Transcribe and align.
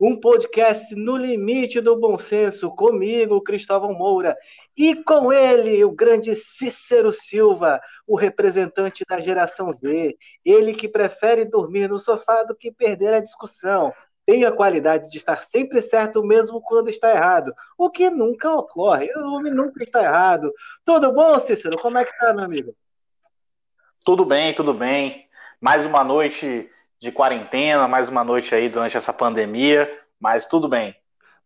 um 0.00 0.18
podcast 0.18 0.94
no 0.94 1.16
limite 1.16 1.80
do 1.80 1.96
bom 1.96 2.18
senso, 2.18 2.70
comigo, 2.70 3.40
Cristóvão 3.40 3.92
Moura, 3.92 4.36
e 4.76 4.94
com 4.94 5.32
ele, 5.32 5.84
o 5.84 5.90
grande 5.90 6.34
Cícero 6.36 7.12
Silva, 7.12 7.80
o 8.06 8.16
representante 8.16 9.04
da 9.08 9.20
geração 9.20 9.70
Z, 9.72 10.16
ele 10.44 10.74
que 10.74 10.88
prefere 10.88 11.44
dormir 11.44 11.88
no 11.88 11.98
sofá 11.98 12.42
do 12.42 12.54
que 12.54 12.70
perder 12.70 13.14
a 13.14 13.20
discussão. 13.20 13.92
Tem 14.24 14.44
a 14.44 14.52
qualidade 14.52 15.08
de 15.08 15.18
estar 15.18 15.44
sempre 15.44 15.80
certo, 15.80 16.22
mesmo 16.22 16.60
quando 16.60 16.90
está 16.90 17.10
errado, 17.10 17.54
o 17.78 17.88
que 17.88 18.10
nunca 18.10 18.52
ocorre, 18.52 19.08
o 19.16 19.34
homem 19.34 19.52
nunca 19.52 19.82
está 19.82 20.02
errado. 20.02 20.52
Tudo 20.84 21.12
bom, 21.12 21.38
Cícero? 21.38 21.78
Como 21.78 21.96
é 21.96 22.04
que 22.04 22.18
tá, 22.18 22.32
meu 22.32 22.44
amigo? 22.44 22.74
Tudo 24.04 24.24
bem, 24.24 24.54
tudo 24.54 24.74
bem. 24.74 25.26
Mais 25.60 25.86
uma 25.86 26.04
noite 26.04 26.68
de 27.00 27.12
quarentena, 27.12 27.86
mais 27.86 28.08
uma 28.08 28.24
noite 28.24 28.54
aí 28.54 28.68
durante 28.68 28.96
essa 28.96 29.12
pandemia, 29.12 29.92
mas 30.18 30.46
tudo 30.46 30.68
bem. 30.68 30.94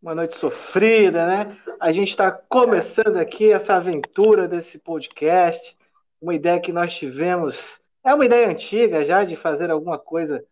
Uma 0.01 0.15
noite 0.15 0.39
sofrida, 0.39 1.27
né? 1.27 1.59
A 1.81 1.93
gente 1.93 2.11
está 2.11 2.31
começando 2.31 3.17
aqui 3.17 3.53
essa 3.53 3.75
aventura 3.75 4.49
desse 4.49 4.79
podcast, 4.79 5.77
uma 6.21 6.35
ideia 6.35 6.61
que 6.61 6.73
nós 6.73 6.95
tivemos, 6.95 7.79
é 8.05 8.15
uma 8.15 8.25
ideia 8.25 8.49
antiga 8.49 9.05
já 9.05 9.25
de 9.25 9.37
fazer 9.37 9.71
alguma 9.71 9.99
coisa 9.99 10.43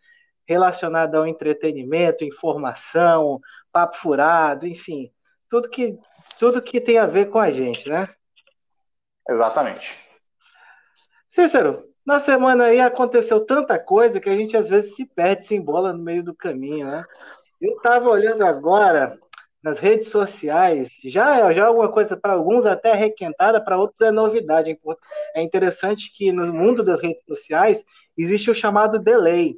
relacionada 0.46 1.18
ao 1.18 1.26
entretenimento, 1.26 2.24
informação, 2.24 3.40
papo 3.70 3.96
furado, 3.98 4.66
enfim, 4.66 5.10
tudo 5.48 5.68
que 5.68 5.98
tudo 6.38 6.62
que 6.62 6.80
tem 6.80 6.98
a 6.98 7.06
ver 7.06 7.30
com 7.30 7.38
a 7.38 7.50
gente, 7.50 7.88
né? 7.88 8.08
Exatamente. 9.28 9.98
Cícero, 11.30 11.87
na 12.08 12.18
semana 12.20 12.64
aí 12.64 12.80
aconteceu 12.80 13.44
tanta 13.44 13.78
coisa 13.78 14.18
que 14.18 14.30
a 14.30 14.34
gente 14.34 14.56
às 14.56 14.66
vezes 14.66 14.94
se 14.96 15.04
perde, 15.04 15.44
se 15.44 15.54
embola 15.54 15.92
no 15.92 16.02
meio 16.02 16.24
do 16.24 16.34
caminho, 16.34 16.86
né? 16.86 17.04
Eu 17.60 17.76
estava 17.76 18.08
olhando 18.08 18.46
agora 18.46 19.18
nas 19.62 19.78
redes 19.78 20.08
sociais, 20.08 20.88
já 21.04 21.52
já 21.52 21.66
alguma 21.66 21.92
coisa 21.92 22.16
para 22.16 22.32
alguns 22.32 22.64
até 22.64 22.94
requentada, 22.94 23.62
para 23.62 23.76
outros 23.76 24.00
é 24.00 24.10
novidade. 24.10 24.74
É 25.34 25.42
interessante 25.42 26.10
que 26.10 26.32
no 26.32 26.50
mundo 26.50 26.82
das 26.82 26.98
redes 26.98 27.22
sociais 27.26 27.84
existe 28.16 28.50
o 28.50 28.54
chamado 28.54 28.98
delay. 28.98 29.56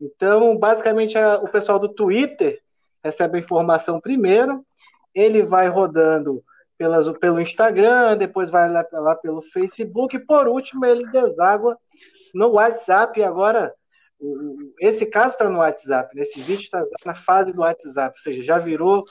Então, 0.00 0.58
basicamente, 0.58 1.16
o 1.16 1.46
pessoal 1.46 1.78
do 1.78 1.88
Twitter 1.88 2.58
recebe 3.04 3.38
a 3.38 3.40
informação 3.40 4.00
primeiro, 4.00 4.66
ele 5.14 5.44
vai 5.44 5.68
rodando 5.68 6.42
pelas, 6.76 7.06
pelo 7.18 7.40
Instagram, 7.40 8.16
depois 8.16 8.50
vai 8.50 8.68
lá, 8.68 8.84
lá 8.90 9.14
pelo 9.14 9.40
Facebook, 9.40 10.16
e 10.16 10.18
por 10.18 10.48
último 10.48 10.84
ele 10.84 11.06
deságua 11.12 11.78
no 12.34 12.52
WhatsApp. 12.52 13.22
Agora, 13.22 13.74
esse 14.80 15.04
caso 15.06 15.34
está 15.34 15.48
no 15.48 15.58
WhatsApp, 15.58 16.14
nesse 16.14 16.40
vídeo 16.40 16.62
está 16.62 16.84
na 17.04 17.14
fase 17.14 17.52
do 17.52 17.60
WhatsApp, 17.62 18.16
ou 18.16 18.22
seja, 18.22 18.42
já 18.42 18.58
virou, 18.58 19.04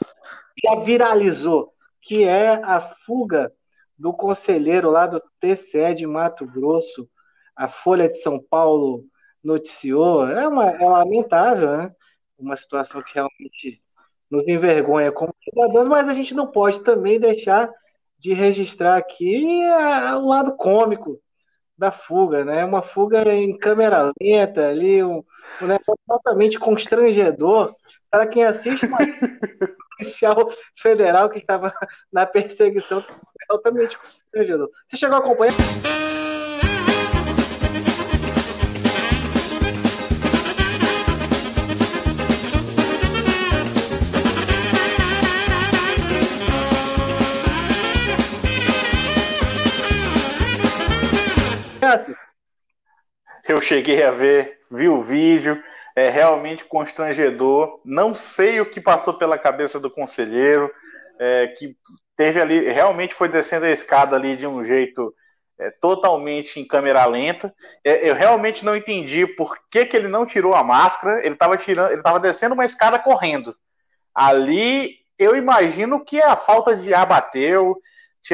já 0.64 0.76
viralizou, 0.76 1.74
que 2.02 2.24
é 2.24 2.50
a 2.64 2.80
fuga 3.06 3.52
do 3.98 4.14
conselheiro 4.14 4.90
lá 4.90 5.06
do 5.06 5.22
TCE 5.40 5.94
de 5.96 6.08
Mato 6.08 6.46
Grosso, 6.46 7.10
a 7.56 7.68
Folha 7.68 8.08
de 8.08 8.18
São 8.18 8.40
Paulo 8.40 9.06
noticiou. 9.44 10.28
É, 10.28 10.48
uma, 10.48 10.70
é 10.72 10.88
lamentável, 10.88 11.78
né? 11.78 11.92
Uma 12.38 12.56
situação 12.56 13.02
que 13.04 13.14
realmente 13.14 13.82
nos 14.30 14.48
envergonha 14.48 15.12
como 15.12 15.36
cidadãos, 15.44 15.88
mas 15.88 16.08
a 16.08 16.14
gente 16.14 16.34
não 16.34 16.48
pode 16.48 16.80
também 16.84 17.20
deixar 17.20 17.70
de 18.18 18.34
registrar 18.34 18.98
aqui 18.98 19.46
o 20.16 20.28
lado 20.28 20.56
cômico 20.56 21.20
da 21.82 21.92
fuga, 21.92 22.46
né? 22.46 22.64
Uma 22.64 22.84
fuga 22.84 23.24
em 23.34 23.58
câmera 23.58 24.12
lenta 24.22 24.68
ali, 24.68 25.04
um, 25.04 25.24
um 25.60 25.66
negócio 25.66 25.98
totalmente 26.08 26.60
constrangedor 26.60 27.76
para 28.08 28.28
quem 28.28 28.44
assiste 28.44 28.86
uma 28.86 29.00
policial 29.98 30.48
federal 30.78 31.28
que 31.28 31.40
estava 31.40 31.74
na 32.14 32.24
perseguição, 32.28 33.04
totalmente 33.48 33.98
constrangedor. 33.98 34.70
Você 34.88 34.96
chegou 34.96 35.16
a 35.16 35.20
acompanhar? 35.20 35.54
Eu 53.48 53.62
cheguei 53.62 54.04
a 54.04 54.12
ver, 54.12 54.60
vi 54.70 54.88
o 54.88 55.02
vídeo, 55.02 55.62
é 55.96 56.10
realmente 56.10 56.64
constrangedor. 56.66 57.82
Não 57.84 58.14
sei 58.14 58.62
o 58.62 58.70
que 58.70 58.80
passou 58.80 59.14
pela 59.16 59.38
cabeça 59.38 59.80
do 59.80 59.90
conselheiro, 59.90 60.72
é, 61.20 61.48
que 61.48 61.76
teve 62.16 62.42
ali, 62.42 62.70
realmente 62.70 63.16
foi 63.16 63.30
descendo 63.30 63.66
a 63.66 63.72
escada 63.72 64.16
ali 64.16 64.36
de 64.36 64.46
um 64.46 64.66
jeito 64.66 65.14
é, 65.60 65.70
totalmente 65.82 66.60
em 66.60 66.68
câmera 66.68 67.06
lenta. 67.06 67.54
É, 67.84 68.10
eu 68.10 68.16
realmente 68.16 68.66
não 68.66 68.76
entendi 68.76 69.28
por 69.28 69.56
que, 69.70 69.86
que 69.86 69.96
ele 69.96 70.08
não 70.08 70.26
tirou 70.26 70.56
a 70.56 70.64
máscara. 70.64 71.24
Ele 71.26 71.36
estava 71.36 71.58
tirando, 71.58 71.92
ele 71.92 72.00
estava 72.00 72.20
descendo 72.20 72.54
uma 72.54 72.66
escada 72.66 72.98
correndo. 72.98 73.56
Ali 74.14 75.02
eu 75.18 75.36
imagino 75.36 76.04
que 76.04 76.20
a 76.20 76.36
falta 76.36 76.76
de 76.76 76.94
ar 76.94 77.06
bateu, 77.06 77.78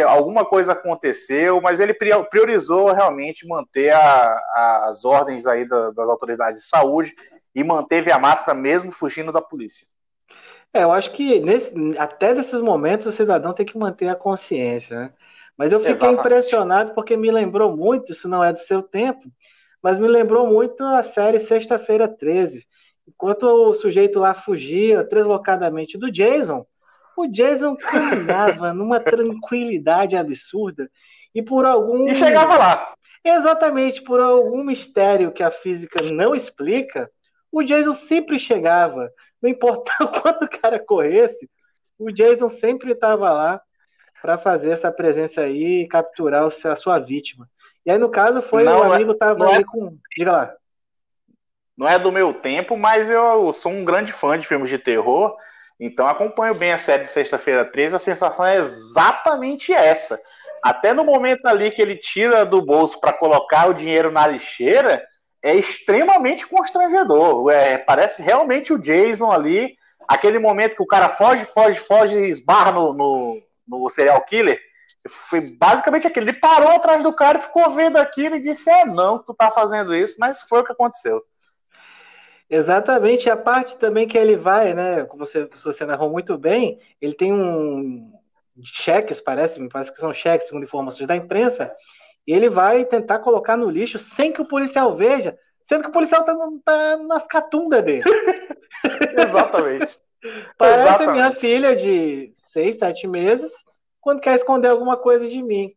alguma 0.05 0.43
coisa 0.43 0.73
aconteceu, 0.73 1.61
mas 1.61 1.79
ele 1.79 1.93
priorizou 1.93 2.93
realmente 2.93 3.47
manter 3.47 3.91
a, 3.91 3.99
a, 3.99 4.85
as 4.89 5.05
ordens 5.05 5.47
aí 5.47 5.67
da, 5.67 5.91
das 5.91 6.09
autoridades 6.09 6.63
de 6.63 6.69
saúde 6.69 7.13
e 7.55 7.63
manteve 7.63 8.11
a 8.11 8.19
máscara 8.19 8.57
mesmo 8.57 8.91
fugindo 8.91 9.31
da 9.31 9.41
polícia. 9.41 9.87
É, 10.73 10.83
eu 10.83 10.91
acho 10.91 11.11
que 11.11 11.39
nesse, 11.39 11.73
até 11.97 12.33
nesses 12.33 12.61
momentos 12.61 13.07
o 13.07 13.11
cidadão 13.11 13.53
tem 13.53 13.65
que 13.65 13.77
manter 13.77 14.09
a 14.09 14.15
consciência, 14.15 14.95
né? 14.95 15.13
Mas 15.57 15.71
eu 15.71 15.79
fiquei 15.79 15.93
Exatamente. 15.93 16.19
impressionado 16.19 16.93
porque 16.93 17.17
me 17.17 17.31
lembrou 17.31 17.75
muito, 17.75 18.11
isso 18.11 18.27
não 18.27 18.43
é 18.43 18.53
do 18.53 18.59
seu 18.59 18.83
tempo, 18.83 19.23
mas 19.81 19.97
me 19.97 20.07
lembrou 20.07 20.45
muito 20.45 20.83
a 20.83 21.01
série 21.01 21.39
Sexta-feira 21.39 22.07
13. 22.07 22.63
Enquanto 23.07 23.43
o 23.43 23.73
sujeito 23.73 24.19
lá 24.19 24.35
fugia 24.35 25.03
deslocadamente 25.03 25.97
do 25.97 26.11
Jason, 26.11 26.63
o 27.17 27.27
Jason 27.27 27.75
caminhava 27.75 28.73
numa 28.73 28.99
tranquilidade 28.99 30.15
absurda 30.15 30.89
e 31.33 31.41
por 31.41 31.65
algum. 31.65 32.07
E 32.07 32.13
chegava 32.13 32.55
lá. 32.57 32.93
Exatamente, 33.25 34.03
por 34.03 34.19
algum 34.19 34.63
mistério 34.63 35.31
que 35.31 35.41
a 35.41 35.49
física 35.49 36.01
não 36.03 36.35
explica, 36.35 37.09
o 37.51 37.63
Jason 37.63 37.95
sempre 37.95 38.37
chegava. 38.37 39.11
Não 39.41 39.49
importava 39.49 40.07
quanto 40.21 40.45
o 40.45 40.49
cara 40.49 40.79
corresse, 40.79 41.49
o 41.97 42.11
Jason 42.11 42.49
sempre 42.49 42.91
estava 42.91 43.33
lá 43.33 43.59
para 44.21 44.37
fazer 44.37 44.71
essa 44.71 44.91
presença 44.91 45.41
aí 45.41 45.81
e 45.81 45.87
capturar 45.87 46.45
a 46.45 46.75
sua 46.75 46.99
vítima. 46.99 47.49
E 47.83 47.91
aí, 47.91 47.97
no 47.97 48.09
caso, 48.09 48.41
foi 48.41 48.63
não, 48.63 48.81
o 48.81 48.93
é- 48.93 48.95
amigo 48.95 49.13
estava 49.13 49.43
ali 49.43 49.61
é, 49.61 49.63
com. 49.63 49.97
Diga 50.15 50.31
lá. 50.31 50.55
Não 51.75 51.87
é 51.87 51.97
do 51.97 52.11
meu 52.11 52.33
tempo, 52.33 52.77
mas 52.77 53.09
eu 53.09 53.51
sou 53.53 53.71
um 53.71 53.85
grande 53.85 54.11
fã 54.11 54.37
de 54.37 54.47
filmes 54.47 54.69
de 54.69 54.77
terror. 54.77 55.35
Então 55.79 56.07
acompanho 56.07 56.55
bem 56.55 56.71
a 56.71 56.77
série 56.77 57.03
de 57.03 57.11
sexta-feira 57.11 57.63
13, 57.63 57.95
a 57.95 57.99
sensação 57.99 58.45
é 58.45 58.57
exatamente 58.57 59.71
essa. 59.71 60.19
Até 60.63 60.91
no 60.91 61.03
momento 61.03 61.45
ali 61.45 61.69
que 61.69 61.81
ele 61.81 61.95
tira 61.95 62.45
do 62.45 62.61
bolso 62.61 62.99
para 62.99 63.13
colocar 63.13 63.69
o 63.69 63.73
dinheiro 63.73 64.11
na 64.11 64.25
lixeira, 64.25 65.03
é 65.41 65.55
extremamente 65.55 66.47
constrangedor. 66.47 67.49
É, 67.51 67.77
parece 67.77 68.21
realmente 68.21 68.73
o 68.73 68.79
Jason 68.79 69.31
ali, 69.31 69.75
aquele 70.07 70.39
momento 70.39 70.75
que 70.75 70.81
o 70.81 70.87
cara 70.87 71.09
foge, 71.09 71.45
foge, 71.45 71.79
foge 71.79 72.19
e 72.19 72.29
esbarra 72.29 72.71
no, 72.71 72.93
no, 72.93 73.41
no 73.67 73.89
serial 73.89 74.19
killer. 74.21 74.59
Foi 75.07 75.39
basicamente 75.39 76.07
aquele. 76.07 76.31
Ele 76.31 76.39
parou 76.39 76.69
atrás 76.69 77.03
do 77.03 77.13
cara 77.13 77.37
e 77.37 77.41
ficou 77.41 77.69
vendo 77.71 77.97
aquilo 77.97 78.35
e 78.35 78.41
disse: 78.41 78.69
É, 78.69 78.83
não, 78.83 79.23
tu 79.23 79.33
tá 79.33 79.51
fazendo 79.51 79.95
isso, 79.95 80.17
mas 80.19 80.41
foi 80.41 80.61
o 80.61 80.63
que 80.65 80.73
aconteceu. 80.73 81.23
Exatamente, 82.49 83.29
a 83.29 83.35
parte 83.35 83.77
também 83.77 84.07
que 84.07 84.17
ele 84.17 84.37
vai, 84.37 84.73
né? 84.73 85.03
Como 85.05 85.25
você, 85.25 85.49
você 85.63 85.85
narrou 85.85 86.09
muito 86.09 86.37
bem, 86.37 86.79
ele 87.01 87.13
tem 87.13 87.33
um 87.33 88.11
cheques, 88.63 89.19
parece, 89.19 89.59
me 89.59 89.69
parece 89.69 89.91
que 89.91 89.99
são 89.99 90.13
cheques, 90.13 90.47
segundo 90.47 90.63
informações 90.63 91.07
da 91.07 91.15
imprensa, 91.15 91.71
e 92.25 92.33
ele 92.33 92.49
vai 92.49 92.85
tentar 92.85 93.19
colocar 93.19 93.57
no 93.57 93.69
lixo 93.69 93.99
sem 93.99 94.31
que 94.31 94.41
o 94.41 94.47
policial 94.47 94.95
veja, 94.95 95.37
sendo 95.63 95.83
que 95.83 95.89
o 95.89 95.93
policial 95.93 96.23
tá, 96.23 96.35
tá 96.63 96.97
nas 96.97 97.27
catundas 97.27 97.83
dele. 97.83 98.03
Exatamente. 99.17 99.99
Parece 100.57 100.87
Exatamente. 100.87 101.11
minha 101.11 101.31
filha 101.31 101.75
de 101.75 102.31
seis, 102.33 102.77
sete 102.77 103.07
meses, 103.07 103.51
quando 104.01 104.21
quer 104.21 104.35
esconder 104.35 104.69
alguma 104.69 104.97
coisa 104.97 105.27
de 105.27 105.41
mim. 105.43 105.73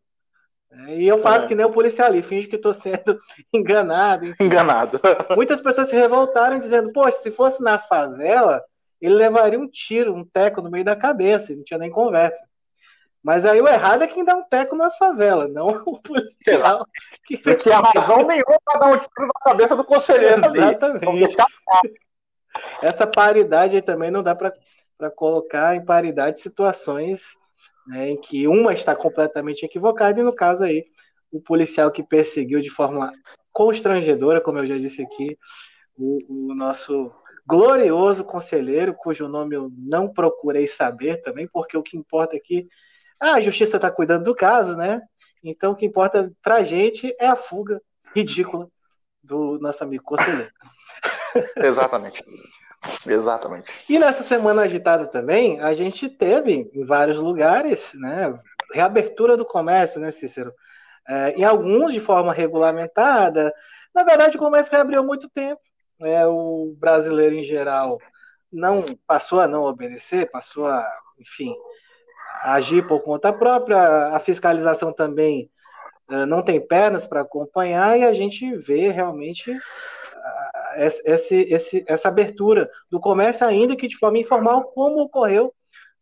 É, 0.71 0.95
e 0.95 1.07
eu 1.07 1.21
faço 1.21 1.45
é. 1.45 1.47
que 1.49 1.55
nem 1.55 1.65
o 1.65 1.71
policial 1.71 2.07
ali, 2.07 2.23
finge 2.23 2.47
que 2.47 2.55
estou 2.55 2.73
sendo 2.73 3.19
enganado. 3.53 4.25
Enfim. 4.25 4.43
Enganado. 4.45 4.99
Muitas 5.35 5.61
pessoas 5.61 5.89
se 5.89 5.95
revoltaram 5.95 6.59
dizendo, 6.59 6.91
poxa, 6.93 7.19
se 7.21 7.31
fosse 7.31 7.61
na 7.61 7.77
favela, 7.77 8.63
ele 9.01 9.15
levaria 9.15 9.59
um 9.59 9.67
tiro, 9.67 10.13
um 10.13 10.23
teco 10.23 10.61
no 10.61 10.71
meio 10.71 10.85
da 10.85 10.95
cabeça, 10.95 11.53
não 11.53 11.63
tinha 11.63 11.77
nem 11.77 11.89
conversa. 11.89 12.41
Mas 13.23 13.45
aí 13.45 13.61
o 13.61 13.67
errado 13.67 14.03
é 14.03 14.07
quem 14.07 14.25
dá 14.25 14.35
um 14.35 14.43
teco 14.43 14.75
na 14.75 14.89
favela, 14.91 15.47
não 15.47 15.67
o 15.85 16.01
policial. 16.01 16.87
Que... 17.25 17.39
Não 17.45 17.55
tinha 17.55 17.79
razão 17.79 18.25
nenhuma 18.25 18.57
para 18.63 18.79
dar 18.79 18.87
um 18.87 18.97
tiro 18.97 19.27
na 19.27 19.39
cabeça 19.43 19.75
do 19.75 19.83
conselheiro 19.83 20.41
Exatamente. 20.55 21.07
ali. 21.07 21.95
essa 22.81 23.05
paridade 23.05 23.75
aí 23.75 23.81
também 23.81 24.09
não 24.09 24.23
dá 24.23 24.33
para 24.33 24.53
colocar 25.15 25.75
em 25.75 25.83
paridade 25.83 26.39
situações 26.39 27.21
né, 27.87 28.09
em 28.09 28.19
que 28.19 28.47
uma 28.47 28.73
está 28.73 28.95
completamente 28.95 29.63
equivocada, 29.65 30.19
e 30.19 30.23
no 30.23 30.33
caso 30.33 30.63
aí, 30.63 30.85
o 31.31 31.41
policial 31.41 31.91
que 31.91 32.03
perseguiu 32.03 32.61
de 32.61 32.69
forma 32.69 33.11
constrangedora, 33.51 34.41
como 34.41 34.59
eu 34.59 34.67
já 34.67 34.77
disse 34.77 35.01
aqui, 35.01 35.37
o, 35.97 36.49
o 36.51 36.55
nosso 36.55 37.11
glorioso 37.45 38.23
conselheiro, 38.23 38.93
cujo 38.93 39.27
nome 39.27 39.55
eu 39.55 39.71
não 39.77 40.07
procurei 40.11 40.67
saber 40.67 41.21
também, 41.21 41.47
porque 41.47 41.77
o 41.77 41.83
que 41.83 41.97
importa 41.97 42.35
aqui, 42.35 42.67
ah, 43.19 43.35
a 43.35 43.41
justiça 43.41 43.77
está 43.77 43.91
cuidando 43.91 44.23
do 44.23 44.35
caso, 44.35 44.75
né? 44.75 45.01
Então 45.43 45.71
o 45.71 45.75
que 45.75 45.85
importa 45.85 46.31
para 46.41 46.57
a 46.57 46.63
gente 46.63 47.15
é 47.19 47.27
a 47.27 47.35
fuga 47.35 47.81
ridícula 48.15 48.67
do 49.23 49.59
nosso 49.59 49.83
amigo 49.83 50.03
conselheiro. 50.03 50.51
Exatamente. 51.57 52.23
Exatamente. 53.07 53.71
E 53.89 53.99
nessa 53.99 54.23
semana 54.23 54.63
agitada 54.63 55.05
também, 55.05 55.59
a 55.59 55.73
gente 55.73 56.09
teve 56.09 56.69
em 56.73 56.85
vários 56.85 57.17
lugares, 57.17 57.91
né, 57.93 58.37
reabertura 58.73 59.37
do 59.37 59.45
comércio, 59.45 59.99
né, 59.99 60.11
Cícero? 60.11 60.53
É, 61.07 61.31
em 61.31 61.43
alguns 61.43 61.91
de 61.91 61.99
forma 61.99 62.33
regulamentada. 62.33 63.53
Na 63.93 64.03
verdade, 64.03 64.37
o 64.37 64.39
comércio 64.39 64.71
reabriu 64.71 64.99
há 64.99 65.03
muito 65.03 65.29
tempo. 65.29 65.61
Né, 65.99 66.25
o 66.25 66.75
brasileiro 66.79 67.35
em 67.35 67.43
geral 67.43 67.99
não 68.51 68.83
passou 69.07 69.39
a 69.39 69.47
não 69.47 69.63
obedecer, 69.63 70.29
passou 70.31 70.67
a, 70.67 70.87
enfim, 71.19 71.55
a 72.41 72.53
agir 72.53 72.87
por 72.87 73.01
conta 73.01 73.31
própria. 73.31 74.15
A 74.15 74.19
fiscalização 74.19 74.91
também 74.91 75.49
é, 76.09 76.25
não 76.25 76.41
tem 76.41 76.59
pernas 76.59 77.07
para 77.07 77.21
acompanhar 77.21 77.97
e 77.97 78.03
a 78.03 78.13
gente 78.13 78.55
vê 78.57 78.89
realmente 78.89 79.55
esse, 80.75 81.35
esse, 81.35 81.85
essa 81.87 82.07
abertura 82.07 82.69
do 82.89 82.99
comércio, 82.99 83.45
ainda 83.45 83.75
que 83.75 83.87
de 83.87 83.97
forma 83.97 84.17
informal, 84.17 84.63
como 84.65 85.01
ocorreu 85.01 85.53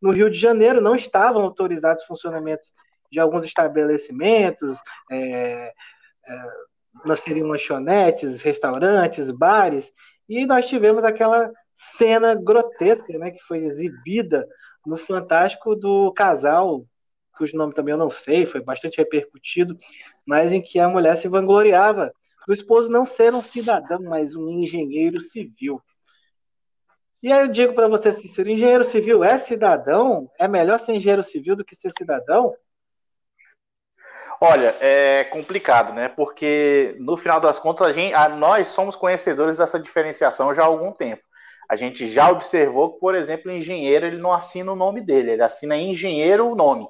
no 0.02 0.12
Rio 0.12 0.30
de 0.30 0.40
Janeiro, 0.40 0.82
não 0.82 0.96
estavam 0.96 1.44
autorizados 1.44 2.04
funcionamentos 2.06 2.72
de 3.12 3.20
alguns 3.20 3.44
estabelecimentos, 3.44 4.78
é, 5.12 5.74
é, 6.28 6.44
nós 7.06 7.22
teríamos 7.22 7.52
lanchonetes, 7.52 8.42
restaurantes, 8.42 9.32
bares, 9.32 9.92
e 10.28 10.46
nós 10.46 10.68
tivemos 10.68 11.04
aquela 11.04 11.52
cena 11.76 12.36
grotesca 12.36 13.18
né, 13.18 13.32
que 13.32 13.42
foi 13.44 13.60
exibida 13.60 14.48
no 14.86 14.98
Fantástico 14.98 15.76
do 15.76 16.12
casal, 16.14 16.86
cujo 17.38 17.58
nome 17.58 17.74
também 17.74 17.94
eu 17.94 17.98
não 17.98 18.12
sei, 18.12 18.46
foi 18.46 18.62
bastante 18.62 18.98
repercutido, 18.98 19.78
mas 20.26 20.52
em 20.52 20.62
que 20.62 20.78
a 20.78 20.90
mulher 20.90 21.16
se 21.18 21.28
vangloriava 21.28 22.12
do 22.50 22.54
esposo 22.54 22.90
não 22.90 23.06
ser 23.06 23.36
um 23.36 23.44
cidadão, 23.44 24.02
mas 24.02 24.36
um 24.36 24.50
engenheiro 24.50 25.22
civil. 25.22 25.80
E 27.22 27.32
aí 27.32 27.42
eu 27.42 27.48
digo 27.48 27.76
para 27.76 27.88
você, 27.88 28.12
ser 28.12 28.48
engenheiro 28.48 28.84
civil 28.86 29.24
é 29.24 29.38
cidadão? 29.38 30.28
É 30.40 30.48
melhor 30.48 30.80
ser 30.80 30.94
engenheiro 30.94 31.24
civil 31.24 31.56
do 31.56 31.64
que 31.64 31.76
ser 31.76 31.92
cidadão? 31.96 32.56
Olha, 34.42 34.76
é 34.80 35.26
complicado, 35.26 35.94
né? 35.94 36.10
Porque 36.10 36.96
no 37.00 37.16
final 37.16 37.40
das 37.40 37.60
contas, 37.60 37.86
a 37.86 37.92
gente, 37.92 38.16
a, 38.16 38.28
nós 38.28 38.70
somos 38.70 38.96
conhecedores 38.96 39.58
dessa 39.58 39.80
diferenciação 39.80 40.56
já 40.56 40.64
há 40.64 40.66
algum 40.66 40.92
tempo. 40.92 41.22
A 41.70 41.76
gente 41.76 42.08
já 42.10 42.32
observou 42.32 42.94
que, 42.94 43.00
por 43.00 43.14
exemplo, 43.14 43.52
o 43.52 43.56
engenheiro 43.56 44.08
ele 44.08 44.18
não 44.18 44.34
assina 44.34 44.72
o 44.72 44.76
nome 44.76 45.02
dele, 45.02 45.34
ele 45.34 45.44
assina 45.44 45.78
engenheiro 45.78 46.48
o 46.48 46.56
nome. 46.56 46.88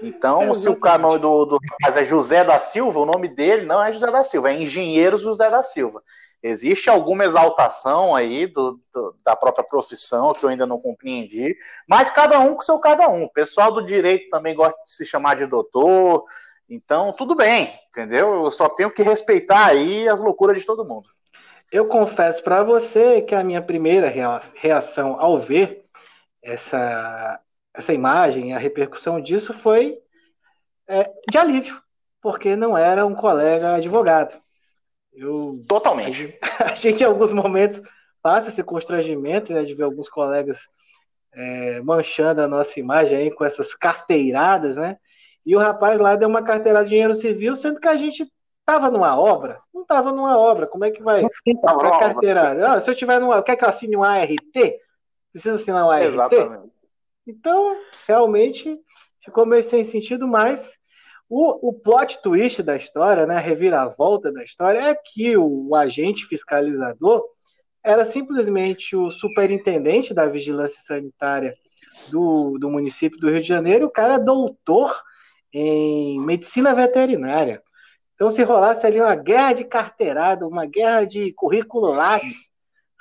Então, 0.00 0.42
é, 0.42 0.54
se 0.54 0.68
o 0.68 0.78
nome 0.78 1.18
do, 1.18 1.44
do 1.44 1.58
rapaz 1.70 1.96
é 1.96 2.04
José 2.04 2.44
da 2.44 2.60
Silva, 2.60 3.00
o 3.00 3.06
nome 3.06 3.28
dele 3.28 3.66
não 3.66 3.82
é 3.82 3.92
José 3.92 4.10
da 4.10 4.22
Silva, 4.22 4.50
é 4.50 4.62
Engenheiro 4.62 5.18
José 5.18 5.50
da 5.50 5.62
Silva. 5.62 6.02
Existe 6.40 6.88
alguma 6.88 7.24
exaltação 7.24 8.14
aí 8.14 8.46
do, 8.46 8.80
do, 8.92 9.16
da 9.24 9.34
própria 9.34 9.64
profissão 9.64 10.32
que 10.32 10.44
eu 10.44 10.48
ainda 10.48 10.66
não 10.66 10.78
compreendi, 10.78 11.56
mas 11.88 12.12
cada 12.12 12.38
um 12.38 12.54
com 12.54 12.62
seu 12.62 12.78
cada 12.78 13.08
um. 13.08 13.24
O 13.24 13.32
pessoal 13.32 13.72
do 13.72 13.84
direito 13.84 14.30
também 14.30 14.54
gosta 14.54 14.80
de 14.84 14.92
se 14.92 15.04
chamar 15.04 15.34
de 15.34 15.46
doutor, 15.46 16.24
então 16.68 17.12
tudo 17.12 17.34
bem, 17.34 17.72
entendeu? 17.88 18.44
Eu 18.44 18.50
só 18.52 18.68
tenho 18.68 18.90
que 18.90 19.02
respeitar 19.02 19.66
aí 19.66 20.08
as 20.08 20.20
loucuras 20.20 20.60
de 20.60 20.66
todo 20.66 20.84
mundo. 20.84 21.08
Eu 21.72 21.86
confesso 21.86 22.42
para 22.42 22.62
você 22.62 23.20
que 23.22 23.34
a 23.34 23.42
minha 23.42 23.60
primeira 23.60 24.10
reação 24.54 25.16
ao 25.18 25.40
ver 25.40 25.84
essa 26.40 27.40
essa 27.78 27.92
imagem, 27.92 28.52
a 28.52 28.58
repercussão 28.58 29.20
disso 29.20 29.54
foi 29.54 29.98
é, 30.88 31.08
de 31.30 31.38
alívio, 31.38 31.80
porque 32.20 32.56
não 32.56 32.76
era 32.76 33.06
um 33.06 33.14
colega 33.14 33.74
advogado. 33.74 34.36
Eu, 35.12 35.64
Totalmente. 35.68 36.36
A, 36.58 36.72
a 36.72 36.74
gente, 36.74 37.02
em 37.02 37.06
alguns 37.06 37.32
momentos, 37.32 37.80
passa 38.20 38.48
esse 38.48 38.64
constrangimento 38.64 39.52
né, 39.52 39.62
de 39.62 39.74
ver 39.74 39.84
alguns 39.84 40.08
colegas 40.08 40.58
é, 41.32 41.80
manchando 41.80 42.42
a 42.42 42.48
nossa 42.48 42.80
imagem 42.80 43.16
aí 43.16 43.30
com 43.30 43.44
essas 43.44 43.74
carteiradas, 43.74 44.76
né? 44.76 44.96
E 45.46 45.54
o 45.54 45.60
rapaz 45.60 46.00
lá 46.00 46.16
deu 46.16 46.28
uma 46.28 46.42
carteirada 46.42 46.84
de 46.84 46.90
dinheiro 46.90 47.14
civil, 47.14 47.54
sendo 47.54 47.80
que 47.80 47.88
a 47.88 47.96
gente 47.96 48.28
estava 48.60 48.90
numa 48.90 49.18
obra? 49.18 49.60
Não 49.72 49.82
estava 49.82 50.12
numa 50.12 50.36
obra. 50.36 50.66
Como 50.66 50.84
é 50.84 50.90
que 50.90 51.02
vai 51.02 51.24
a 51.24 51.98
carteirada? 51.98 52.72
Ah, 52.72 52.80
se 52.80 52.90
eu 52.90 52.94
tiver 52.94 53.20
numa. 53.20 53.42
Quer 53.42 53.56
que 53.56 53.64
eu 53.64 53.68
assine 53.68 53.96
um 53.96 54.02
ART? 54.02 54.36
Precisa 55.32 55.54
assinar 55.54 55.86
um 55.86 55.90
ART? 55.90 56.06
Exatamente. 56.06 56.77
Então, 57.28 57.76
realmente, 58.06 58.74
ficou 59.22 59.44
meio 59.44 59.62
sem 59.62 59.84
sentido, 59.84 60.26
mas 60.26 60.78
o, 61.28 61.68
o 61.68 61.74
plot 61.74 62.22
twist 62.22 62.62
da 62.62 62.74
história, 62.74 63.26
né, 63.26 63.36
a 63.36 63.40
reviravolta 63.40 64.32
da 64.32 64.42
história, 64.42 64.78
é 64.78 64.94
que 64.94 65.36
o, 65.36 65.68
o 65.68 65.76
agente 65.76 66.24
fiscalizador 66.26 67.22
era 67.84 68.06
simplesmente 68.06 68.96
o 68.96 69.10
superintendente 69.10 70.14
da 70.14 70.26
vigilância 70.26 70.80
sanitária 70.80 71.54
do, 72.10 72.56
do 72.58 72.70
município 72.70 73.18
do 73.18 73.28
Rio 73.28 73.42
de 73.42 73.48
Janeiro, 73.48 73.86
o 73.86 73.90
cara 73.90 74.14
é 74.14 74.18
doutor 74.18 74.98
em 75.52 76.18
medicina 76.20 76.74
veterinária. 76.74 77.62
Então, 78.14 78.30
se 78.30 78.42
rolasse 78.42 78.86
ali 78.86 79.00
uma 79.00 79.14
guerra 79.14 79.52
de 79.52 79.64
carteirada, 79.64 80.46
uma 80.46 80.64
guerra 80.64 81.04
de 81.04 81.32
currículo 81.34 81.92
Lattes, 81.92 82.50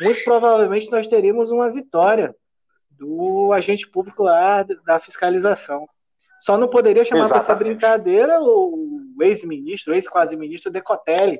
muito 0.01 0.21
provavelmente 0.25 0.91
nós 0.91 1.07
teríamos 1.07 1.49
uma 1.49 1.71
vitória 1.71 2.35
do 2.97 3.51
agente 3.53 3.87
público 3.87 4.23
lá 4.23 4.63
da 4.85 4.99
fiscalização. 4.99 5.87
Só 6.39 6.57
não 6.57 6.67
poderia 6.67 7.03
chamar 7.03 7.29
para 7.29 7.39
essa 7.39 7.55
brincadeira 7.55 8.39
o 8.39 9.15
ex-ministro, 9.21 9.93
ex-quase-ministro 9.93 10.71
Decotelli, 10.71 11.39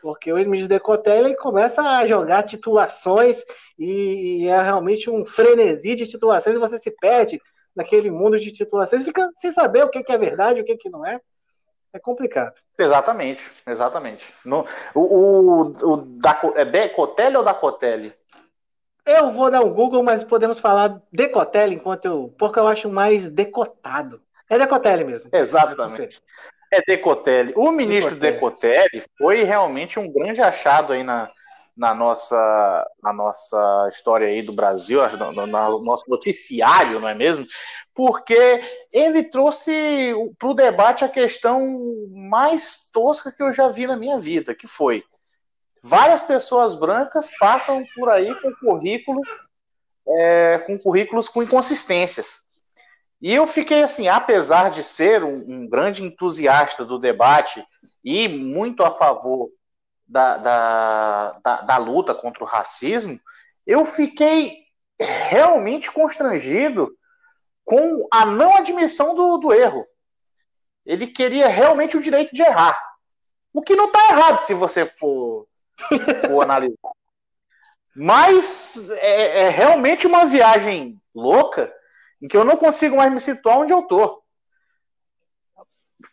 porque 0.00 0.32
o 0.32 0.38
ex-ministro 0.38 0.68
Decotelli 0.68 1.36
começa 1.36 1.82
a 1.82 2.06
jogar 2.06 2.44
titulações 2.44 3.42
e 3.78 4.46
é 4.46 4.62
realmente 4.62 5.10
um 5.10 5.24
frenesi 5.24 5.96
de 5.96 6.06
titulações 6.06 6.54
e 6.54 6.60
você 6.60 6.78
se 6.78 6.90
perde 6.90 7.40
naquele 7.74 8.10
mundo 8.10 8.38
de 8.38 8.52
titulações, 8.52 9.04
fica 9.04 9.28
sem 9.36 9.52
saber 9.52 9.84
o 9.84 9.88
que 9.88 10.04
é 10.08 10.18
verdade, 10.18 10.60
o 10.60 10.64
que 10.64 10.90
não 10.90 11.06
é. 11.06 11.20
É 11.92 11.98
complicado. 11.98 12.54
Exatamente, 12.78 13.50
exatamente. 13.66 14.24
No, 14.44 14.64
o, 14.94 15.00
o, 15.00 15.92
o 15.92 15.96
da, 15.96 16.38
é 16.54 16.64
Decotelli 16.64 17.36
ou 17.36 17.42
Dacotelli? 17.42 18.14
Eu 19.08 19.32
vou 19.32 19.50
dar 19.50 19.64
um 19.64 19.72
Google, 19.72 20.02
mas 20.02 20.22
podemos 20.22 20.58
falar 20.58 21.00
Decotelli 21.10 21.76
enquanto 21.76 22.04
eu. 22.04 22.34
Porque 22.38 22.58
eu 22.58 22.68
acho 22.68 22.90
mais 22.90 23.30
decotado. 23.30 24.20
É 24.50 24.58
Decotelli 24.58 25.02
mesmo. 25.02 25.30
Exatamente. 25.32 26.22
É 26.70 26.82
Decotelli. 26.86 27.54
O 27.56 27.72
ministro 27.72 28.14
Decotelli. 28.14 28.90
Decotelli 28.92 29.04
foi 29.16 29.44
realmente 29.44 29.98
um 29.98 30.12
grande 30.12 30.42
achado 30.42 30.92
aí 30.92 31.02
na, 31.02 31.30
na, 31.74 31.94
nossa, 31.94 32.86
na 33.02 33.10
nossa 33.10 33.88
história 33.90 34.28
aí 34.28 34.42
do 34.42 34.52
Brasil, 34.52 35.00
no, 35.16 35.32
no, 35.32 35.46
no 35.46 35.78
nosso 35.82 36.04
noticiário, 36.06 37.00
não 37.00 37.08
é 37.08 37.14
mesmo? 37.14 37.46
Porque 37.94 38.60
ele 38.92 39.24
trouxe 39.24 40.12
para 40.38 40.48
o 40.48 40.54
debate 40.54 41.02
a 41.02 41.08
questão 41.08 41.66
mais 42.10 42.90
tosca 42.92 43.32
que 43.32 43.42
eu 43.42 43.54
já 43.54 43.68
vi 43.68 43.86
na 43.86 43.96
minha 43.96 44.18
vida, 44.18 44.54
que 44.54 44.66
foi 44.66 45.02
Várias 45.88 46.20
pessoas 46.20 46.74
brancas 46.74 47.30
passam 47.38 47.82
por 47.94 48.10
aí 48.10 48.34
com 48.42 48.54
currículo, 48.56 49.22
é, 50.06 50.58
com 50.66 50.78
currículos 50.78 51.30
com 51.30 51.42
inconsistências. 51.42 52.42
E 53.22 53.32
eu 53.32 53.46
fiquei 53.46 53.82
assim, 53.82 54.06
apesar 54.06 54.68
de 54.70 54.84
ser 54.84 55.24
um, 55.24 55.36
um 55.48 55.66
grande 55.66 56.04
entusiasta 56.04 56.84
do 56.84 56.98
debate 56.98 57.66
e 58.04 58.28
muito 58.28 58.82
a 58.82 58.90
favor 58.90 59.48
da, 60.06 60.36
da, 60.36 61.40
da, 61.42 61.62
da 61.62 61.76
luta 61.78 62.14
contra 62.14 62.44
o 62.44 62.46
racismo, 62.46 63.18
eu 63.66 63.86
fiquei 63.86 64.58
realmente 65.00 65.90
constrangido 65.90 66.94
com 67.64 68.06
a 68.12 68.26
não 68.26 68.58
admissão 68.58 69.14
do, 69.14 69.38
do 69.38 69.54
erro. 69.54 69.86
Ele 70.84 71.06
queria 71.06 71.48
realmente 71.48 71.96
o 71.96 72.02
direito 72.02 72.34
de 72.34 72.42
errar. 72.42 72.78
O 73.54 73.62
que 73.62 73.74
não 73.74 73.86
está 73.86 74.10
errado 74.10 74.40
se 74.40 74.52
você 74.52 74.84
for 74.84 75.47
for 76.26 76.42
analisar. 76.42 76.92
Mas 77.94 78.90
é, 78.90 79.40
é, 79.42 79.48
realmente 79.48 80.06
uma 80.06 80.24
viagem 80.26 81.00
louca 81.14 81.72
em 82.22 82.28
que 82.28 82.36
eu 82.36 82.44
não 82.44 82.56
consigo 82.56 82.96
mais 82.96 83.12
me 83.12 83.20
situar 83.20 83.58
onde 83.58 83.72
eu 83.72 83.82
tô. 83.82 84.22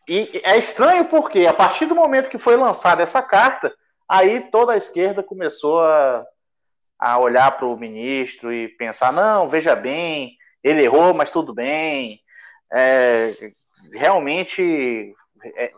E 0.07 0.41
é 0.43 0.57
estranho 0.57 1.05
porque 1.05 1.45
a 1.45 1.53
partir 1.53 1.85
do 1.85 1.95
momento 1.95 2.29
que 2.29 2.37
foi 2.37 2.55
lançada 2.55 3.03
essa 3.03 3.21
carta, 3.21 3.73
aí 4.07 4.49
toda 4.51 4.73
a 4.73 4.77
esquerda 4.77 5.23
começou 5.23 5.81
a, 5.81 6.25
a 6.97 7.19
olhar 7.19 7.51
para 7.51 7.67
o 7.67 7.77
ministro 7.77 8.53
e 8.53 8.67
pensar, 8.67 9.11
não, 9.11 9.47
veja 9.47 9.75
bem, 9.75 10.37
ele 10.63 10.83
errou, 10.83 11.13
mas 11.13 11.31
tudo 11.31 11.53
bem. 11.53 12.19
É, 12.71 13.33
realmente 13.93 15.13
é, 15.55 15.71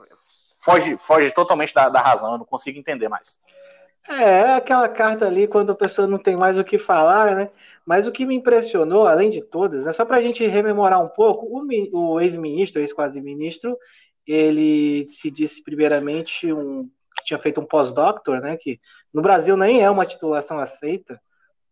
foge, 0.63 0.98
foge 0.98 1.32
totalmente 1.32 1.74
da, 1.74 1.89
da 1.89 2.01
razão, 2.01 2.34
eu 2.34 2.38
não 2.38 2.46
consigo 2.46 2.79
entender 2.79 3.10
mais. 3.10 3.39
É, 4.10 4.24
é, 4.24 4.56
aquela 4.56 4.88
carta 4.88 5.26
ali 5.26 5.48
quando 5.48 5.72
a 5.72 5.76
pessoa 5.76 6.08
não 6.08 6.18
tem 6.18 6.36
mais 6.36 6.58
o 6.58 6.64
que 6.64 6.78
falar, 6.78 7.36
né? 7.36 7.50
Mas 7.86 8.08
o 8.08 8.12
que 8.12 8.26
me 8.26 8.36
impressionou, 8.36 9.06
além 9.06 9.30
de 9.30 9.42
todas, 9.42 9.84
né, 9.84 9.94
só 9.94 10.06
para 10.06 10.18
a 10.18 10.22
gente 10.22 10.46
rememorar 10.46 11.04
um 11.04 11.10
pouco, 11.10 11.48
o, 11.94 12.20
ex-ministro, 12.22 12.82
ex-quase-ministro, 12.82 13.78
ele 14.26 15.08
se 15.10 15.30
disse 15.30 15.64
primeiramente 15.64 16.52
um 16.52 16.90
que 17.18 17.26
tinha 17.26 17.40
feito 17.40 17.60
um 17.60 17.66
pós-doctor, 17.66 18.40
né? 18.40 18.56
Que 18.58 18.80
no 19.14 19.22
Brasil 19.22 19.58
nem 19.58 19.82
é 19.82 19.90
uma 19.90 20.06
titulação 20.06 20.60
aceita, 20.60 21.20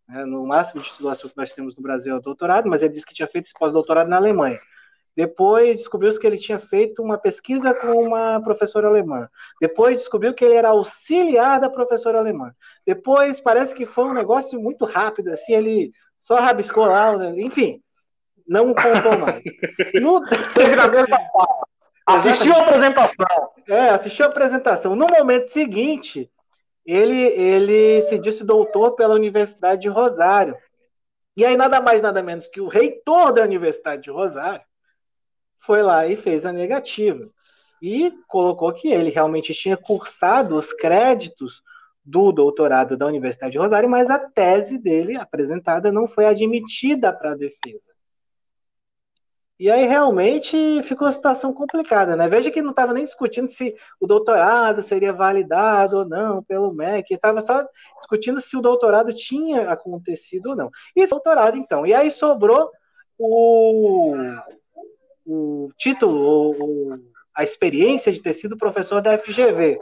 né, 0.07 0.25
no 0.25 0.45
máximo 0.45 0.81
de 0.81 0.89
titulação 0.89 1.29
que 1.29 1.37
nós 1.37 1.53
temos 1.53 1.75
no 1.75 1.83
Brasil 1.83 2.13
é 2.13 2.17
o 2.17 2.21
doutorado, 2.21 2.67
mas 2.69 2.81
ele 2.81 2.93
disse 2.93 3.05
que 3.05 3.13
tinha 3.13 3.27
feito 3.27 3.45
esse 3.45 3.53
pós-doutorado 3.57 4.09
na 4.09 4.17
Alemanha. 4.17 4.59
Depois 5.15 5.77
descobriu-se 5.77 6.19
que 6.19 6.27
ele 6.27 6.37
tinha 6.37 6.59
feito 6.59 7.01
uma 7.01 7.17
pesquisa 7.17 7.73
com 7.73 7.93
uma 8.03 8.41
professora 8.41 8.87
alemã. 8.87 9.29
Depois 9.61 9.99
descobriu 9.99 10.33
que 10.33 10.43
ele 10.43 10.55
era 10.55 10.69
auxiliar 10.69 11.59
da 11.59 11.69
professora 11.69 12.19
alemã. 12.19 12.51
Depois 12.85 13.39
parece 13.39 13.73
que 13.73 13.85
foi 13.85 14.03
um 14.05 14.13
negócio 14.13 14.59
muito 14.59 14.83
rápido, 14.83 15.29
assim, 15.29 15.53
ele 15.53 15.91
só 16.19 16.35
rabiscou 16.35 16.85
lá, 16.85 17.15
né? 17.15 17.33
enfim, 17.37 17.81
não 18.45 18.73
contou 18.73 19.17
mais. 19.17 19.43
No... 20.01 20.21
Assistiu 22.07 22.53
a 22.53 22.61
apresentação. 22.61 23.25
É, 23.67 23.89
assistiu 23.89 24.25
a 24.25 24.29
apresentação. 24.29 24.95
No 24.95 25.07
momento 25.07 25.47
seguinte, 25.47 26.29
ele, 26.85 27.19
ele 27.19 28.03
se 28.03 28.19
disse 28.19 28.43
doutor 28.43 28.91
pela 28.91 29.15
Universidade 29.15 29.81
de 29.81 29.87
Rosário. 29.87 30.55
E 31.35 31.43
aí, 31.43 31.57
nada 31.57 31.81
mais, 31.81 32.03
nada 32.03 32.21
menos 32.21 32.47
que 32.47 32.61
o 32.61 32.67
reitor 32.67 33.33
da 33.33 33.41
Universidade 33.41 34.03
de 34.03 34.11
Rosário 34.11 34.61
foi 35.65 35.81
lá 35.83 36.07
e 36.07 36.15
fez 36.15 36.45
a 36.45 36.51
negativa. 36.51 37.29
E 37.81 38.11
colocou 38.27 38.71
que 38.73 38.87
ele 38.87 39.09
realmente 39.09 39.53
tinha 39.53 39.77
cursado 39.77 40.55
os 40.55 40.71
créditos 40.73 41.61
do 42.03 42.31
doutorado 42.31 42.95
da 42.95 43.07
Universidade 43.07 43.53
de 43.53 43.57
Rosário, 43.57 43.89
mas 43.89 44.09
a 44.09 44.19
tese 44.19 44.77
dele 44.77 45.17
apresentada 45.17 45.91
não 45.91 46.07
foi 46.07 46.25
admitida 46.25 47.11
para 47.11 47.31
a 47.31 47.35
defesa. 47.35 47.95
E 49.57 49.71
aí 49.71 49.85
realmente 49.87 50.83
ficou 50.83 51.07
uma 51.07 51.13
situação 51.13 51.53
complicada, 51.53 52.13
né? 52.15 52.27
Veja 52.27 52.51
que 52.51 52.61
não 52.61 52.71
estava 52.71 52.93
nem 52.93 53.05
discutindo 53.05 53.47
se 53.47 53.73
o 54.01 54.05
doutorado 54.05 54.83
seria 54.83 55.13
validado 55.13 55.99
ou 55.99 56.05
não 56.05 56.43
pelo 56.43 56.73
MEC, 56.73 57.13
estava 57.13 57.39
só 57.39 57.65
discutindo 57.99 58.41
se 58.41 58.57
o 58.57 58.61
doutorado 58.61 59.15
tinha 59.15 59.71
acontecido 59.71 60.49
ou 60.49 60.55
não. 60.57 60.69
E 60.93 61.07
doutorado, 61.07 61.57
então. 61.57 61.85
E 61.85 61.93
aí 61.93 62.11
sobrou 62.11 62.69
o, 63.17 64.13
o 65.25 65.69
título, 65.77 66.21
ou, 66.21 66.99
a 67.35 67.43
experiência 67.43 68.11
de 68.11 68.21
ter 68.21 68.33
sido 68.33 68.57
professor 68.57 69.01
da 69.01 69.17
FGV. 69.17 69.77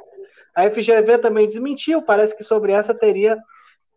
A 0.56 0.70
FGV 0.70 1.20
também 1.20 1.48
desmentiu, 1.48 2.02
parece 2.02 2.36
que 2.36 2.44
sobre 2.44 2.72
essa 2.72 2.94
teria 2.94 3.38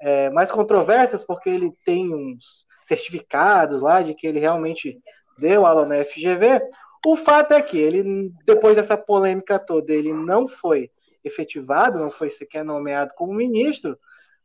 é, 0.01 0.29
mais 0.31 0.51
controvérsias, 0.51 1.25
porque 1.25 1.49
ele 1.49 1.73
tem 1.85 2.15
uns 2.15 2.67
certificados 2.87 3.81
lá 3.81 4.03
de 4.03 4.15
que 4.15 4.27
ele 4.27 4.39
realmente 4.39 4.99
deu 5.39 5.65
aula 5.65 5.87
na 5.87 6.05
FGV. 6.05 6.61
O 7.05 7.17
fato 7.17 7.53
é 7.53 7.63
que 7.63 7.79
ele, 7.79 8.31
depois 8.45 8.77
dessa 8.77 8.97
polêmica 8.97 9.59
toda, 9.59 9.93
ele 9.93 10.13
não 10.13 10.49
foi 10.49 10.91
efetivado, 11.25 11.99
não 11.99 12.11
foi 12.11 12.31
sequer 12.31 12.65
nomeado 12.65 13.13
como 13.17 13.35
ministro, 13.35 13.99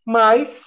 mas 0.05 0.65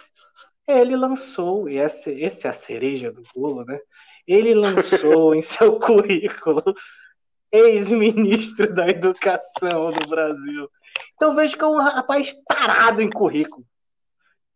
ele 0.66 0.96
lançou, 0.96 1.68
e 1.68 1.76
essa, 1.76 2.10
essa 2.10 2.48
é 2.48 2.50
a 2.50 2.54
cereja 2.54 3.12
do 3.12 3.22
bolo, 3.34 3.64
né? 3.64 3.78
Ele 4.26 4.54
lançou 4.54 5.34
em 5.34 5.42
seu 5.42 5.78
currículo 5.80 6.62
ex-ministro 7.52 8.74
da 8.74 8.88
Educação 8.88 9.92
do 9.92 10.08
Brasil. 10.08 10.68
Então 11.14 11.34
vejo 11.34 11.56
que 11.56 11.62
é 11.62 11.66
um 11.66 11.78
rapaz 11.78 12.34
tarado 12.46 13.00
em 13.00 13.10
currículo. 13.10 13.64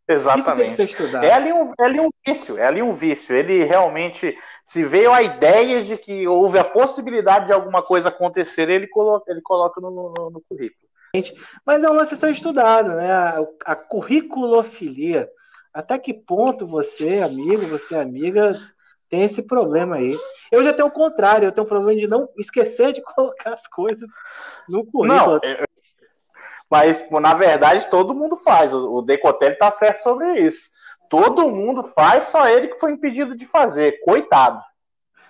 Exatamente. 0.08 0.96
É 1.22 1.32
ali, 1.34 1.52
um, 1.52 1.72
é 1.78 1.84
ali 1.84 2.00
um 2.00 2.08
vício, 2.26 2.56
é 2.56 2.66
ali 2.66 2.82
um 2.82 2.94
vício. 2.94 3.36
Ele 3.36 3.62
realmente, 3.64 4.34
se 4.64 4.82
veio 4.84 5.12
a 5.12 5.22
ideia 5.22 5.82
de 5.82 5.98
que 5.98 6.26
houve 6.26 6.58
a 6.58 6.64
possibilidade 6.64 7.46
de 7.46 7.52
alguma 7.52 7.82
coisa 7.82 8.08
acontecer, 8.08 8.70
ele 8.70 8.86
coloca, 8.86 9.30
ele 9.30 9.42
coloca 9.42 9.80
no, 9.80 9.90
no, 9.90 10.30
no 10.30 10.42
currículo. 10.48 10.88
Mas 11.64 11.82
é 11.82 11.90
uma 11.90 12.06
sessão 12.06 12.30
estudada, 12.30 12.94
né? 12.94 13.12
A, 13.12 13.46
a 13.66 13.76
curriculofilia. 13.76 15.28
Até 15.74 15.98
que 15.98 16.14
ponto 16.14 16.66
você, 16.66 17.20
amigo, 17.20 17.66
você, 17.66 17.94
amiga, 17.94 18.58
tem 19.08 19.24
esse 19.24 19.42
problema 19.42 19.96
aí. 19.96 20.18
Eu 20.50 20.62
já 20.64 20.72
tenho 20.72 20.88
o 20.88 20.92
contrário, 20.92 21.46
eu 21.46 21.52
tenho 21.52 21.64
o 21.64 21.68
problema 21.68 21.98
de 21.98 22.06
não 22.06 22.28
esquecer 22.38 22.92
de 22.92 23.02
colocar 23.14 23.54
as 23.54 23.66
coisas 23.66 24.08
no 24.68 24.84
currículo. 24.84 25.06
Não, 25.06 25.36
é, 25.42 25.64
mas, 26.70 27.08
na 27.10 27.34
verdade, 27.34 27.88
todo 27.88 28.14
mundo 28.14 28.36
faz. 28.36 28.74
O, 28.74 29.00
Decotelli 29.00 29.54
está 29.54 29.70
certo 29.70 29.98
sobre 29.98 30.38
isso. 30.38 30.76
Todo 31.08 31.48
mundo 31.48 31.84
faz, 31.84 32.24
só 32.24 32.46
ele 32.46 32.68
que 32.68 32.78
foi 32.78 32.92
impedido 32.92 33.34
de 33.36 33.46
fazer. 33.46 34.00
Coitado. 34.00 34.62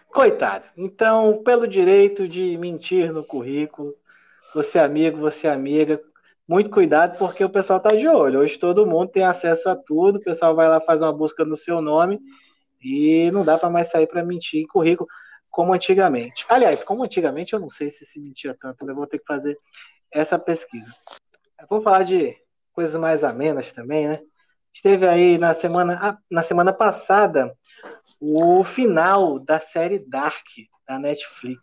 Coitado. 0.09 0.65
Então, 0.77 1.43
pelo 1.45 1.69
direito 1.69 2.27
de 2.27 2.57
mentir 2.57 3.13
no 3.13 3.23
currículo, 3.23 3.95
você 4.53 4.79
é 4.79 4.83
amigo, 4.83 5.19
você 5.19 5.47
é 5.47 5.53
amiga, 5.53 6.01
muito 6.49 6.71
cuidado 6.71 7.17
porque 7.19 7.45
o 7.45 7.51
pessoal 7.51 7.77
está 7.77 7.93
de 7.95 8.09
olho. 8.09 8.41
Hoje 8.41 8.59
todo 8.59 8.87
mundo 8.87 9.11
tem 9.11 9.23
acesso 9.23 9.69
a 9.69 9.77
tudo, 9.77 10.17
o 10.17 10.23
pessoal 10.23 10.57
vai 10.57 10.69
lá 10.69 10.81
faz 10.81 11.03
uma 11.03 11.13
busca 11.13 11.45
no 11.45 11.57
seu 11.57 11.81
nome 11.81 12.19
e 12.81 13.31
não 13.31 13.45
dá 13.45 13.59
para 13.59 13.71
mais 13.71 13.91
sair 13.91 14.07
para 14.07 14.25
mentir 14.25 14.63
em 14.63 14.67
currículo 14.67 15.09
como 15.51 15.73
antigamente. 15.73 16.45
Aliás, 16.49 16.85
como 16.85 17.05
antigamente, 17.05 17.53
eu 17.53 17.61
não 17.61 17.71
sei 17.71 17.91
se 17.91 18.05
se 18.07 18.21
mentia 18.21 18.57
tanto, 18.61 18.87
vou 18.95 19.07
ter 19.07 19.19
que 19.19 19.27
fazer 19.27 19.59
essa 20.13 20.39
pesquisa. 20.39 20.93
Vamos 21.69 21.85
falar 21.85 22.05
de 22.05 22.37
coisas 22.73 22.99
mais 23.01 23.25
amenas 23.25 23.73
também, 23.73 24.07
né? 24.07 24.21
Esteve 24.73 25.09
aí 25.09 25.39
na 25.39 25.55
semana, 25.55 25.99
ah, 26.01 26.19
na 26.31 26.43
semana 26.43 26.73
passada 26.73 27.53
o 28.21 28.63
final 28.63 29.39
da 29.39 29.59
série 29.59 29.99
Dark 29.99 30.47
da 30.87 30.99
Netflix. 30.99 31.61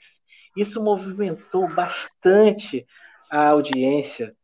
Isso 0.58 0.82
movimentou 0.82 1.74
bastante 1.74 2.86
a 3.32 3.50
audiência. 3.50 4.36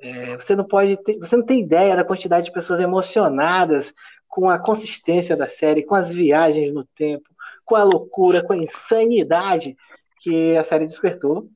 É, 0.00 0.36
você 0.36 0.54
não 0.54 0.64
pode 0.64 0.96
ter, 1.02 1.18
você 1.18 1.36
não 1.36 1.44
tem 1.44 1.60
ideia 1.60 1.96
da 1.96 2.04
quantidade 2.04 2.46
de 2.46 2.52
pessoas 2.52 2.80
emocionadas 2.80 3.92
com 4.38 4.48
a 4.48 4.56
consistência 4.56 5.36
da 5.36 5.48
série, 5.48 5.82
com 5.82 5.96
as 5.96 6.12
viagens 6.12 6.72
no 6.72 6.84
tempo, 6.84 7.28
com 7.64 7.74
a 7.74 7.82
loucura, 7.82 8.40
com 8.40 8.52
a 8.52 8.56
insanidade 8.56 9.76
que 10.20 10.56
a 10.56 10.62
série 10.62 10.86
despertou. 10.86 11.48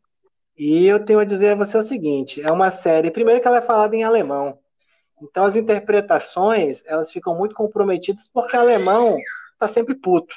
E 0.58 0.88
eu 0.88 1.04
tenho 1.04 1.20
a 1.20 1.24
dizer 1.24 1.52
a 1.52 1.54
você 1.54 1.78
o 1.78 1.84
seguinte: 1.84 2.42
é 2.42 2.50
uma 2.50 2.72
série, 2.72 3.12
primeiro 3.12 3.40
que 3.40 3.46
ela 3.46 3.58
é 3.58 3.62
falada 3.62 3.94
em 3.94 4.02
alemão. 4.02 4.58
Então 5.22 5.44
as 5.44 5.54
interpretações, 5.54 6.84
elas 6.84 7.12
ficam 7.12 7.36
muito 7.36 7.54
comprometidas 7.54 8.28
porque 8.34 8.56
o 8.56 8.60
alemão 8.60 9.16
tá 9.60 9.68
sempre 9.68 9.94
puto. 9.94 10.34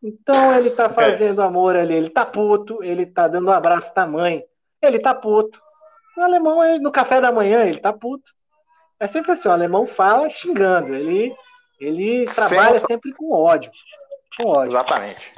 Então 0.00 0.56
ele 0.56 0.70
tá 0.70 0.88
fazendo 0.88 1.42
amor 1.42 1.74
ali, 1.74 1.94
ele 1.94 2.10
tá 2.10 2.24
puto, 2.24 2.80
ele 2.80 3.06
tá 3.06 3.26
dando 3.26 3.48
um 3.48 3.52
abraço 3.52 3.92
da 3.92 4.06
mãe, 4.06 4.44
ele 4.80 5.00
tá 5.00 5.16
puto. 5.16 5.58
O 6.16 6.20
alemão, 6.20 6.62
ele, 6.62 6.78
no 6.78 6.92
café 6.92 7.20
da 7.20 7.32
manhã, 7.32 7.64
ele 7.64 7.80
tá 7.80 7.92
puto. 7.92 8.30
É 9.00 9.06
sempre 9.06 9.32
assim, 9.32 9.48
o 9.48 9.52
alemão 9.52 9.86
fala 9.86 10.28
xingando, 10.28 10.94
ele, 10.94 11.34
ele 11.80 12.26
trabalha 12.26 12.78
sempre 12.78 13.14
com 13.14 13.32
ódio. 13.32 13.72
Com 14.36 14.48
ódio. 14.48 14.72
Exatamente. 14.72 15.32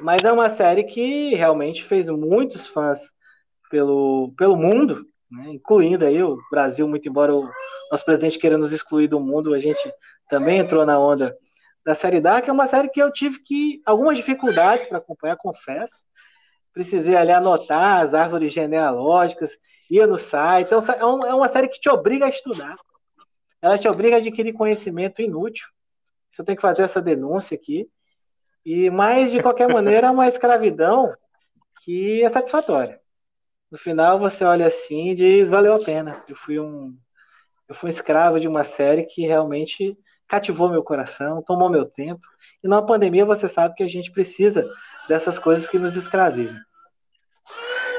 Mas 0.00 0.24
é 0.24 0.30
uma 0.30 0.48
série 0.48 0.84
que 0.84 1.34
realmente 1.34 1.82
fez 1.82 2.08
muitos 2.08 2.68
fãs 2.68 3.00
pelo, 3.68 4.32
pelo 4.38 4.56
mundo, 4.56 5.04
né? 5.30 5.46
incluindo 5.48 6.06
aí 6.06 6.22
o 6.22 6.38
Brasil, 6.48 6.86
muito 6.86 7.08
embora 7.08 7.34
o 7.34 7.50
nosso 7.90 8.04
presidente 8.04 8.38
queira 8.38 8.56
nos 8.56 8.72
excluir 8.72 9.08
do 9.08 9.18
mundo, 9.18 9.52
a 9.52 9.58
gente 9.58 9.92
também 10.28 10.58
entrou 10.60 10.86
na 10.86 10.98
onda 10.98 11.36
da 11.84 11.94
série 11.94 12.20
Dark. 12.20 12.46
É 12.46 12.52
uma 12.52 12.68
série 12.68 12.88
que 12.88 13.02
eu 13.02 13.12
tive 13.12 13.40
que 13.40 13.82
algumas 13.84 14.16
dificuldades 14.16 14.86
para 14.86 14.98
acompanhar, 14.98 15.36
confesso. 15.36 15.94
Precisei 16.72 17.16
ali 17.16 17.32
anotar 17.32 18.02
as 18.02 18.14
árvores 18.14 18.52
genealógicas, 18.52 19.58
ia 19.90 20.06
no 20.06 20.16
site. 20.16 20.66
Então, 20.66 20.80
é, 20.80 21.30
é 21.30 21.34
uma 21.34 21.48
série 21.48 21.68
que 21.68 21.80
te 21.80 21.88
obriga 21.88 22.26
a 22.26 22.30
estudar. 22.30 22.76
Ela 23.60 23.78
te 23.78 23.88
obriga 23.88 24.16
a 24.16 24.18
adquirir 24.18 24.52
conhecimento 24.52 25.20
inútil. 25.20 25.66
Você 26.30 26.44
tem 26.44 26.56
que 26.56 26.62
fazer 26.62 26.82
essa 26.82 27.02
denúncia 27.02 27.54
aqui. 27.54 27.88
E 28.64 28.90
mas 28.90 29.30
de 29.30 29.42
qualquer 29.42 29.68
maneira 29.72 30.06
é 30.06 30.10
uma 30.10 30.28
escravidão 30.28 31.12
que 31.82 32.22
é 32.22 32.30
satisfatória. 32.30 33.00
No 33.70 33.78
final 33.78 34.18
você 34.18 34.44
olha 34.44 34.66
assim 34.66 35.10
e 35.10 35.14
diz 35.14 35.50
valeu 35.50 35.74
a 35.74 35.84
pena. 35.84 36.22
Eu 36.28 36.36
fui 36.36 36.58
um 36.58 36.96
eu 37.68 37.74
fui 37.74 37.88
um 37.88 37.92
escravo 37.92 38.40
de 38.40 38.48
uma 38.48 38.64
série 38.64 39.04
que 39.04 39.26
realmente 39.26 39.96
cativou 40.26 40.68
meu 40.68 40.82
coração, 40.82 41.42
tomou 41.42 41.68
meu 41.68 41.84
tempo. 41.84 42.20
E 42.62 42.68
na 42.68 42.82
pandemia 42.82 43.24
você 43.24 43.48
sabe 43.48 43.74
que 43.74 43.82
a 43.82 43.88
gente 43.88 44.10
precisa 44.10 44.68
dessas 45.10 45.40
coisas 45.40 45.68
que 45.68 45.78
nos 45.78 45.96
escravizam. 45.96 46.56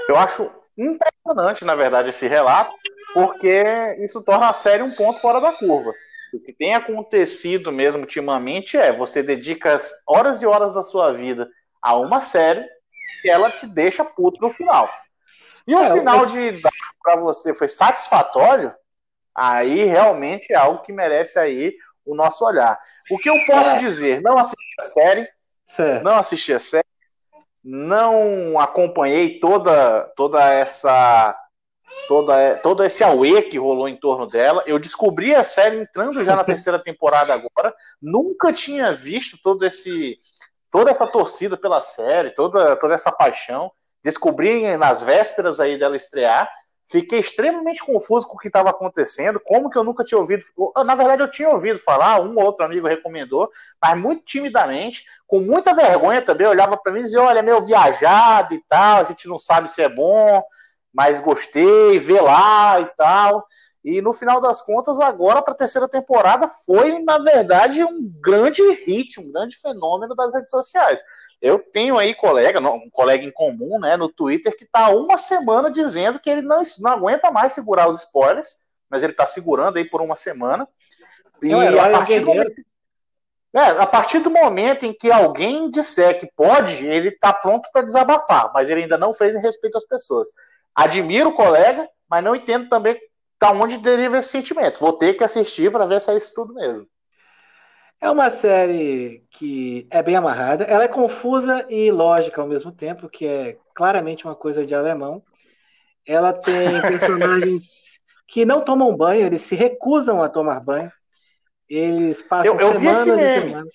Eu 0.07 0.15
acho 0.15 0.49
impressionante, 0.77 1.65
na 1.65 1.75
verdade, 1.75 2.09
esse 2.09 2.25
relato, 2.25 2.73
porque 3.13 3.97
isso 3.99 4.21
torna 4.23 4.49
a 4.49 4.53
série 4.53 4.81
um 4.81 4.95
ponto 4.95 5.19
fora 5.19 5.41
da 5.41 5.51
curva. 5.51 5.93
O 6.33 6.39
que 6.39 6.53
tem 6.53 6.73
acontecido 6.73 7.69
mesmo 7.69 8.01
ultimamente 8.03 8.77
é 8.77 8.95
você 8.95 9.21
dedica 9.21 9.77
horas 10.07 10.41
e 10.41 10.45
horas 10.45 10.73
da 10.73 10.81
sua 10.81 11.11
vida 11.11 11.49
a 11.81 11.97
uma 11.97 12.21
série 12.21 12.65
e 13.25 13.29
ela 13.29 13.51
te 13.51 13.67
deixa 13.67 14.05
puto 14.05 14.41
no 14.41 14.49
final. 14.49 14.89
Se 15.45 15.75
o 15.75 15.79
é, 15.79 15.91
final 15.91 16.25
de 16.27 16.61
para 17.03 17.17
você 17.17 17.53
foi 17.53 17.67
satisfatório, 17.67 18.73
aí 19.35 19.83
realmente 19.83 20.53
é 20.53 20.55
algo 20.55 20.81
que 20.83 20.93
merece 20.93 21.37
aí 21.37 21.75
o 22.05 22.15
nosso 22.15 22.45
olhar. 22.45 22.79
O 23.11 23.17
que 23.17 23.29
eu 23.29 23.35
posso 23.45 23.71
é. 23.71 23.77
dizer? 23.79 24.21
Não 24.21 24.37
assisti 24.37 24.75
a 24.79 24.83
série, 24.83 25.27
certo. 25.75 26.03
não 26.03 26.15
assisti 26.15 26.53
a 26.53 26.59
série, 26.59 26.85
não 27.63 28.59
acompanhei 28.59 29.39
toda 29.39 30.11
toda 30.15 30.43
essa 30.43 31.37
toda 32.07 32.57
todo 32.57 32.83
esse 32.83 33.03
auê 33.03 33.41
que 33.41 33.57
rolou 33.57 33.87
em 33.87 33.95
torno 33.95 34.25
dela. 34.25 34.63
Eu 34.65 34.79
descobri 34.79 35.35
a 35.35 35.43
série 35.43 35.77
entrando 35.77 36.23
já 36.23 36.35
na 36.35 36.43
terceira 36.45 36.79
temporada 36.79 37.33
agora. 37.33 37.73
Nunca 38.01 38.51
tinha 38.51 38.93
visto 38.95 39.37
todo 39.43 39.65
esse 39.65 40.17
toda 40.71 40.89
essa 40.89 41.05
torcida 41.05 41.57
pela 41.57 41.81
série, 41.81 42.31
toda 42.31 42.75
toda 42.75 42.93
essa 42.93 43.11
paixão. 43.11 43.71
Descobri 44.03 44.75
nas 44.77 45.03
vésperas 45.03 45.59
aí 45.59 45.77
dela 45.77 45.95
estrear 45.95 46.51
Fiquei 46.91 47.19
extremamente 47.19 47.81
confuso 47.85 48.27
com 48.27 48.35
o 48.35 48.37
que 48.37 48.47
estava 48.47 48.69
acontecendo, 48.69 49.39
como 49.39 49.69
que 49.69 49.77
eu 49.77 49.83
nunca 49.83 50.03
tinha 50.03 50.19
ouvido. 50.19 50.43
Na 50.85 50.93
verdade, 50.93 51.21
eu 51.21 51.31
tinha 51.31 51.49
ouvido 51.49 51.79
falar, 51.79 52.19
um 52.19 52.35
ou 52.37 52.43
outro 52.43 52.65
amigo 52.65 52.85
recomendou, 52.85 53.49
mas 53.81 53.97
muito 53.97 54.25
timidamente, 54.25 55.05
com 55.25 55.39
muita 55.39 55.73
vergonha 55.73 56.21
também. 56.21 56.47
Olhava 56.47 56.75
para 56.75 56.91
mim 56.91 56.99
e 56.99 57.03
dizia: 57.03 57.21
olha, 57.21 57.41
meio 57.41 57.61
viajado 57.61 58.53
e 58.53 58.61
tal, 58.67 58.99
a 58.99 59.03
gente 59.03 59.25
não 59.25 59.39
sabe 59.39 59.69
se 59.69 59.81
é 59.81 59.87
bom, 59.87 60.43
mas 60.93 61.21
gostei, 61.21 61.97
vê 61.97 62.19
lá 62.19 62.81
e 62.81 62.85
tal. 62.97 63.47
E 63.83 64.01
no 64.01 64.13
final 64.13 64.39
das 64.39 64.61
contas, 64.61 64.99
agora 64.99 65.41
para 65.41 65.53
a 65.53 65.57
terceira 65.57 65.87
temporada, 65.87 66.47
foi, 66.65 66.99
na 66.99 67.17
verdade, 67.17 67.83
um 67.83 68.11
grande 68.21 68.61
hit, 68.85 69.19
um 69.19 69.31
grande 69.31 69.57
fenômeno 69.57 70.15
das 70.15 70.33
redes 70.33 70.51
sociais. 70.51 71.03
Eu 71.41 71.57
tenho 71.57 71.97
aí 71.97 72.13
colega, 72.13 72.59
um 72.59 72.89
colega 72.91 73.23
em 73.23 73.31
comum, 73.31 73.79
né, 73.79 73.97
no 73.97 74.07
Twitter, 74.07 74.55
que 74.55 74.63
está 74.63 74.89
uma 74.89 75.17
semana 75.17 75.71
dizendo 75.71 76.19
que 76.19 76.29
ele 76.29 76.43
não, 76.43 76.61
não 76.79 76.91
aguenta 76.91 77.31
mais 77.31 77.53
segurar 77.53 77.89
os 77.89 78.03
spoilers, 78.03 78.61
mas 78.87 79.01
ele 79.01 79.13
está 79.13 79.25
segurando 79.25 79.77
aí 79.77 79.85
por 79.85 80.01
uma 80.01 80.15
semana. 80.15 80.67
E 81.41 81.51
é 81.51 81.79
a 81.79 81.89
partir, 81.89 82.19
do 82.19 82.27
momento, 82.27 82.65
é, 83.53 83.61
a 83.61 83.87
partir 83.87 84.19
do 84.19 84.29
momento 84.29 84.85
em 84.85 84.93
que 84.93 85.11
alguém 85.11 85.71
disser 85.71 86.19
que 86.19 86.31
pode, 86.35 86.85
ele 86.85 87.09
está 87.09 87.33
pronto 87.33 87.67
para 87.73 87.81
desabafar, 87.81 88.51
mas 88.53 88.69
ele 88.69 88.83
ainda 88.83 88.97
não 88.97 89.11
fez 89.11 89.35
em 89.35 89.41
respeito 89.41 89.77
às 89.77 89.87
pessoas. 89.87 90.29
Admiro 90.75 91.29
o 91.29 91.35
colega, 91.35 91.89
mas 92.07 92.23
não 92.23 92.35
entendo 92.35 92.69
também 92.69 92.99
da 93.41 93.51
onde 93.51 93.79
deriva 93.79 94.19
esse 94.19 94.29
sentimento. 94.29 94.79
Vou 94.79 94.93
ter 94.93 95.15
que 95.15 95.23
assistir 95.23 95.71
para 95.71 95.87
ver 95.87 95.99
se 95.99 96.11
é 96.11 96.15
isso 96.15 96.31
tudo 96.35 96.53
mesmo. 96.53 96.85
É 97.99 98.09
uma 98.09 98.29
série 98.29 99.23
que 99.31 99.87
é 99.89 100.01
bem 100.01 100.15
amarrada, 100.15 100.63
ela 100.63 100.83
é 100.83 100.87
confusa 100.87 101.65
e 101.69 101.91
lógica 101.91 102.39
ao 102.41 102.47
mesmo 102.47 102.71
tempo, 102.71 103.09
que 103.09 103.25
é 103.25 103.57
claramente 103.75 104.25
uma 104.25 104.35
coisa 104.35 104.65
de 104.65 104.75
alemão. 104.75 105.23
Ela 106.05 106.33
tem 106.33 106.81
personagens 106.81 107.63
que 108.27 108.45
não 108.45 108.63
tomam 108.63 108.95
banho, 108.95 109.25
eles 109.25 109.41
se 109.41 109.55
recusam 109.55 110.21
a 110.21 110.29
tomar 110.29 110.59
banho. 110.59 110.91
Eles 111.67 112.21
passam 112.21 112.59
eu, 112.59 112.59
eu 112.59 112.79
semanas 112.79 113.07
e 113.07 113.33
semanas. 113.41 113.73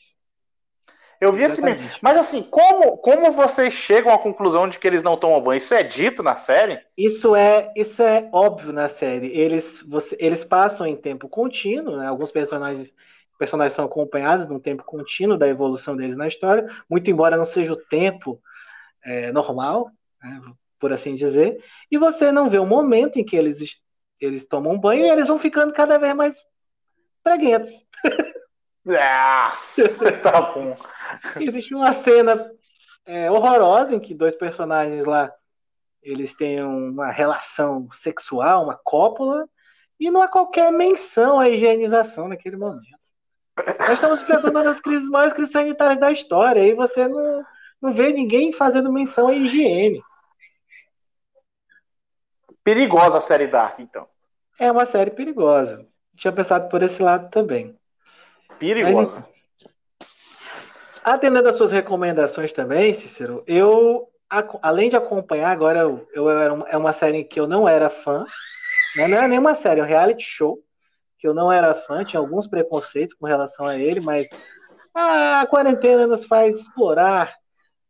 Eu 1.20 1.33
vi 1.33 1.44
esse 1.44 1.62
meme. 1.62 1.81
Mas 2.00 2.18
assim, 2.18 2.42
como, 2.42 2.96
como 2.98 3.33
vocês 3.33 3.72
chegam 3.72 4.12
à 4.12 4.18
conclusão 4.18 4.68
de 4.68 4.79
que 4.79 4.87
eles 4.87 5.02
não 5.02 5.16
tomam 5.16 5.40
banho? 5.40 5.59
Isso 5.59 5.74
é 5.74 5.83
dito 5.83 6.22
na 6.22 6.37
série? 6.37 6.81
Isso 6.96 7.35
é, 7.35 7.72
isso 7.76 8.02
é 8.02 8.29
óbvio 8.33 8.72
na 8.72 8.88
série. 8.88 9.29
Eles, 9.29 9.83
você, 9.87 10.16
eles 10.18 10.44
passam 10.44 10.87
em 10.87 10.96
tempo 10.96 11.29
contínuo, 11.29 11.96
né? 11.96 12.07
Alguns 12.07 12.31
personagens 12.31 12.92
personagens 13.38 13.74
são 13.74 13.85
acompanhados 13.85 14.48
num 14.48 14.59
tempo 14.59 14.83
contínuo 14.85 15.37
da 15.37 15.46
evolução 15.48 15.96
deles 15.96 16.16
na 16.16 16.29
história, 16.29 16.66
muito 16.88 17.11
embora 17.11 17.37
não 17.37 17.44
seja 17.44 17.72
o 17.72 17.76
tempo 17.76 18.40
é, 19.05 19.31
normal, 19.31 19.90
né, 20.22 20.40
por 20.79 20.92
assim 20.92 21.14
dizer, 21.14 21.62
e 21.90 21.98
você 21.98 22.33
não 22.33 22.50
vê 22.50 22.59
o 22.59 22.66
momento 22.66 23.18
em 23.18 23.24
que 23.24 23.37
eles, 23.37 23.81
eles 24.20 24.46
tomam 24.46 24.79
banho 24.79 25.05
e 25.05 25.11
eles 25.11 25.29
vão 25.29 25.38
ficando 25.38 25.72
cada 25.72 25.98
vez 25.98 26.14
mais 26.14 26.37
preguentos. 27.22 27.70
tá 30.22 30.40
bom. 30.40 30.77
Existe 31.40 31.75
uma 31.75 31.92
cena 31.92 32.51
é, 33.05 33.31
horrorosa 33.31 33.94
em 33.94 34.01
que 34.01 34.14
dois 34.14 34.35
personagens 34.35 35.05
lá 35.05 35.33
eles 36.03 36.35
têm 36.35 36.62
uma 36.62 37.11
relação 37.11 37.88
sexual, 37.90 38.62
uma 38.62 38.79
cópula, 38.85 39.49
e 39.99 40.09
não 40.09 40.22
há 40.22 40.29
qualquer 40.29 40.70
menção 40.70 41.40
à 41.40 41.49
higienização 41.49 42.29
naquele 42.29 42.57
momento. 42.57 42.85
Nós 43.81 43.92
estamos 43.92 44.22
enfrentando 44.22 44.51
uma 44.51 44.62
das 44.62 44.81
crises, 44.81 45.09
maiores 45.09 45.33
crises 45.33 45.53
sanitárias 45.53 45.99
da 45.99 46.12
história, 46.12 46.61
e 46.61 46.75
você 46.75 47.09
não, 47.09 47.44
não 47.83 47.92
vê 47.92 48.12
ninguém 48.12 48.53
fazendo 48.53 48.92
menção 48.92 49.29
à 49.29 49.35
higiene. 49.35 50.01
Perigosa 52.62 53.18
a 53.18 53.20
série 53.20 53.49
Dark, 53.49 53.81
então. 53.81 54.07
É 54.61 54.70
uma 54.70 54.87
série 54.87 55.11
perigosa. 55.11 55.87
Tinha 56.16 56.33
pensado 56.33 56.68
por 56.68 56.83
esse 56.83 57.03
lado 57.03 57.31
também. 57.31 57.77
Perigosa. 58.58 59.20
Mas, 59.20 59.36
atendendo 61.04 61.48
às 61.48 61.56
suas 61.56 61.72
recomendações 61.72 62.52
também, 62.52 62.94
Cícero, 62.94 63.44
eu, 63.46 64.08
além 64.60 64.88
de 64.88 64.96
acompanhar, 64.96 65.50
agora 65.50 65.80
eu, 65.80 66.08
eu 66.12 66.30
era 66.30 66.52
uma, 66.52 66.68
é 66.68 66.76
uma 66.76 66.92
série 66.92 67.24
que 67.24 67.38
eu 67.38 67.46
não 67.46 67.68
era 67.68 67.88
fã, 67.88 68.24
né? 68.96 69.06
não 69.06 69.16
era 69.16 69.28
nenhuma 69.28 69.54
série, 69.54 69.80
é 69.80 69.82
um 69.82 69.86
reality 69.86 70.24
show 70.24 70.58
que 71.18 71.26
eu 71.26 71.32
não 71.32 71.50
era 71.50 71.74
fã, 71.74 72.04
tinha 72.04 72.20
alguns 72.20 72.46
preconceitos 72.46 73.14
com 73.14 73.26
relação 73.26 73.66
a 73.66 73.78
ele, 73.78 74.00
mas 74.00 74.28
a 74.94 75.46
quarentena 75.48 76.06
nos 76.06 76.24
faz 76.26 76.56
explorar 76.56 77.34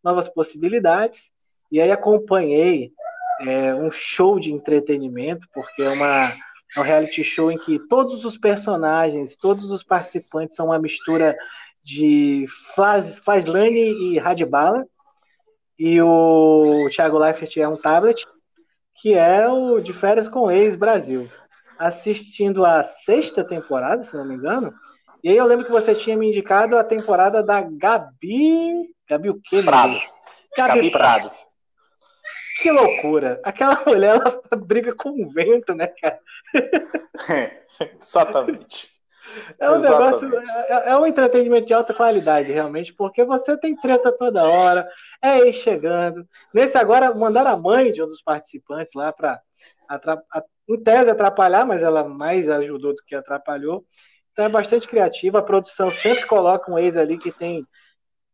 novas 0.03 0.29
possibilidades. 0.29 1.31
E 1.71 1.81
aí 1.81 1.91
acompanhei 1.91 2.93
é, 3.41 3.75
um 3.75 3.91
show 3.91 4.39
de 4.39 4.53
entretenimento, 4.53 5.49
porque 5.53 5.83
é, 5.83 5.89
uma, 5.89 6.33
é 6.75 6.81
um 6.81 6.83
reality 6.83 7.23
show 7.23 7.51
em 7.51 7.59
que 7.59 7.79
todos 7.89 8.25
os 8.25 8.39
personagens, 8.39 9.37
todos 9.37 9.71
os 9.71 9.83
participantes 9.83 10.57
são 10.57 10.67
uma 10.67 10.79
mistura 10.79 11.37
de 11.85 12.47
Faz, 12.75 13.19
Fazlane 13.19 14.13
e 14.15 14.19
Radbala. 14.19 14.85
E 15.79 16.01
o 16.01 16.89
Thiago 16.91 17.19
Leifert 17.19 17.57
é 17.59 17.69
um 17.69 17.77
tablet, 17.77 18.27
que 18.95 19.13
é 19.15 19.47
o 19.49 19.79
de 19.81 19.93
férias 19.93 20.27
com 20.27 20.51
ex-Brasil 20.51 21.29
assistindo 21.79 22.65
a 22.65 22.85
sexta 22.85 23.45
temporada, 23.45 24.03
se 24.03 24.17
não 24.17 24.25
me 24.25 24.35
engano. 24.35 24.73
E 25.23 25.29
aí 25.29 25.37
eu 25.37 25.47
lembro 25.47 25.65
que 25.65 25.73
você 25.73 25.95
tinha 25.95 26.17
me 26.17 26.29
indicado 26.29 26.77
a 26.77 26.85
temporada 26.85 27.43
da 27.43 27.61
Gabi. 27.61 28.91
Gabi 29.09 29.31
o 29.31 29.41
quê? 29.43 29.63
Prado. 29.63 29.97
Gabi, 30.57 30.75
Gabi 30.75 30.91
Prado. 30.91 31.29
Prado. 31.29 31.46
Que 32.61 32.71
loucura. 32.71 33.41
Aquela 33.45 33.83
mulher, 33.87 34.17
ela 34.17 34.41
briga 34.57 34.95
com 34.95 35.11
o 35.11 35.31
vento, 35.31 35.75
né, 35.75 35.87
cara? 35.87 36.19
É, 37.31 37.63
exatamente. 38.01 38.95
É 39.59 39.71
um 39.71 39.77
Exatamente. 39.77 40.25
negócio, 40.25 40.53
é, 40.69 40.91
é, 40.91 40.97
um 40.97 41.05
entretenimento 41.05 41.67
de 41.67 41.75
alta 41.75 41.93
qualidade, 41.93 42.53
realmente, 42.53 42.95
porque 42.95 43.25
você 43.25 43.57
tem 43.59 43.77
treta 43.77 44.11
toda 44.11 44.49
hora, 44.49 44.89
é 45.21 45.29
aí 45.29 45.53
chegando. 45.53 46.27
Nesse 46.55 46.79
agora, 46.79 47.15
mandaram 47.15 47.51
a 47.51 47.57
mãe 47.57 47.93
de 47.93 48.03
um 48.03 48.07
dos 48.07 48.23
participantes 48.23 48.95
lá 48.95 49.13
para 49.13 49.43
em 50.69 50.83
tese 50.83 51.11
atrapalhar, 51.11 51.67
mas 51.67 51.83
ela 51.83 52.09
mais 52.09 52.49
ajudou 52.49 52.95
do 52.95 53.03
que 53.07 53.15
atrapalhou. 53.15 53.85
Então 54.33 54.45
é 54.45 54.49
bastante 54.49 54.87
criativa. 54.87 55.39
A 55.39 55.43
produção 55.43 55.91
sempre 55.91 56.27
coloca 56.27 56.71
um 56.71 56.79
ex 56.79 56.97
ali 56.97 57.19
que 57.19 57.33
tem 57.33 57.63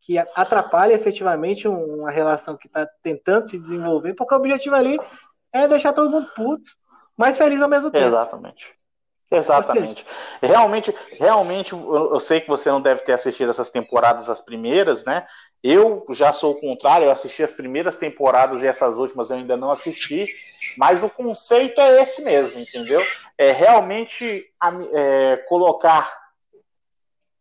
que 0.02 0.18
atrapalha 0.18 0.94
efetivamente 0.94 1.68
uma 1.68 2.10
relação 2.10 2.56
que 2.56 2.66
está 2.66 2.86
tentando 3.02 3.48
se 3.48 3.58
desenvolver, 3.58 4.14
porque 4.14 4.34
o 4.34 4.36
objetivo 4.36 4.74
ali 4.74 4.98
é 5.52 5.68
deixar 5.68 5.92
todo 5.92 6.10
mundo 6.10 6.28
puto, 6.34 6.70
mas 7.16 7.38
feliz 7.38 7.62
ao 7.62 7.68
mesmo 7.68 7.90
tempo. 7.90 8.04
Exatamente. 8.04 8.74
Exatamente. 9.30 10.04
Realmente, 10.42 10.94
realmente, 11.18 11.72
eu 11.72 12.20
sei 12.20 12.40
que 12.40 12.48
você 12.48 12.68
não 12.68 12.82
deve 12.82 13.02
ter 13.02 13.14
assistido 13.14 13.48
essas 13.48 13.70
temporadas, 13.70 14.28
as 14.28 14.42
primeiras, 14.42 15.06
né? 15.06 15.26
Eu 15.62 16.04
já 16.10 16.34
sou 16.34 16.52
o 16.52 16.60
contrário, 16.60 17.06
eu 17.06 17.10
assisti 17.10 17.42
as 17.42 17.54
primeiras 17.54 17.96
temporadas 17.96 18.62
e 18.62 18.66
essas 18.66 18.98
últimas 18.98 19.30
eu 19.30 19.36
ainda 19.36 19.56
não 19.56 19.70
assisti. 19.70 20.28
Mas 20.76 21.02
o 21.02 21.08
conceito 21.08 21.80
é 21.80 22.02
esse 22.02 22.22
mesmo, 22.22 22.60
entendeu? 22.60 23.02
É 23.38 23.52
realmente 23.52 24.44
é, 24.92 25.36
colocar 25.48 26.14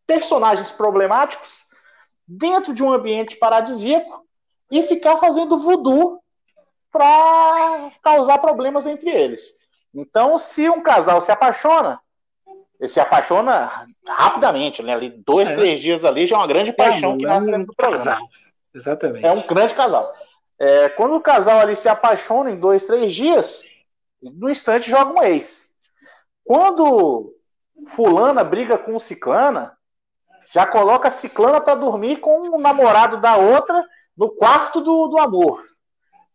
personagens 0.07 0.71
problemáticos 0.71 1.70
dentro 2.31 2.73
de 2.73 2.81
um 2.83 2.93
ambiente 2.93 3.35
paradisíaco 3.35 4.25
e 4.69 4.81
ficar 4.83 5.17
fazendo 5.17 5.59
voodoo 5.59 6.21
para 6.91 7.91
causar 8.01 8.37
problemas 8.37 8.85
entre 8.85 9.09
eles. 9.09 9.59
Então, 9.93 10.37
se 10.37 10.69
um 10.69 10.81
casal 10.81 11.21
se 11.21 11.31
apaixona, 11.31 11.99
ele 12.79 12.87
se 12.87 12.99
apaixona 12.99 13.85
rapidamente, 14.07 14.81
né? 14.81 14.93
Ali, 14.93 15.09
dois, 15.09 15.51
é. 15.51 15.55
três 15.55 15.79
dias 15.81 16.05
ali 16.05 16.25
já 16.25 16.37
é 16.37 16.39
uma 16.39 16.47
grande 16.47 16.71
paixão 16.71 17.13
é, 17.13 17.17
que 17.17 17.23
nasce 17.23 17.51
dentro 17.51 17.67
do 17.67 17.75
programa. 17.75 18.17
Exatamente. 18.73 19.25
É 19.25 19.31
um 19.31 19.45
grande 19.45 19.75
casal. 19.75 20.13
É, 20.57 20.89
quando 20.89 21.15
o 21.15 21.21
casal 21.21 21.59
ali 21.59 21.75
se 21.75 21.89
apaixona 21.89 22.51
em 22.51 22.59
dois, 22.59 22.85
três 22.85 23.13
dias, 23.13 23.65
no 24.21 24.49
instante 24.49 24.89
joga 24.89 25.19
um 25.19 25.23
ex. 25.23 25.75
Quando 26.45 27.35
fulana 27.87 28.43
briga 28.43 28.77
com 28.77 28.97
ciclana, 28.99 29.77
já 30.53 30.65
coloca 30.65 31.07
a 31.07 31.11
ciclana 31.11 31.61
para 31.61 31.75
dormir 31.75 32.17
com 32.17 32.49
o 32.49 32.59
namorado 32.59 33.17
da 33.21 33.37
outra 33.37 33.83
no 34.17 34.29
quarto 34.29 34.81
do, 34.81 35.07
do 35.07 35.19
amor. 35.19 35.63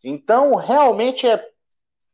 Então, 0.03 0.55
realmente 0.55 1.27
é 1.27 1.45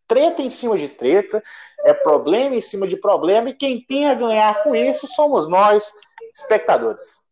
treta 0.06 0.42
em 0.42 0.50
cima 0.50 0.76
de 0.76 0.88
treta, 0.88 1.42
é 1.84 1.94
problema 1.94 2.54
em 2.54 2.60
cima 2.60 2.86
de 2.86 2.96
problema, 2.96 3.50
e 3.50 3.54
quem 3.54 3.80
tem 3.80 4.08
a 4.08 4.14
ganhar 4.14 4.62
com 4.62 4.74
isso 4.74 5.06
somos 5.06 5.48
nós, 5.48 5.92
espectadores. 6.34 7.22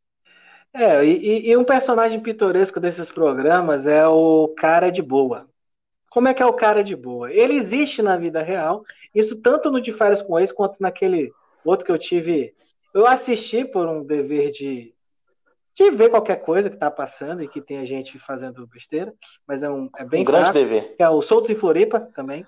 É, 0.73 1.05
e, 1.05 1.49
e 1.49 1.57
um 1.57 1.65
personagem 1.65 2.21
pitoresco 2.21 2.79
desses 2.79 3.11
programas 3.11 3.87
é 3.87 4.07
o 4.07 4.55
cara 4.57 4.91
de 4.91 5.03
boa. 5.03 5.49
Como 6.11 6.29
é 6.29 6.35
que 6.35 6.43
é 6.43 6.47
o 6.47 6.53
cara 6.53 6.83
de 6.83 6.95
boa? 6.95 7.33
Ele 7.33 7.55
existe 7.55 8.03
na 8.03 8.17
vida 8.17 8.43
real, 8.43 8.85
isso 9.15 9.41
tanto 9.41 9.71
no 9.71 9.81
De 9.81 9.93
Férias 9.93 10.23
com 10.23 10.39
Ex, 10.39 10.53
quanto 10.53 10.81
naquele 10.81 11.33
outro 11.65 11.85
que 11.85 11.93
eu 11.93 11.99
tive. 11.99 12.55
Eu 12.93 13.07
assisti 13.07 13.65
por 13.65 13.87
um 13.87 14.05
dever 14.05 14.51
de, 14.51 14.95
de 15.77 15.91
ver 15.91 16.11
qualquer 16.11 16.37
coisa 16.37 16.69
que 16.69 16.77
tá 16.77 16.91
passando 16.91 17.43
e 17.43 17.49
que 17.49 17.61
tem 17.61 17.79
a 17.79 17.85
gente 17.85 18.19
fazendo 18.19 18.67
besteira, 18.67 19.15
mas 19.47 19.63
é, 19.63 19.71
um, 19.71 19.89
é 19.97 20.05
bem 20.05 20.23
um 20.23 20.25
grande 20.25 20.53
dever. 20.53 20.97
Que 20.97 21.03
é 21.03 21.09
o 21.09 21.23
Soltos 21.23 21.51
em 21.51 21.57
Floripa 21.57 22.01
também. 22.15 22.47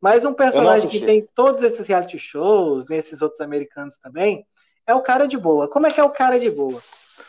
Mas 0.00 0.24
um 0.24 0.32
personagem 0.32 0.88
que 0.88 1.04
tem 1.04 1.28
todos 1.34 1.62
esses 1.62 1.86
reality 1.86 2.18
shows, 2.18 2.86
nesses 2.88 3.20
outros 3.20 3.40
americanos 3.40 3.98
também, 3.98 4.46
é 4.86 4.94
o 4.94 5.02
cara 5.02 5.26
de 5.26 5.36
boa. 5.36 5.68
Como 5.68 5.86
é 5.86 5.90
que 5.90 6.00
é 6.00 6.04
o 6.04 6.10
cara 6.10 6.38
de 6.38 6.50
boa? 6.50 6.80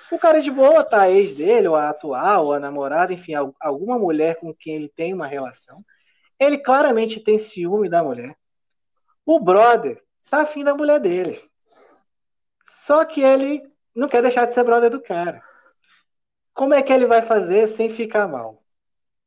O 0.10 0.17
cara 0.17 0.41
de 0.41 0.50
boa 0.50 0.84
tá 0.84 1.02
a 1.02 1.12
ex 1.12 1.34
dele, 1.34 1.67
ou 1.67 1.76
a 1.76 1.89
atual, 1.89 2.45
ou 2.45 2.54
a 2.54 2.60
namorada, 2.60 3.12
enfim, 3.13 3.34
alguma 3.60 4.00
mulher 4.00 4.38
com 4.38 4.54
quem 4.54 4.76
ele 4.76 4.89
tem 4.89 5.13
uma 5.13 5.28
relação. 5.28 5.84
Ele 6.39 6.58
claramente 6.58 7.19
tem 7.19 7.38
ciúme 7.38 7.89
da 7.89 8.02
mulher. 8.02 8.36
O 9.26 9.39
brother 9.39 10.02
tá 10.30 10.41
afim 10.41 10.63
da 10.63 10.74
mulher 10.74 11.00
dele. 11.00 11.41
Só 12.85 13.05
que 13.05 13.21
ele 13.21 13.61
não 13.95 14.07
quer 14.07 14.23
deixar 14.23 14.45
de 14.45 14.53
ser 14.53 14.63
brother 14.63 14.89
do 14.89 15.01
cara. 15.01 15.41
Como 16.53 16.73
é 16.73 16.81
que 16.81 16.91
ele 16.91 17.05
vai 17.05 17.21
fazer 17.21 17.69
sem 17.69 17.89
ficar 17.89 18.27
mal? 18.27 18.61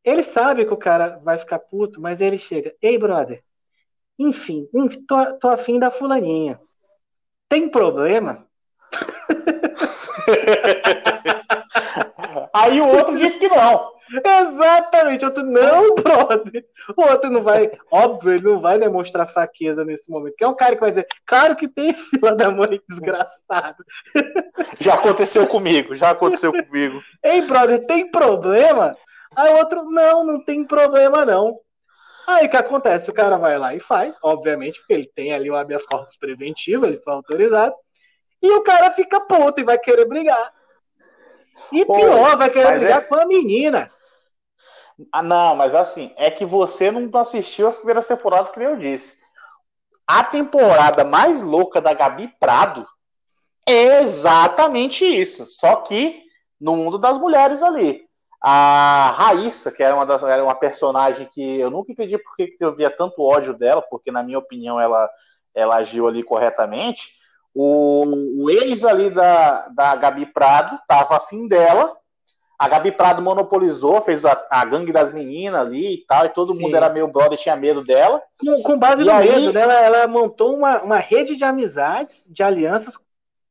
Ele 0.03 0.23
sabe 0.23 0.67
que 0.67 0.75
o 0.75 0.77
cara 0.77 1.19
vai 1.23 1.39
ficar 1.39 1.61
puto, 1.61 2.01
mas 2.01 2.21
ele 2.21 2.39
chega, 2.39 2.75
ei, 2.83 2.99
brother, 2.99 3.43
enfim, 4.19 4.69
tô, 5.07 5.39
tô 5.39 5.49
afim 5.49 5.79
da 5.79 5.91
fulaninha. 5.91 6.59
Tem 7.49 7.69
problema? 7.69 8.47
Aí 12.53 12.81
o 12.81 12.89
outro 12.89 13.17
disse 13.17 13.39
que 13.39 13.49
não. 13.49 13.94
Exatamente, 14.23 15.25
outro 15.25 15.43
não, 15.43 15.95
brother. 15.97 16.65
O 16.97 17.03
outro 17.03 17.31
não 17.31 17.43
vai, 17.43 17.71
óbvio, 17.91 18.33
ele 18.33 18.45
não 18.45 18.61
vai 18.61 18.79
demonstrar 18.79 19.33
fraqueza 19.33 19.85
nesse 19.85 20.11
momento. 20.11 20.35
Que 20.37 20.45
é 20.45 20.49
um 20.49 20.55
cara 20.55 20.75
que 20.75 20.81
vai 20.81 20.91
dizer, 20.91 21.07
claro 21.27 21.57
que 21.57 21.69
tem 21.69 21.95
fila 22.11 22.35
da 22.35 22.51
mãe 22.51 22.81
desgraçado. 22.89 23.85
Já 24.79 24.95
aconteceu 24.95 25.47
comigo, 25.47 25.95
já 25.95 26.11
aconteceu 26.11 26.53
comigo. 26.53 27.03
Ei, 27.23 27.43
brother, 27.43 27.87
tem 27.87 28.11
problema? 28.11 28.97
Aí 29.35 29.53
o 29.53 29.57
outro, 29.57 29.85
não, 29.85 30.25
não 30.25 30.45
tem 30.45 30.65
problema 30.65 31.25
não. 31.25 31.59
Aí 32.27 32.47
o 32.47 32.51
que 32.51 32.57
acontece? 32.57 33.11
O 33.11 33.15
cara 33.15 33.37
vai 33.37 33.59
lá 33.59 33.75
e 33.75 33.81
faz, 33.81 34.17
obviamente, 34.23 34.79
porque 34.79 34.95
ele 34.95 35.11
tem 35.15 35.33
ali 35.33 35.51
o 35.51 35.57
habeas 35.57 35.85
corpus 35.85 36.17
preventivo, 36.17 36.87
ele 36.87 36.99
foi 36.99 37.13
autorizado. 37.13 37.75
E 38.43 38.51
o 38.51 38.63
cara 38.63 38.93
fica 38.93 39.21
puto 39.21 39.61
e 39.61 39.65
vai 39.65 39.79
querer 39.79 40.07
brigar. 40.07 40.53
E 41.73 41.85
pior, 41.85 42.37
vai 42.37 42.51
querer 42.51 42.79
brigar 42.79 42.99
é... 42.99 43.05
com 43.05 43.15
a 43.15 43.27
menina. 43.27 43.91
Ah, 45.13 45.23
não, 45.23 45.57
mas 45.57 45.75
assim, 45.75 46.13
é 46.17 46.31
que 46.31 46.45
você 46.45 46.91
não 46.91 47.21
assistiu 47.21 47.67
as 47.67 47.77
primeiras 47.77 48.07
temporadas 48.07 48.51
que 48.51 48.61
eu 48.61 48.77
disse. 48.77 49.23
A 50.07 50.23
temporada 50.23 51.05
mais 51.05 51.41
louca 51.41 51.81
da 51.81 51.93
Gabi 51.93 52.29
Prado 52.39 52.87
é 53.67 54.03
exatamente 54.03 55.05
isso. 55.05 55.47
Só 55.47 55.77
que 55.77 56.23
no 56.61 56.77
mundo 56.77 56.99
das 56.99 57.19
mulheres 57.19 57.63
ali. 57.63 58.05
A 58.41 59.15
Raíssa, 59.17 59.73
que 59.73 59.83
era 59.83 59.95
uma, 59.95 60.05
das, 60.05 60.23
era 60.23 60.45
uma 60.45 60.55
personagem 60.55 61.27
que 61.33 61.59
eu 61.59 61.71
nunca 61.71 61.93
entendi 61.93 62.19
por 62.19 62.37
que 62.37 62.57
eu 62.61 62.73
via 62.73 62.91
tanto 62.91 63.23
ódio 63.23 63.55
dela, 63.55 63.81
porque 63.81 64.11
na 64.11 64.23
minha 64.23 64.39
opinião 64.39 64.79
ela, 64.79 65.09
ela 65.55 65.77
agiu 65.77 66.07
ali 66.07 66.23
corretamente. 66.23 67.13
O, 67.55 68.45
o 68.45 68.51
ex 68.51 68.85
ali 68.85 69.09
da, 69.09 69.69
da 69.69 69.97
Gabi 69.97 70.27
Prado 70.27 70.79
tava 70.87 71.17
afim 71.17 71.49
dela. 71.49 71.97
A 72.65 72.69
Gabi 72.69 72.93
Prado 72.93 73.21
monopolizou, 73.21 74.01
fez 74.01 74.25
a, 74.25 74.43
a 74.51 74.65
gangue 74.65 74.91
das 74.91 75.13
meninas 75.13 75.61
ali 75.61 75.97
e 75.97 75.99
tal, 76.07 76.25
e 76.25 76.31
todo 76.31 76.55
Sim. 76.55 76.63
mundo 76.63 76.75
era 76.75 76.89
meio 76.89 77.07
brother 77.07 77.39
tinha 77.39 77.55
medo 77.55 77.85
dela. 77.85 78.23
Com, 78.41 78.63
com 78.63 78.79
base 78.79 79.03
e 79.03 79.05
no 79.05 79.13
aí, 79.13 79.29
medo 79.29 79.53
dela, 79.53 79.75
ela 79.75 80.07
montou 80.07 80.57
uma, 80.57 80.81
uma 80.81 80.97
rede 80.97 81.37
de 81.37 81.45
amizades, 81.45 82.25
de 82.27 82.43
alianças, 82.43 82.95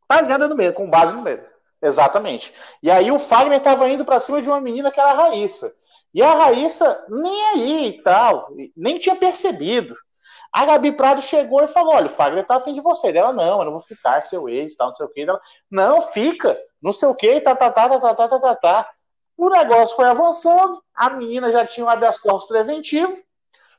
baseada 0.09 0.47
no 0.47 0.55
medo. 0.55 0.73
Com 0.73 0.89
base 0.89 1.15
no 1.15 1.21
medo. 1.21 1.43
Exatamente. 1.79 2.51
E 2.81 2.89
aí 2.89 3.11
o 3.11 3.19
Fagner 3.19 3.59
estava 3.59 3.87
indo 3.87 4.03
para 4.03 4.19
cima 4.19 4.41
de 4.41 4.49
uma 4.49 4.59
menina 4.59 4.89
que 4.89 4.99
era 4.99 5.11
a 5.11 5.13
Raíssa. 5.13 5.71
E 6.11 6.19
a 6.23 6.33
Raíssa 6.33 7.05
nem 7.07 7.45
aí 7.49 7.87
e 7.89 8.01
tal, 8.01 8.47
nem 8.75 8.97
tinha 8.97 9.15
percebido. 9.15 9.95
A 10.51 10.65
Gabi 10.65 10.91
Prado 10.91 11.21
chegou 11.21 11.63
e 11.63 11.67
falou: 11.67 11.93
olha, 11.93 12.07
o 12.07 12.09
Fagner 12.09 12.47
tá 12.47 12.55
afim 12.55 12.73
de 12.73 12.81
você. 12.81 13.11
Dela, 13.11 13.31
não, 13.31 13.59
eu 13.59 13.65
não 13.65 13.71
vou 13.73 13.81
ficar, 13.81 14.23
seu 14.23 14.49
ex, 14.49 14.75
tal, 14.75 14.87
não 14.87 14.95
sei 14.95 15.05
o 15.05 15.09
que. 15.09 15.23
Dela, 15.23 15.39
não, 15.69 16.01
fica, 16.01 16.57
não 16.81 16.91
sei 16.91 17.07
o 17.07 17.13
que, 17.13 17.39
tá, 17.41 17.55
tá, 17.55 17.69
tá, 17.69 17.87
tá, 17.87 17.99
tá, 17.99 18.15
tá, 18.15 18.27
tá, 18.27 18.39
tá, 18.39 18.55
tá. 18.55 18.89
O 19.37 19.49
negócio 19.49 19.95
foi 19.95 20.05
avançando, 20.05 20.81
a 20.93 21.09
menina 21.09 21.51
já 21.51 21.65
tinha 21.65 21.85
um 21.85 21.89
habeas 21.89 22.17
corpus 22.17 22.47
preventivo, 22.47 23.17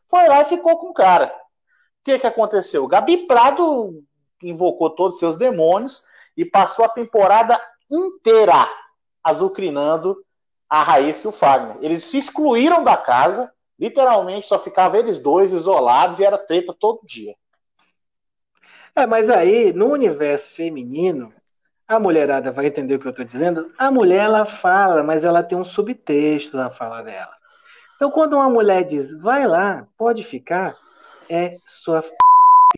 foi 0.08 0.28
lá 0.28 0.42
e 0.42 0.46
ficou 0.46 0.78
com 0.78 0.88
o 0.88 0.94
cara. 0.94 1.26
O 1.26 2.04
que 2.04 2.18
que 2.18 2.26
aconteceu? 2.26 2.86
Gabi 2.86 3.26
Prado 3.26 4.02
invocou 4.42 4.90
todos 4.90 5.14
os 5.14 5.20
seus 5.20 5.38
demônios 5.38 6.04
e 6.36 6.44
passou 6.44 6.84
a 6.84 6.88
temporada 6.88 7.60
inteira 7.90 8.68
azucrinando 9.22 10.22
a 10.68 10.82
Raíssa 10.82 11.26
e 11.26 11.30
o 11.30 11.32
Fagner. 11.32 11.78
Eles 11.80 12.04
se 12.04 12.18
excluíram 12.18 12.82
da 12.82 12.96
casa, 12.96 13.54
Literalmente 13.78 14.46
só 14.46 14.58
ficava 14.58 14.98
eles 14.98 15.18
dois 15.18 15.52
isolados 15.52 16.20
e 16.20 16.24
era 16.24 16.38
treta 16.38 16.72
todo 16.72 17.04
dia. 17.04 17.34
É, 18.94 19.06
mas 19.06 19.28
aí, 19.28 19.72
no 19.72 19.88
universo 19.88 20.54
feminino, 20.54 21.32
a 21.86 22.00
mulherada 22.00 22.50
vai 22.50 22.66
entender 22.66 22.94
o 22.94 22.98
que 22.98 23.06
eu 23.06 23.10
estou 23.10 23.24
dizendo. 23.24 23.70
A 23.78 23.90
mulher, 23.90 24.24
ela 24.24 24.46
fala, 24.46 25.02
mas 25.02 25.24
ela 25.24 25.42
tem 25.42 25.56
um 25.56 25.64
subtexto 25.64 26.56
na 26.56 26.70
fala 26.70 27.02
dela. 27.02 27.32
Então, 27.96 28.10
quando 28.10 28.34
uma 28.34 28.48
mulher 28.48 28.84
diz, 28.84 29.12
vai 29.20 29.46
lá, 29.46 29.86
pode 29.96 30.22
ficar, 30.22 30.76
é 31.28 31.50
sua 31.52 31.98
f... 31.98 32.10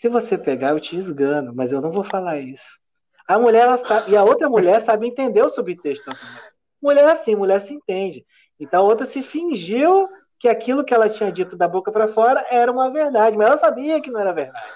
Se 0.01 0.09
você 0.09 0.37
pegar, 0.37 0.71
eu 0.71 0.81
te 0.81 0.97
esgano, 0.97 1.53
mas 1.55 1.73
eu 1.73 1.81
não 1.81 1.90
vou 1.90 2.05
falar 2.05 2.38
isso. 2.38 2.79
A 3.27 3.38
mulher, 3.38 3.62
ela 3.62 3.79
sabe, 3.79 4.12
e 4.12 4.16
a 4.16 4.23
outra 4.23 4.49
mulher 4.49 4.83
sabe 4.83 5.07
entender 5.07 5.42
o 5.42 5.49
subtexto 5.49 6.07
da 6.07 6.12
mulher. 6.12 6.53
Mulher 6.83 7.09
assim, 7.11 7.35
mulher 7.35 7.61
se 7.62 7.73
entende. 7.73 8.25
Então 8.61 8.83
a 8.83 8.87
outra 8.87 9.07
se 9.07 9.23
fingiu 9.23 10.07
que 10.38 10.49
aquilo 10.49 10.85
que 10.85 10.95
ela 10.95 11.09
tinha 11.09 11.33
dito 11.33 11.57
da 11.57 11.66
boca 11.66 11.90
para 11.90 12.09
fora 12.09 12.45
era 12.51 12.71
uma 12.71 12.90
verdade, 12.90 13.37
mas 13.37 13.49
ela 13.49 13.59
sabia 13.59 14.01
que 14.01 14.11
não 14.11 14.21
era 14.21 14.33
verdade. 14.33 14.66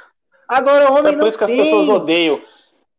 Agora 0.49 0.91
o 0.91 0.95
homem 0.95 1.13
então 1.13 1.13
é 1.13 1.17
por 1.19 1.29
isso 1.29 1.39
que 1.39 1.45
as 1.45 1.51
pessoas 1.51 1.89
odeiam. 1.89 2.41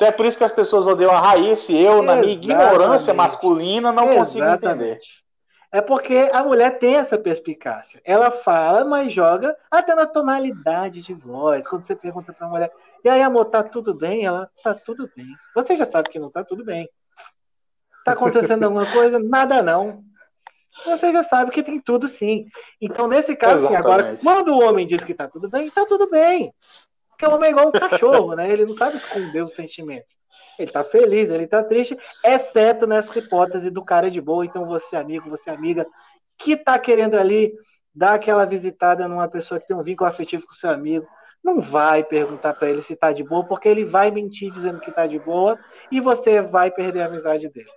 Então 0.01 0.09
é 0.09 0.11
por 0.11 0.25
isso 0.25 0.39
que 0.39 0.43
as 0.43 0.51
pessoas 0.51 0.87
odeiam 0.87 1.11
a 1.11 1.19
Raíssa 1.19 1.71
e 1.71 1.75
eu, 1.75 2.01
Exatamente. 2.01 2.05
na 2.07 2.15
minha 2.15 2.33
ignorância 2.33 3.13
masculina, 3.13 3.91
não 3.91 4.11
Exatamente. 4.11 4.17
consigo 4.17 4.47
entender. 4.47 4.99
É 5.71 5.79
porque 5.79 6.27
a 6.33 6.43
mulher 6.43 6.79
tem 6.79 6.95
essa 6.95 7.19
perspicácia. 7.19 8.01
Ela 8.03 8.31
fala, 8.31 8.83
mas 8.83 9.13
joga 9.13 9.55
até 9.69 9.93
na 9.93 10.07
tonalidade 10.07 11.03
de 11.03 11.13
voz. 11.13 11.67
Quando 11.67 11.83
você 11.83 11.95
pergunta 11.95 12.33
para 12.33 12.47
a 12.47 12.49
mulher, 12.49 12.71
e 13.05 13.09
aí, 13.09 13.21
amor, 13.21 13.45
tá 13.45 13.61
tudo 13.61 13.93
bem? 13.93 14.25
Ela, 14.25 14.49
tá 14.63 14.73
tudo 14.73 15.07
bem. 15.15 15.27
Você 15.53 15.77
já 15.77 15.85
sabe 15.85 16.09
que 16.09 16.17
não 16.17 16.31
tá 16.31 16.43
tudo 16.43 16.65
bem. 16.65 16.89
Tá 18.03 18.13
acontecendo 18.13 18.63
alguma 18.63 18.87
coisa? 18.87 19.19
Nada 19.21 19.61
não 19.61 20.03
você 20.85 21.11
já 21.11 21.23
sabe 21.23 21.51
que 21.51 21.61
tem 21.61 21.79
tudo 21.79 22.07
sim. 22.07 22.47
Então, 22.79 23.07
nesse 23.07 23.35
caso, 23.35 23.65
assim, 23.65 23.75
agora, 23.75 24.17
quando 24.23 24.53
o 24.53 24.63
homem 24.63 24.87
diz 24.87 25.03
que 25.03 25.13
tá 25.13 25.27
tudo 25.27 25.49
bem, 25.49 25.69
tá 25.69 25.85
tudo 25.85 26.09
bem. 26.09 26.53
Porque 27.21 27.25
o 27.27 27.35
homem 27.35 27.49
é 27.49 27.51
igual 27.51 27.67
um 27.67 27.71
cachorro, 27.71 28.35
né? 28.35 28.51
Ele 28.51 28.65
não 28.65 28.75
sabe 28.75 28.97
esconder 28.97 29.43
os 29.43 29.53
sentimentos. 29.53 30.11
Ele 30.57 30.71
tá 30.71 30.83
feliz, 30.83 31.29
ele 31.29 31.45
tá 31.45 31.63
triste, 31.63 31.95
exceto 32.25 32.87
nessa 32.87 33.19
hipótese 33.19 33.69
do 33.69 33.83
cara 33.83 34.09
de 34.09 34.19
boa. 34.19 34.43
Então, 34.43 34.65
você, 34.65 34.95
amigo, 34.95 35.29
você, 35.29 35.51
amiga, 35.51 35.85
que 36.35 36.57
tá 36.57 36.79
querendo 36.79 37.15
ali 37.15 37.53
dar 37.93 38.15
aquela 38.15 38.43
visitada 38.43 39.07
numa 39.07 39.27
pessoa 39.27 39.59
que 39.59 39.67
tem 39.67 39.77
um 39.77 39.83
vínculo 39.83 40.09
afetivo 40.09 40.47
com 40.47 40.53
seu 40.53 40.71
amigo, 40.71 41.05
não 41.43 41.61
vai 41.61 42.03
perguntar 42.03 42.55
para 42.55 42.71
ele 42.71 42.81
se 42.81 42.95
tá 42.95 43.11
de 43.11 43.23
boa, 43.23 43.45
porque 43.47 43.69
ele 43.69 43.85
vai 43.85 44.09
mentir 44.09 44.51
dizendo 44.51 44.79
que 44.79 44.91
tá 44.91 45.05
de 45.05 45.19
boa 45.19 45.59
e 45.91 45.99
você 45.99 46.41
vai 46.41 46.71
perder 46.71 47.03
a 47.03 47.05
amizade 47.05 47.47
dele. 47.49 47.69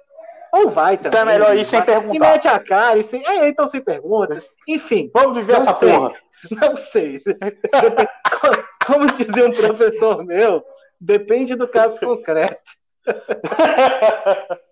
Ou 0.55 0.71
vai 0.71 0.97
também. 0.97 1.09
Então 1.09 1.21
é 1.21 1.25
melhor 1.25 1.55
ir 1.55 1.65
sem 1.67 1.83
perguntar. 1.83 2.15
E 2.15 2.19
mete 2.19 2.49
a 2.49 2.59
cara, 2.59 2.99
e 2.99 3.03
sem... 3.03 3.27
é, 3.27 3.49
então 3.49 3.67
sem 3.67 3.83
pergunta. 3.83 4.43
Enfim. 4.67 5.11
Vamos 5.13 5.37
viver 5.37 5.57
essa 5.57 5.75
sei. 5.75 5.93
porra. 5.93 6.15
Não 6.51 6.77
sei. 6.77 7.21
Como 8.87 9.07
dizia 9.15 9.47
um 9.47 9.53
professor 9.53 10.25
meu, 10.25 10.65
depende 11.01 11.55
do 11.55 11.67
caso 11.69 11.99
concreto. 11.99 12.63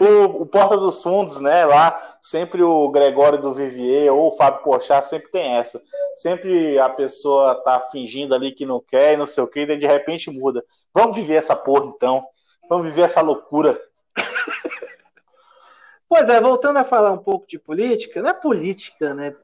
o, 0.00 0.42
o, 0.42 0.46
Porta 0.46 0.76
dos 0.76 1.02
Fundos, 1.02 1.40
né? 1.40 1.64
Lá, 1.64 2.16
sempre 2.20 2.62
o 2.62 2.88
Gregório 2.90 3.40
do 3.40 3.54
Vivier 3.54 4.12
ou 4.12 4.28
o 4.28 4.36
Fábio 4.36 4.62
Pochá 4.62 5.00
sempre 5.02 5.30
tem 5.30 5.56
essa. 5.56 5.80
Sempre 6.14 6.78
a 6.78 6.88
pessoa 6.88 7.54
tá 7.56 7.80
fingindo 7.80 8.34
ali 8.34 8.52
que 8.52 8.66
não 8.66 8.80
quer 8.80 9.14
e 9.14 9.16
não 9.16 9.26
sei 9.26 9.42
o 9.42 9.48
que, 9.48 9.60
e 9.60 9.76
de 9.76 9.86
repente 9.86 10.30
muda. 10.30 10.64
Vamos 10.92 11.16
viver 11.16 11.34
essa 11.36 11.56
porra 11.56 11.86
então. 11.86 12.20
Vamos 12.68 12.86
viver 12.86 13.02
essa 13.02 13.20
loucura. 13.20 13.80
Pois 16.08 16.26
é, 16.28 16.40
voltando 16.40 16.78
a 16.78 16.84
falar 16.84 17.12
um 17.12 17.18
pouco 17.18 17.46
de 17.46 17.58
política, 17.58 18.22
não 18.22 18.30
é 18.30 18.34
política, 18.34 19.14
né? 19.14 19.36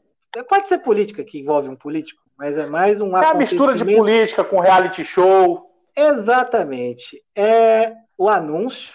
Pode 0.48 0.68
ser 0.68 0.78
política 0.78 1.22
que 1.22 1.38
envolve 1.38 1.68
um 1.68 1.76
político, 1.76 2.23
mas 2.36 2.56
é 2.58 2.66
mais 2.66 3.00
um 3.00 3.16
É 3.16 3.26
a 3.26 3.34
mistura 3.34 3.74
de 3.74 3.84
política 3.84 4.44
com 4.44 4.60
reality 4.60 5.04
show. 5.04 5.70
Exatamente. 5.96 7.22
É 7.34 7.92
o 8.16 8.28
anúncio 8.28 8.92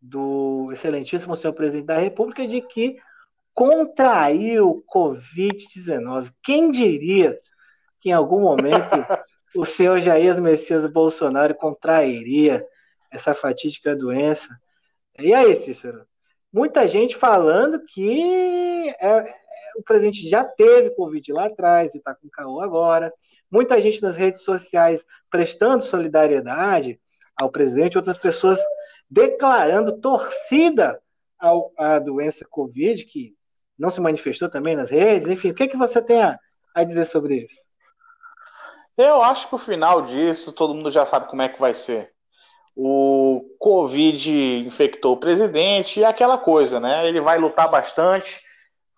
do 0.00 0.70
excelentíssimo 0.72 1.36
senhor 1.36 1.52
presidente 1.52 1.86
da 1.86 1.98
República 1.98 2.46
de 2.46 2.60
que 2.62 2.96
contraiu 3.54 4.84
Covid-19. 4.92 6.32
Quem 6.42 6.70
diria 6.70 7.38
que 8.00 8.10
em 8.10 8.12
algum 8.12 8.40
momento 8.40 8.88
o 9.54 9.64
senhor 9.64 10.00
Jair 10.00 10.40
Messias 10.40 10.90
Bolsonaro 10.90 11.54
contrairia 11.54 12.64
essa 13.10 13.34
fatídica 13.34 13.94
doença? 13.94 14.48
E 15.18 15.34
aí, 15.34 15.56
Cícero? 15.56 16.06
Muita 16.52 16.88
gente 16.88 17.16
falando 17.16 17.80
que 17.84 18.88
é, 18.98 19.08
é, 19.08 19.34
o 19.76 19.82
presidente 19.82 20.28
já 20.28 20.44
teve 20.44 20.90
Covid 20.90 21.32
lá 21.32 21.46
atrás 21.46 21.94
e 21.94 21.98
está 21.98 22.14
com 22.14 22.28
caô 22.28 22.60
agora. 22.60 23.12
Muita 23.50 23.80
gente 23.80 24.02
nas 24.02 24.16
redes 24.16 24.42
sociais 24.42 25.04
prestando 25.30 25.84
solidariedade 25.84 27.00
ao 27.36 27.50
presidente, 27.50 27.96
outras 27.96 28.18
pessoas 28.18 28.58
declarando 29.10 30.00
torcida 30.00 31.00
ao, 31.38 31.72
à 31.76 31.98
doença 31.98 32.46
Covid, 32.48 33.04
que 33.04 33.34
não 33.78 33.90
se 33.90 34.00
manifestou 34.00 34.48
também 34.48 34.76
nas 34.76 34.90
redes. 34.90 35.28
Enfim, 35.28 35.50
o 35.50 35.54
que, 35.54 35.64
é 35.64 35.68
que 35.68 35.76
você 35.76 36.02
tem 36.02 36.22
a, 36.22 36.38
a 36.74 36.84
dizer 36.84 37.06
sobre 37.06 37.36
isso? 37.44 37.56
Eu 38.96 39.22
acho 39.22 39.48
que 39.48 39.54
o 39.54 39.58
final 39.58 40.02
disso 40.02 40.52
todo 40.52 40.74
mundo 40.74 40.90
já 40.90 41.06
sabe 41.06 41.28
como 41.28 41.40
é 41.40 41.48
que 41.48 41.58
vai 41.58 41.72
ser. 41.72 42.12
O 42.76 43.42
Covid 43.58 44.30
infectou 44.66 45.14
o 45.14 45.20
presidente 45.20 46.00
e 46.00 46.04
aquela 46.04 46.36
coisa, 46.36 46.78
né? 46.78 47.08
Ele 47.08 47.20
vai 47.20 47.38
lutar 47.38 47.70
bastante, 47.70 48.42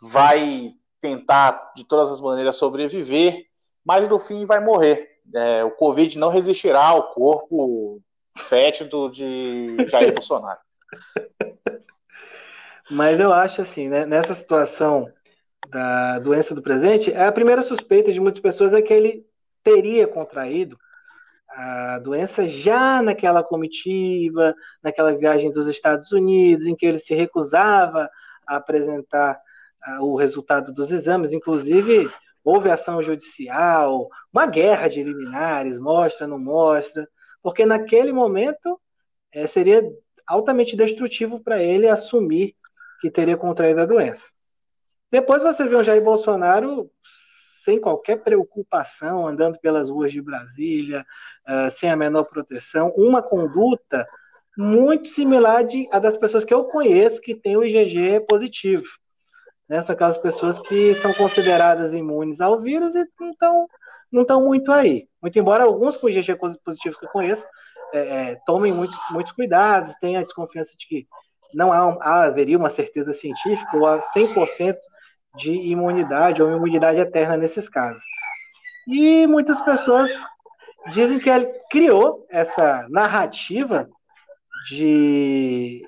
vai 0.02 0.72
tentar 1.00 1.72
de 1.76 1.84
todas 1.84 2.10
as 2.10 2.20
maneiras 2.20 2.56
sobreviver, 2.56 3.46
mas 3.84 4.08
no 4.08 4.18
fim 4.18 4.44
vai 4.44 4.60
morrer. 4.60 5.08
É, 5.32 5.62
o 5.62 5.70
Covid 5.70 6.18
não 6.18 6.30
resistirá 6.30 6.84
ao 6.84 7.10
corpo 7.10 8.02
fétido 8.36 9.08
de 9.10 9.76
Jair 9.88 10.12
Bolsonaro. 10.14 10.58
Mas 12.90 13.20
eu 13.20 13.32
acho 13.32 13.62
assim, 13.62 13.88
né, 13.88 14.04
nessa 14.04 14.34
situação 14.34 15.08
da 15.68 16.18
doença 16.18 16.54
do 16.54 16.62
presente, 16.62 17.14
a 17.14 17.30
primeira 17.30 17.62
suspeita 17.62 18.12
de 18.12 18.20
muitas 18.20 18.42
pessoas 18.42 18.74
é 18.74 18.82
que 18.82 18.92
ele 18.92 19.24
teria 19.62 20.06
contraído 20.08 20.76
a 21.48 21.98
doença 22.00 22.46
já 22.46 23.00
naquela 23.02 23.42
comitiva, 23.42 24.54
naquela 24.82 25.14
viagem 25.14 25.52
dos 25.52 25.68
Estados 25.68 26.10
Unidos, 26.10 26.66
em 26.66 26.74
que 26.74 26.86
ele 26.86 26.98
se 26.98 27.14
recusava 27.14 28.10
a 28.46 28.56
apresentar 28.56 29.38
o 30.00 30.16
resultado 30.16 30.72
dos 30.72 30.90
exames, 30.90 31.32
inclusive 31.32 32.10
houve 32.44 32.70
ação 32.70 33.02
judicial, 33.02 34.08
uma 34.32 34.46
guerra 34.46 34.88
de 34.88 35.02
liminares, 35.02 35.78
mostra, 35.78 36.26
não 36.26 36.38
mostra, 36.38 37.08
porque 37.42 37.64
naquele 37.64 38.12
momento 38.12 38.80
é, 39.32 39.46
seria 39.46 39.82
altamente 40.26 40.76
destrutivo 40.76 41.40
para 41.40 41.62
ele 41.62 41.88
assumir 41.88 42.54
que 43.00 43.10
teria 43.10 43.36
contraído 43.36 43.80
a 43.80 43.86
doença. 43.86 44.24
Depois 45.10 45.42
você 45.42 45.66
vê 45.68 45.74
o 45.74 45.84
Jair 45.84 46.02
Bolsonaro 46.02 46.90
sem 47.64 47.80
qualquer 47.80 48.22
preocupação, 48.22 49.26
andando 49.26 49.58
pelas 49.60 49.88
ruas 49.88 50.12
de 50.12 50.20
Brasília, 50.20 51.06
uh, 51.48 51.70
sem 51.70 51.90
a 51.90 51.96
menor 51.96 52.24
proteção, 52.24 52.92
uma 52.96 53.22
conduta 53.22 54.06
muito 54.56 55.08
similar 55.08 55.64
de, 55.64 55.88
a 55.92 55.98
das 55.98 56.16
pessoas 56.16 56.44
que 56.44 56.52
eu 56.52 56.64
conheço 56.64 57.20
que 57.20 57.34
têm 57.34 57.56
o 57.56 57.64
IgG 57.64 58.20
positivo. 58.28 58.86
Né? 59.68 59.82
São 59.82 59.94
aquelas 59.94 60.18
pessoas 60.18 60.58
que 60.60 60.94
são 60.96 61.12
consideradas 61.14 61.92
imunes 61.92 62.40
ao 62.40 62.60
vírus 62.60 62.94
e 62.94 63.04
não 63.20 63.30
estão 63.30 63.66
não 64.10 64.22
estão 64.22 64.44
muito 64.44 64.70
aí. 64.70 65.08
Muito 65.22 65.38
embora 65.38 65.64
alguns 65.64 66.02
IgG 66.02 66.36
positivos 66.62 66.98
que 66.98 67.06
eu 67.06 67.10
conheço 67.10 67.46
é, 67.94 67.98
é, 67.98 68.40
tomem 68.46 68.72
muito, 68.72 68.96
muitos 69.10 69.32
cuidados, 69.32 69.94
tenham 70.00 70.20
a 70.20 70.24
desconfiança 70.24 70.72
de 70.76 70.86
que 70.86 71.06
não 71.54 71.72
há, 71.72 72.24
haveria 72.24 72.58
uma 72.58 72.70
certeza 72.70 73.12
científica 73.12 73.76
ou 73.76 73.86
há 73.86 74.00
100% 74.00 74.76
de 75.36 75.50
imunidade 75.50 76.42
ou 76.42 76.54
imunidade 76.54 76.98
eterna 76.98 77.36
nesses 77.36 77.68
casos. 77.68 78.02
E 78.86 79.26
muitas 79.26 79.60
pessoas 79.60 80.10
dizem 80.90 81.18
que 81.18 81.30
ele 81.30 81.46
criou 81.70 82.26
essa 82.30 82.86
narrativa 82.90 83.88
de 84.68 85.82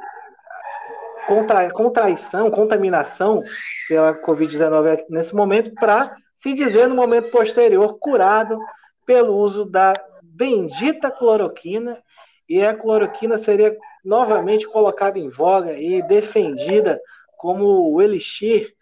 contra, 1.26 1.70
contraição, 1.70 2.50
contaminação 2.50 3.42
pela 3.88 4.14
Covid-19 4.14 5.04
nesse 5.08 5.34
momento 5.34 5.74
para 5.74 6.16
se 6.34 6.54
dizer 6.54 6.88
no 6.88 6.94
momento 6.94 7.30
posterior 7.30 7.98
curado 7.98 8.58
pelo 9.06 9.36
uso 9.36 9.64
da 9.64 9.94
bendita 10.22 11.10
cloroquina 11.10 12.02
e 12.48 12.64
a 12.64 12.74
cloroquina 12.74 13.38
seria 13.38 13.76
novamente 14.04 14.66
colocada 14.66 15.18
em 15.18 15.30
voga 15.30 15.72
e 15.72 16.02
defendida 16.02 17.00
como 17.36 17.92
o 17.92 18.02
elixir 18.02 18.74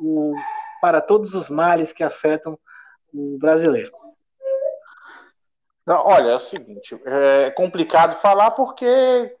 o, 0.00 0.34
para 0.80 1.00
todos 1.00 1.34
os 1.34 1.48
males 1.48 1.92
que 1.92 2.02
afetam 2.02 2.58
o 3.12 3.38
brasileiro. 3.38 3.92
Olha, 5.86 6.32
é 6.32 6.34
o 6.34 6.40
seguinte, 6.40 7.00
é 7.06 7.50
complicado 7.50 8.14
falar 8.14 8.50
porque 8.50 9.34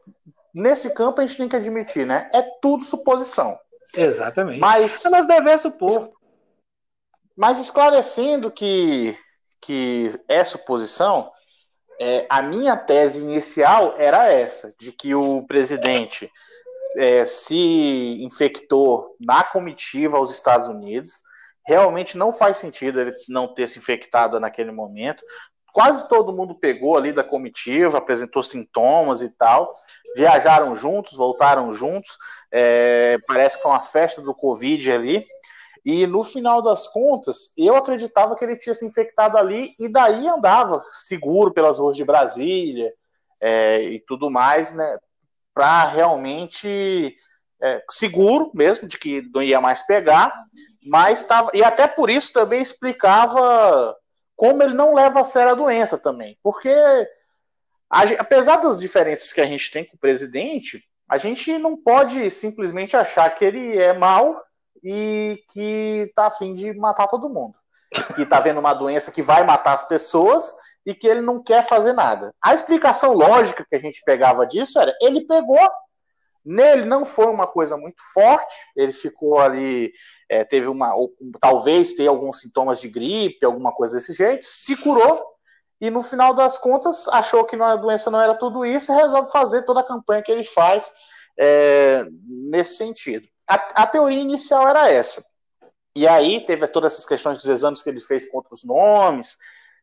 nesse 0.54 0.94
campo 0.94 1.20
a 1.20 1.26
gente 1.26 1.36
tem 1.36 1.48
que 1.48 1.56
admitir, 1.56 2.06
né? 2.06 2.28
É 2.32 2.42
tudo 2.60 2.82
suposição. 2.82 3.58
Exatamente. 3.94 4.60
Mas 4.60 5.02
nós 5.10 5.26
devemos 5.26 5.62
supor. 5.62 6.10
Mas 7.36 7.60
esclarecendo 7.60 8.50
que, 8.50 9.16
que 9.60 10.10
é 10.26 10.42
suposição, 10.42 11.30
é, 12.00 12.26
a 12.28 12.42
minha 12.42 12.76
tese 12.76 13.20
inicial 13.20 13.94
era 13.98 14.30
essa, 14.30 14.74
de 14.78 14.92
que 14.92 15.14
o 15.14 15.42
presidente 15.46 16.30
é, 16.96 17.24
se 17.24 18.22
infectou 18.22 19.06
na 19.20 19.42
comitiva 19.42 20.16
aos 20.16 20.30
Estados 20.32 20.68
Unidos. 20.68 21.22
Realmente 21.66 22.16
não 22.16 22.32
faz 22.32 22.56
sentido 22.56 23.00
ele 23.00 23.14
não 23.28 23.52
ter 23.52 23.68
se 23.68 23.78
infectado 23.78 24.40
naquele 24.40 24.70
momento. 24.70 25.22
Quase 25.78 26.08
todo 26.08 26.32
mundo 26.32 26.56
pegou 26.56 26.96
ali 26.96 27.12
da 27.12 27.22
comitiva, 27.22 27.98
apresentou 27.98 28.42
sintomas 28.42 29.22
e 29.22 29.30
tal. 29.30 29.72
Viajaram 30.16 30.74
juntos, 30.74 31.16
voltaram 31.16 31.72
juntos. 31.72 32.18
É, 32.50 33.16
parece 33.28 33.56
que 33.56 33.62
foi 33.62 33.70
uma 33.70 33.80
festa 33.80 34.20
do 34.20 34.34
Covid 34.34 34.90
ali. 34.90 35.24
E 35.86 36.04
no 36.04 36.24
final 36.24 36.60
das 36.60 36.88
contas, 36.88 37.52
eu 37.56 37.76
acreditava 37.76 38.34
que 38.34 38.44
ele 38.44 38.56
tinha 38.56 38.74
se 38.74 38.84
infectado 38.84 39.38
ali 39.38 39.76
e 39.78 39.88
daí 39.88 40.26
andava 40.26 40.82
seguro 40.90 41.52
pelas 41.52 41.78
ruas 41.78 41.96
de 41.96 42.04
Brasília 42.04 42.92
é, 43.40 43.80
e 43.82 44.00
tudo 44.00 44.28
mais, 44.28 44.74
né? 44.74 44.98
Para 45.54 45.84
realmente 45.84 47.14
é, 47.62 47.84
seguro 47.88 48.50
mesmo 48.52 48.88
de 48.88 48.98
que 48.98 49.22
não 49.32 49.40
ia 49.40 49.60
mais 49.60 49.86
pegar, 49.86 50.34
mas 50.84 51.20
estava. 51.20 51.52
E 51.54 51.62
até 51.62 51.86
por 51.86 52.10
isso 52.10 52.32
também 52.32 52.60
explicava 52.60 53.96
como 54.38 54.62
ele 54.62 54.72
não 54.72 54.94
leva 54.94 55.20
a 55.20 55.24
sério 55.24 55.50
a 55.50 55.56
doença 55.56 55.98
também. 55.98 56.38
Porque, 56.44 56.72
apesar 57.90 58.58
das 58.58 58.78
diferenças 58.78 59.32
que 59.32 59.40
a 59.40 59.46
gente 59.46 59.68
tem 59.68 59.84
com 59.84 59.96
o 59.96 59.98
presidente, 59.98 60.80
a 61.10 61.18
gente 61.18 61.58
não 61.58 61.76
pode 61.76 62.30
simplesmente 62.30 62.96
achar 62.96 63.28
que 63.30 63.44
ele 63.44 63.76
é 63.76 63.92
mal 63.92 64.40
e 64.80 65.42
que 65.52 66.04
está 66.08 66.28
afim 66.28 66.54
de 66.54 66.72
matar 66.74 67.08
todo 67.08 67.28
mundo. 67.28 67.56
Que 68.14 68.22
está 68.22 68.38
vendo 68.38 68.60
uma 68.60 68.72
doença 68.72 69.10
que 69.10 69.22
vai 69.22 69.42
matar 69.42 69.72
as 69.72 69.88
pessoas 69.88 70.54
e 70.86 70.94
que 70.94 71.08
ele 71.08 71.20
não 71.20 71.42
quer 71.42 71.66
fazer 71.66 71.92
nada. 71.92 72.32
A 72.40 72.54
explicação 72.54 73.14
lógica 73.14 73.66
que 73.68 73.74
a 73.74 73.80
gente 73.80 74.04
pegava 74.04 74.46
disso 74.46 74.78
era: 74.78 74.94
ele 75.02 75.26
pegou, 75.26 75.68
nele 76.44 76.84
não 76.84 77.04
foi 77.04 77.26
uma 77.26 77.46
coisa 77.48 77.76
muito 77.76 78.00
forte, 78.14 78.54
ele 78.76 78.92
ficou 78.92 79.40
ali 79.40 79.92
é, 80.28 80.44
teve 80.44 80.66
uma, 80.66 80.94
ou, 80.94 81.12
talvez 81.40 81.94
tenha 81.94 82.10
alguns 82.10 82.40
sintomas 82.40 82.80
de 82.80 82.88
gripe, 82.88 83.44
alguma 83.44 83.72
coisa 83.72 83.94
desse 83.94 84.12
jeito, 84.12 84.44
se 84.44 84.76
curou 84.76 85.24
e 85.80 85.90
no 85.90 86.02
final 86.02 86.34
das 86.34 86.58
contas 86.58 87.06
achou 87.08 87.44
que 87.44 87.56
a 87.56 87.76
doença 87.76 88.10
não 88.10 88.20
era 88.20 88.34
tudo 88.34 88.64
isso 88.64 88.92
e 88.92 88.96
resolve 88.96 89.30
fazer 89.30 89.62
toda 89.62 89.80
a 89.80 89.86
campanha 89.86 90.22
que 90.22 90.32
ele 90.32 90.44
faz 90.44 90.92
é, 91.38 92.04
nesse 92.26 92.76
sentido. 92.76 93.26
A, 93.46 93.54
a, 93.82 93.86
teoria 93.86 94.20
inicial 94.20 94.66
era 94.68 94.90
essa. 94.90 95.22
E 95.94 96.06
aí 96.06 96.44
teve 96.44 96.66
todas 96.68 96.92
essas 96.92 97.06
questões 97.06 97.38
dos 97.38 97.46
exames 97.46 97.80
que 97.80 97.88
ele 97.88 98.00
fez 98.00 98.28
com 98.28 98.38
outros 98.38 98.64
nomes, 98.64 99.36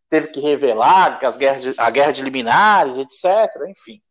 teve 0.10 0.28
que 0.28 0.40
revelar 0.40 1.20
as 1.24 1.38
guerras 1.38 1.64
de, 1.64 1.74
a 1.78 1.90
guerra 1.90 2.12
de 2.12 2.24
liminares, 2.24 2.98
etc. 2.98 3.50
Enfim. 3.70 4.02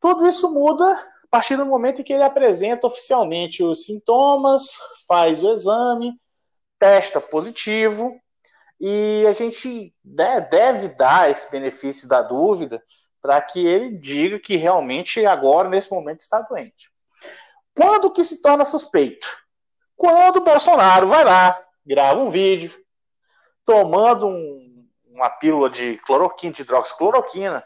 Tudo 0.00 0.26
isso 0.26 0.52
muda 0.52 1.00
a 1.30 1.36
partir 1.36 1.56
do 1.56 1.66
momento 1.66 2.00
em 2.00 2.04
que 2.04 2.12
ele 2.12 2.22
apresenta 2.22 2.86
oficialmente 2.86 3.62
os 3.62 3.84
sintomas, 3.84 4.70
faz 5.06 5.42
o 5.42 5.52
exame, 5.52 6.18
testa 6.78 7.20
positivo, 7.20 8.18
e 8.80 9.26
a 9.28 9.32
gente 9.32 9.94
deve 10.02 10.88
dar 10.88 11.30
esse 11.30 11.50
benefício 11.50 12.08
da 12.08 12.22
dúvida 12.22 12.82
para 13.20 13.40
que 13.42 13.66
ele 13.66 13.98
diga 13.98 14.38
que 14.38 14.56
realmente 14.56 15.26
agora, 15.26 15.68
nesse 15.68 15.90
momento, 15.90 16.20
está 16.20 16.40
doente. 16.40 16.90
Quando 17.74 18.10
que 18.10 18.24
se 18.24 18.40
torna 18.40 18.64
suspeito? 18.64 19.26
Quando 19.96 20.36
o 20.36 20.44
Bolsonaro 20.44 21.08
vai 21.08 21.24
lá, 21.24 21.60
grava 21.84 22.20
um 22.20 22.30
vídeo, 22.30 22.72
tomando 23.66 24.28
um, 24.28 24.88
uma 25.06 25.28
pílula 25.28 25.68
de 25.68 25.98
cloroquina, 25.98 26.54
de 26.54 26.62
hidroxicloroquina, 26.62 27.64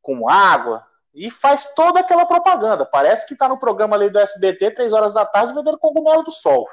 com 0.00 0.28
água, 0.28 0.82
e 1.14 1.30
faz 1.30 1.74
toda 1.74 2.00
aquela 2.00 2.24
propaganda. 2.24 2.86
Parece 2.86 3.26
que 3.26 3.34
está 3.34 3.48
no 3.48 3.58
programa 3.58 3.96
ali 3.96 4.08
do 4.08 4.18
SBT, 4.18 4.70
três 4.72 4.92
horas 4.92 5.14
da 5.14 5.24
tarde, 5.26 5.54
vendendo 5.54 5.78
cogumelo 5.78 6.22
do 6.22 6.30
sol. 6.30 6.66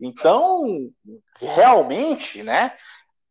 Então, 0.00 0.90
realmente, 1.38 2.42
né, 2.42 2.74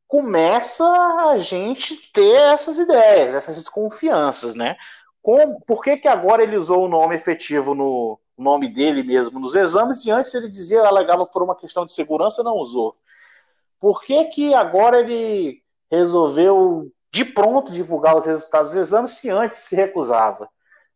começa 0.08 0.86
a 1.30 1.36
gente 1.38 2.12
ter 2.12 2.36
essas 2.54 2.78
ideias, 2.78 3.34
essas 3.34 3.56
desconfianças, 3.56 4.56
né? 4.56 4.76
Por 5.22 5.82
que, 5.84 5.98
que 5.98 6.08
agora 6.08 6.44
ele 6.44 6.58
usou 6.58 6.86
o 6.86 6.90
nome 6.90 7.16
efetivo 7.16 7.76
no 7.76 8.20
nome 8.38 8.70
dele 8.70 9.04
mesmo 9.04 9.40
nos 9.40 9.54
exames 9.54 10.06
e 10.06 10.12
antes 10.12 10.34
ele 10.34 10.50
dizia, 10.50 10.82
alegava 10.82 11.26
por 11.26 11.44
uma 11.44 11.56
questão 11.56 11.86
de 11.86 11.94
segurança, 11.94 12.42
não 12.42 12.56
usou? 12.56 12.96
Por 13.80 14.02
que, 14.02 14.26
que 14.26 14.54
agora 14.54 15.00
ele 15.00 15.62
resolveu 15.92 16.92
de 17.12 17.26
pronto 17.26 17.72
divulgar 17.72 18.16
os 18.16 18.26
resultados 18.26 18.72
dos 18.72 18.80
exames 18.80 19.12
se 19.12 19.30
antes 19.30 19.58
se 19.58 19.76
recusava? 19.76 20.50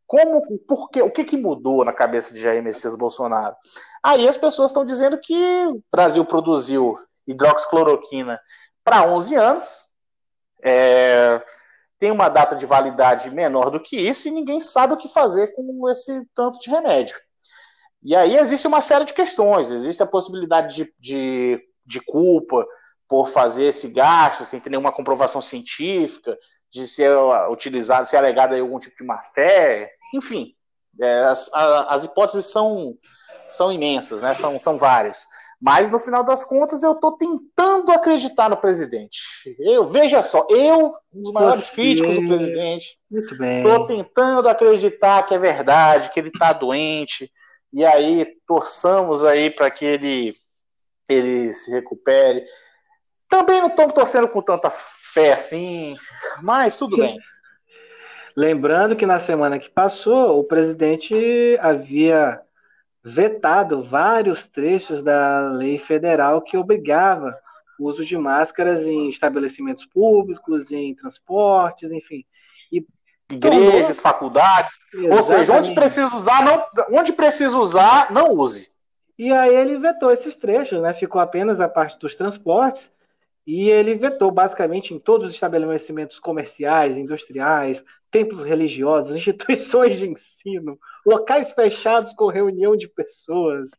Como, 0.05 0.41
por 0.67 0.89
quê? 0.89 1.01
O 1.01 1.09
que, 1.09 1.23
que 1.23 1.37
mudou 1.37 1.83
na 1.83 1.93
cabeça 1.93 2.33
de 2.33 2.41
Jair 2.41 2.61
Messias 2.61 2.95
Bolsonaro? 2.95 3.55
Aí 4.03 4.27
as 4.27 4.37
pessoas 4.37 4.69
estão 4.69 4.85
dizendo 4.85 5.17
que 5.19 5.65
o 5.67 5.81
Brasil 5.91 6.23
produziu 6.25 6.99
hidroxicloroquina 7.25 8.39
para 8.83 9.07
11 9.07 9.35
anos, 9.35 9.83
é, 10.61 11.41
tem 11.97 12.11
uma 12.11 12.29
data 12.29 12.55
de 12.55 12.65
validade 12.65 13.29
menor 13.29 13.69
do 13.69 13.79
que 13.79 13.95
isso 13.95 14.27
e 14.27 14.31
ninguém 14.31 14.59
sabe 14.59 14.93
o 14.93 14.97
que 14.97 15.07
fazer 15.07 15.53
com 15.55 15.89
esse 15.89 16.25
tanto 16.35 16.59
de 16.59 16.69
remédio. 16.69 17.15
E 18.03 18.13
aí 18.15 18.35
existe 18.37 18.67
uma 18.67 18.81
série 18.81 19.05
de 19.05 19.13
questões, 19.13 19.71
existe 19.71 20.03
a 20.03 20.07
possibilidade 20.07 20.75
de, 20.75 20.93
de, 20.99 21.59
de 21.85 22.01
culpa, 22.01 22.65
por 23.13 23.27
fazer 23.27 23.65
esse 23.65 23.89
gasto 23.89 24.43
sem 24.43 24.59
ter 24.59 24.71
nenhuma 24.71 24.91
comprovação 24.91 25.39
científica, 25.39 26.35
de 26.71 26.87
ser 26.87 27.15
utilizado, 27.47 28.07
ser 28.07 28.17
alegado 28.17 28.55
algum 28.55 28.79
tipo 28.79 28.95
de 28.97 29.05
má 29.05 29.21
fé, 29.21 29.91
enfim, 30.15 30.55
é, 30.99 31.19
as, 31.25 31.47
as, 31.53 32.05
hipóteses 32.05 32.47
são, 32.47 32.97
são 33.47 33.71
imensas, 33.71 34.23
né? 34.23 34.33
são, 34.33 34.59
são 34.59 34.79
várias. 34.79 35.27
Mas 35.61 35.91
no 35.91 35.99
final 35.99 36.23
das 36.23 36.43
contas 36.43 36.81
eu 36.81 36.93
estou 36.93 37.15
tentando 37.15 37.91
acreditar 37.91 38.49
no 38.49 38.57
presidente. 38.57 39.19
Eu 39.59 39.85
veja 39.85 40.23
só, 40.23 40.47
eu 40.49 40.95
um 41.13 41.21
dos 41.21 41.33
maiores 41.33 41.67
Você... 41.67 41.75
críticos 41.75 42.15
do 42.15 42.27
presidente. 42.27 42.97
Muito 43.11 43.37
bem. 43.37 43.57
Estou 43.63 43.85
tentando 43.85 44.49
acreditar 44.49 45.21
que 45.21 45.35
é 45.35 45.37
verdade, 45.37 46.09
que 46.09 46.19
ele 46.19 46.29
está 46.29 46.51
doente. 46.51 47.31
E 47.71 47.85
aí 47.85 48.25
torçamos 48.47 49.23
aí 49.23 49.51
para 49.51 49.69
que 49.69 49.85
ele 49.85 50.35
ele 51.07 51.53
se 51.53 51.69
recupere. 51.69 52.43
Também 53.33 53.61
não 53.61 53.67
estão 53.67 53.89
torcendo 53.89 54.27
com 54.27 54.43
tanta 54.43 54.69
fé 54.69 55.33
assim, 55.33 55.95
mas 56.43 56.77
tudo 56.77 56.97
bem. 56.97 57.17
Lembrando 58.37 58.95
que 58.95 59.07
na 59.07 59.19
semana 59.19 59.57
que 59.57 59.71
passou, 59.71 60.39
o 60.39 60.43
presidente 60.43 61.57
havia 61.59 62.39
vetado 63.03 63.81
vários 63.81 64.45
trechos 64.45 65.01
da 65.01 65.49
lei 65.49 65.79
federal 65.79 66.43
que 66.43 66.55
obrigava 66.55 67.35
o 67.79 67.85
uso 67.87 68.05
de 68.05 68.15
máscaras 68.15 68.83
em 68.83 69.09
estabelecimentos 69.09 69.87
públicos, 69.87 70.69
em 70.69 70.93
transportes, 70.93 71.91
enfim. 71.91 72.23
E 72.71 72.85
Igrejas, 73.31 73.97
tomou... 73.97 74.13
faculdades. 74.13 74.75
Exatamente. 74.93 75.15
Ou 75.15 75.23
seja, 75.23 75.53
onde 75.53 75.73
precisa 75.73 76.15
usar, 76.15 76.45
não, 76.45 76.67
onde 76.99 77.11
precisa 77.11 77.57
usar, 77.57 78.11
não 78.11 78.29
use. 78.29 78.71
E 79.17 79.31
aí 79.31 79.55
ele 79.55 79.79
vetou 79.79 80.11
esses 80.11 80.35
trechos, 80.35 80.79
né? 80.83 80.93
Ficou 80.93 81.19
apenas 81.19 81.59
a 81.59 81.67
parte 81.67 81.97
dos 81.97 82.13
transportes 82.15 82.93
e 83.45 83.69
ele 83.69 83.95
vetou 83.95 84.31
basicamente 84.31 84.93
em 84.93 84.99
todos 84.99 85.27
os 85.27 85.33
estabelecimentos 85.33 86.19
comerciais, 86.19 86.97
industriais, 86.97 87.83
templos 88.09 88.43
religiosos, 88.43 89.15
instituições 89.17 89.97
de 89.97 90.09
ensino, 90.09 90.77
locais 91.05 91.51
fechados 91.51 92.13
com 92.13 92.27
reunião 92.27 92.75
de 92.75 92.87
pessoas. 92.87 93.69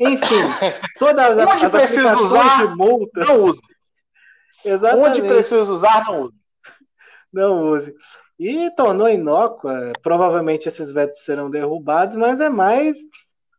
Enfim, 0.00 0.24
todas 0.98 1.38
as, 1.38 1.54
Onde 1.54 1.66
as 1.66 1.72
precisa 1.72 2.18
usar, 2.18 2.66
de 2.66 2.74
multas. 2.74 3.26
Não 3.26 3.44
use. 3.44 3.60
Exatamente. 4.64 5.08
Onde 5.08 5.22
precisa 5.22 5.72
usar, 5.72 6.04
não 6.06 6.22
use. 6.22 6.34
Não 7.32 7.72
use. 7.72 7.94
E 8.38 8.70
tornou 8.70 9.08
inócua. 9.08 9.92
Provavelmente 10.02 10.68
esses 10.68 10.90
vetos 10.90 11.20
serão 11.24 11.50
derrubados, 11.50 12.16
mas 12.16 12.40
é 12.40 12.48
mais 12.48 12.96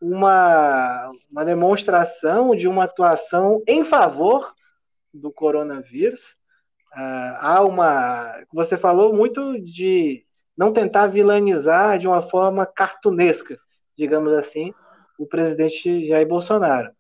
uma, 0.02 1.12
uma 1.32 1.46
demonstração 1.46 2.56
de 2.56 2.68
uma 2.68 2.84
atuação 2.84 3.62
em 3.68 3.86
favor 3.86 4.54
do 5.16 5.32
coronavírus. 5.32 6.22
Uh, 6.94 7.36
há 7.40 7.62
uma. 7.64 8.44
Você 8.54 8.78
falou 8.78 9.14
muito 9.14 9.60
de 9.62 10.24
não 10.58 10.72
tentar 10.72 11.08
vilanizar 11.08 12.00
de 12.00 12.08
uma 12.08 12.22
forma 12.22 12.66
cartunesca, 12.66 13.58
digamos 13.98 14.34
assim, 14.34 14.74
o 15.20 15.26
presidente 15.26 16.08
Jair 16.08 16.28
Bolsonaro. 16.28 16.92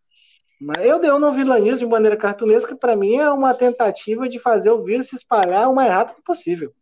Mas 0.60 0.86
eu, 0.86 1.01
eu 1.04 1.19
não 1.19 1.34
vilanizo 1.34 1.80
de 1.80 1.86
maneira 1.86 2.17
cartunesca, 2.17 2.75
para 2.75 2.95
mim 2.95 3.17
é 3.17 3.30
uma 3.30 3.54
tentativa 3.54 4.28
de 4.28 4.39
fazer 4.39 4.71
o 4.71 4.84
vírus 4.84 5.08
se 5.08 5.15
espalhar 5.15 5.69
o 5.69 5.75
mais 5.75 5.91
rápido 5.91 6.21
possível. 6.23 6.73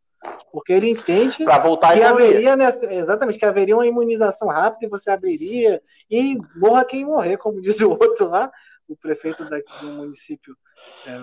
Porque 0.52 0.72
ele 0.72 0.90
entende 0.90 1.38
que 1.38 2.04
haveria 2.04 2.56
nessa, 2.56 2.94
exatamente 2.94 3.40
que 3.40 3.46
haveria 3.46 3.76
uma 3.76 3.86
imunização 3.86 4.48
rápida 4.48 4.86
e 4.86 4.90
você 4.90 5.10
abriria 5.10 5.82
e 6.10 6.38
morra 6.56 6.86
quem 6.86 7.06
morrer, 7.06 7.38
como 7.38 7.60
diz 7.62 7.80
o 7.82 7.90
outro 7.90 8.30
lá, 8.30 8.52
o 8.88 8.96
prefeito 8.96 9.50
daqui 9.50 9.72
do 9.82 9.92
município 9.92 10.56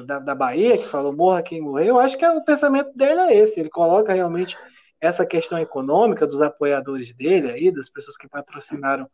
da, 0.07 0.18
da 0.18 0.35
Bahia, 0.35 0.77
que 0.77 0.85
falou 0.85 1.14
morra 1.14 1.42
quem 1.42 1.61
morreu, 1.61 1.87
eu 1.87 2.01
acho 2.01 2.16
que 2.16 2.25
é, 2.25 2.31
o 2.31 2.44
pensamento 2.44 2.92
dele 2.96 3.20
é 3.20 3.35
esse. 3.35 3.59
Ele 3.59 3.70
coloca 3.70 4.12
realmente 4.12 4.57
essa 5.01 5.25
questão 5.25 5.59
econômica 5.59 6.27
dos 6.27 6.42
apoiadores 6.42 7.12
dele 7.14 7.51
aí, 7.51 7.70
das 7.70 7.88
pessoas 7.88 8.16
que 8.16 8.29
patrocinaram 8.29 9.09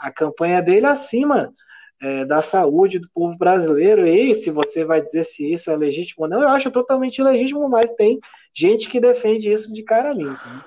a 0.00 0.10
campanha 0.10 0.62
dele 0.62 0.86
acima 0.86 1.52
é, 2.00 2.24
da 2.24 2.40
saúde 2.42 2.98
do 2.98 3.08
povo 3.12 3.36
brasileiro. 3.36 4.06
E 4.06 4.34
se 4.34 4.50
você 4.50 4.84
vai 4.84 5.00
dizer 5.00 5.24
se 5.24 5.52
isso 5.52 5.70
é 5.70 5.76
legítimo 5.76 6.24
ou 6.24 6.28
não, 6.28 6.42
eu 6.42 6.48
acho 6.48 6.70
totalmente 6.70 7.18
ilegítimo, 7.18 7.68
mas 7.68 7.90
tem 7.92 8.20
gente 8.54 8.88
que 8.88 9.00
defende 9.00 9.50
isso 9.50 9.72
de 9.72 9.82
cara 9.82 10.12
limpa. 10.12 10.30
Né? 10.30 10.60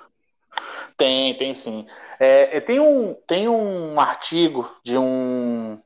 Tem, 0.97 1.33
tem 1.35 1.53
sim. 1.53 1.85
É, 2.19 2.59
tem, 2.59 2.79
um, 2.79 3.13
tem 3.25 3.47
um 3.47 3.99
artigo 3.99 4.69
de 4.83 4.97
um 4.97 5.77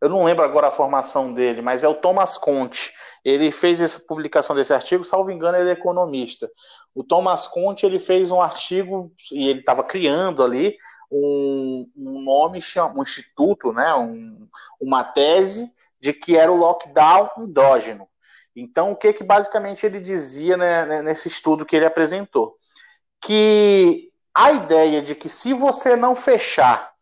eu 0.00 0.08
não 0.08 0.24
lembro 0.24 0.44
agora 0.44 0.68
a 0.68 0.72
formação 0.72 1.32
dele, 1.32 1.62
mas 1.62 1.84
é 1.84 1.88
o 1.88 1.94
Thomas 1.94 2.36
Conte. 2.36 2.92
Ele 3.24 3.50
fez 3.50 3.80
essa 3.80 4.00
publicação 4.06 4.54
desse 4.54 4.74
artigo, 4.74 5.02
salvo 5.02 5.30
engano, 5.30 5.56
ele 5.56 5.70
é 5.70 5.72
economista. 5.72 6.50
O 6.94 7.02
Thomas 7.02 7.46
Conte 7.46 7.86
ele 7.86 7.98
fez 7.98 8.30
um 8.30 8.40
artigo 8.40 9.12
e 9.32 9.48
ele 9.48 9.60
estava 9.60 9.82
criando 9.82 10.42
ali 10.42 10.76
um, 11.10 11.90
um, 11.96 12.20
nome, 12.22 12.60
um 12.94 13.02
instituto, 13.02 13.72
né, 13.72 13.94
um, 13.94 14.48
uma 14.80 15.04
tese 15.04 15.72
de 16.00 16.12
que 16.12 16.36
era 16.36 16.52
o 16.52 16.56
lockdown 16.56 17.30
endógeno. 17.38 18.08
Então, 18.54 18.92
o 18.92 18.96
que, 18.96 19.12
que 19.12 19.24
basicamente 19.24 19.84
ele 19.84 20.00
dizia 20.00 20.56
né, 20.56 20.84
né 20.84 21.02
nesse 21.02 21.28
estudo 21.28 21.66
que 21.66 21.74
ele 21.74 21.86
apresentou? 21.86 22.56
Que 23.20 24.12
a 24.34 24.52
ideia 24.52 25.00
de 25.00 25.14
que 25.14 25.28
se 25.28 25.52
você 25.52 25.96
não 25.96 26.14
fechar, 26.14 26.92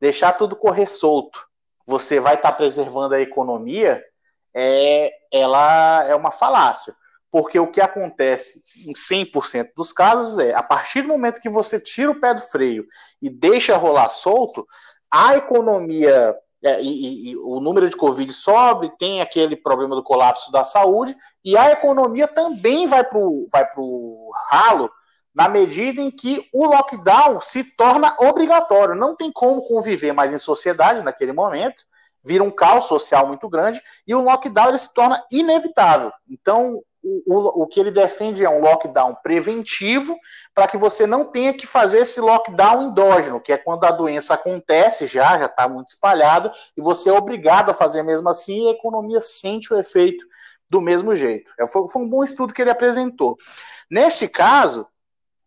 deixar 0.00 0.32
tudo 0.32 0.56
correr 0.56 0.86
solto, 0.86 1.47
você 1.88 2.20
vai 2.20 2.34
estar 2.34 2.50
tá 2.50 2.56
preservando 2.56 3.14
a 3.14 3.20
economia, 3.20 4.04
é, 4.54 5.10
ela 5.32 6.04
é 6.04 6.14
uma 6.14 6.30
falácia. 6.30 6.94
Porque 7.30 7.58
o 7.58 7.72
que 7.72 7.80
acontece 7.80 8.62
em 8.86 8.92
100% 8.92 9.70
dos 9.74 9.90
casos 9.90 10.38
é, 10.38 10.54
a 10.54 10.62
partir 10.62 11.02
do 11.02 11.08
momento 11.08 11.40
que 11.40 11.48
você 11.48 11.80
tira 11.80 12.10
o 12.10 12.20
pé 12.20 12.34
do 12.34 12.42
freio 12.42 12.86
e 13.22 13.30
deixa 13.30 13.76
rolar 13.76 14.10
solto, 14.10 14.66
a 15.10 15.36
economia 15.36 16.36
é, 16.62 16.82
e, 16.82 17.30
e, 17.30 17.36
o 17.38 17.58
número 17.58 17.88
de 17.88 17.96
Covid 17.96 18.30
sobe, 18.34 18.92
tem 18.98 19.22
aquele 19.22 19.56
problema 19.56 19.96
do 19.96 20.02
colapso 20.02 20.52
da 20.52 20.64
saúde, 20.64 21.16
e 21.42 21.56
a 21.56 21.70
economia 21.70 22.28
também 22.28 22.86
vai 22.86 23.02
para 23.02 23.18
o 23.18 23.46
vai 23.50 23.66
ralo 24.50 24.90
na 25.34 25.48
medida 25.48 26.00
em 26.00 26.10
que 26.10 26.48
o 26.52 26.66
lockdown 26.66 27.40
se 27.40 27.64
torna 27.76 28.16
obrigatório. 28.18 28.94
Não 28.94 29.14
tem 29.14 29.30
como 29.32 29.62
conviver 29.62 30.12
mais 30.12 30.32
em 30.32 30.38
sociedade 30.38 31.02
naquele 31.02 31.32
momento, 31.32 31.84
vira 32.24 32.42
um 32.42 32.50
caos 32.50 32.86
social 32.86 33.26
muito 33.26 33.48
grande 33.48 33.80
e 34.06 34.14
o 34.14 34.20
lockdown 34.20 34.68
ele 34.68 34.78
se 34.78 34.92
torna 34.92 35.24
inevitável. 35.30 36.12
Então, 36.28 36.82
o, 37.02 37.22
o, 37.26 37.62
o 37.62 37.66
que 37.66 37.78
ele 37.78 37.90
defende 37.90 38.44
é 38.44 38.50
um 38.50 38.60
lockdown 38.60 39.14
preventivo 39.22 40.16
para 40.54 40.66
que 40.66 40.76
você 40.76 41.06
não 41.06 41.24
tenha 41.24 41.54
que 41.54 41.66
fazer 41.66 42.00
esse 42.00 42.20
lockdown 42.20 42.88
endógeno, 42.88 43.40
que 43.40 43.52
é 43.52 43.56
quando 43.56 43.84
a 43.84 43.90
doença 43.90 44.34
acontece 44.34 45.06
já, 45.06 45.38
já 45.38 45.46
está 45.46 45.68
muito 45.68 45.90
espalhado, 45.90 46.50
e 46.76 46.82
você 46.82 47.08
é 47.08 47.12
obrigado 47.12 47.70
a 47.70 47.74
fazer 47.74 48.02
mesmo 48.02 48.28
assim 48.28 48.64
e 48.64 48.68
a 48.68 48.72
economia 48.72 49.20
sente 49.20 49.72
o 49.72 49.78
efeito 49.78 50.26
do 50.68 50.80
mesmo 50.80 51.14
jeito. 51.14 51.52
É, 51.58 51.66
foi, 51.66 51.88
foi 51.88 52.02
um 52.02 52.08
bom 52.08 52.24
estudo 52.24 52.52
que 52.52 52.60
ele 52.60 52.70
apresentou. 52.70 53.36
Nesse 53.90 54.28
caso, 54.28 54.86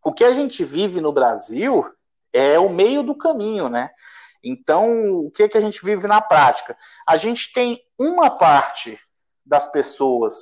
o 0.04 0.14
que 0.14 0.24
a 0.24 0.34
gente 0.34 0.64
vive 0.64 1.00
no 1.00 1.12
Brasil 1.12 1.86
é 2.34 2.58
o 2.58 2.70
meio 2.70 3.04
do 3.04 3.16
caminho, 3.16 3.70
né? 3.70 3.92
Então, 4.44 5.18
o 5.20 5.32
que, 5.32 5.48
que 5.48 5.58
a 5.58 5.62
gente 5.62 5.84
vive 5.84 6.08
na 6.08 6.20
prática? 6.20 6.76
A 7.08 7.18
gente 7.18 7.54
tem 7.54 7.80
uma 8.00 8.30
parte 8.30 9.00
das 9.46 9.72
pessoas 9.72 10.34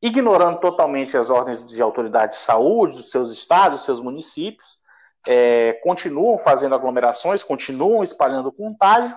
ignorando 0.00 0.60
totalmente 0.60 1.16
as 1.16 1.28
ordens 1.28 1.66
de 1.66 1.82
autoridade 1.82 2.32
de 2.32 2.38
saúde 2.38 2.96
dos 2.96 3.10
seus 3.10 3.30
estados, 3.30 3.78
dos 3.78 3.84
seus 3.84 4.00
municípios, 4.00 4.78
é, 5.26 5.74
continuam 5.82 6.38
fazendo 6.38 6.74
aglomerações, 6.74 7.42
continuam 7.42 8.02
espalhando 8.02 8.52
contágio, 8.52 9.16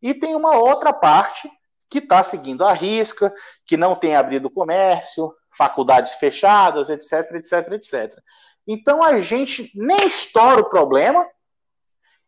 e 0.00 0.14
tem 0.14 0.34
uma 0.34 0.56
outra 0.56 0.92
parte 0.92 1.50
que 1.90 1.98
está 1.98 2.22
seguindo 2.22 2.64
a 2.64 2.72
risca, 2.72 3.34
que 3.66 3.76
não 3.76 3.94
tem 3.94 4.16
abrido 4.16 4.50
comércio, 4.50 5.34
faculdades 5.56 6.14
fechadas, 6.14 6.88
etc, 6.90 7.34
etc, 7.34 7.72
etc. 7.72 8.22
Então 8.68 9.02
a 9.02 9.18
gente 9.18 9.72
nem 9.74 10.06
estoura 10.06 10.60
o 10.60 10.68
problema 10.68 11.26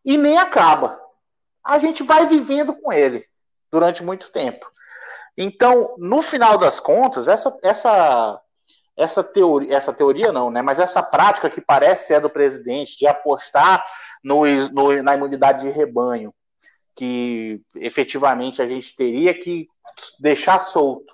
e 0.03 0.17
nem 0.17 0.39
acaba. 0.39 0.97
A 1.63 1.77
gente 1.77 2.01
vai 2.01 2.25
vivendo 2.25 2.73
com 2.73 2.91
ele 2.91 3.23
durante 3.71 4.03
muito 4.03 4.31
tempo. 4.31 4.65
Então, 5.37 5.95
no 5.99 6.21
final 6.23 6.57
das 6.57 6.79
contas, 6.79 7.27
essa, 7.27 7.55
essa, 7.61 8.41
essa, 8.97 9.23
teoria, 9.23 9.77
essa 9.77 9.93
teoria 9.93 10.31
não, 10.31 10.49
né? 10.49 10.63
Mas 10.63 10.79
essa 10.79 11.03
prática 11.03 11.49
que 11.49 11.61
parece 11.61 12.07
ser 12.07 12.19
do 12.19 12.29
presidente 12.29 12.97
de 12.97 13.05
apostar 13.05 13.85
no, 14.23 14.43
no, 14.71 15.03
na 15.03 15.13
imunidade 15.13 15.61
de 15.61 15.71
rebanho, 15.71 16.33
que 16.95 17.61
efetivamente 17.75 18.63
a 18.63 18.65
gente 18.65 18.95
teria 18.95 19.33
que 19.33 19.67
deixar 20.19 20.57
solto 20.57 21.13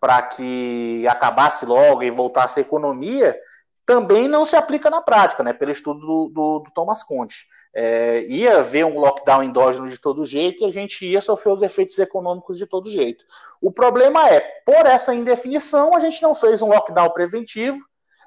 para 0.00 0.22
que 0.22 1.06
acabasse 1.06 1.64
logo 1.64 2.02
e 2.02 2.10
voltasse 2.10 2.58
a 2.58 2.62
economia, 2.62 3.38
também 3.86 4.28
não 4.28 4.44
se 4.44 4.56
aplica 4.56 4.88
na 4.88 5.02
prática, 5.02 5.42
né? 5.42 5.52
Pelo 5.52 5.70
estudo 5.70 6.00
do, 6.00 6.28
do, 6.28 6.58
do 6.60 6.70
Thomas 6.72 7.02
Conte. 7.02 7.46
É, 7.74 8.24
ia 8.26 8.58
haver 8.58 8.84
um 8.84 8.98
lockdown 8.98 9.42
endógeno 9.42 9.88
de 9.88 9.98
todo 9.98 10.24
jeito 10.24 10.62
e 10.62 10.66
a 10.66 10.70
gente 10.70 11.04
ia 11.04 11.20
sofrer 11.20 11.52
os 11.52 11.62
efeitos 11.62 11.98
econômicos 11.98 12.56
de 12.56 12.66
todo 12.66 12.88
jeito. 12.88 13.24
O 13.60 13.70
problema 13.70 14.28
é, 14.28 14.40
por 14.64 14.86
essa 14.86 15.14
indefinição, 15.14 15.94
a 15.94 15.98
gente 15.98 16.22
não 16.22 16.34
fez 16.34 16.62
um 16.62 16.68
lockdown 16.68 17.10
preventivo, 17.10 17.78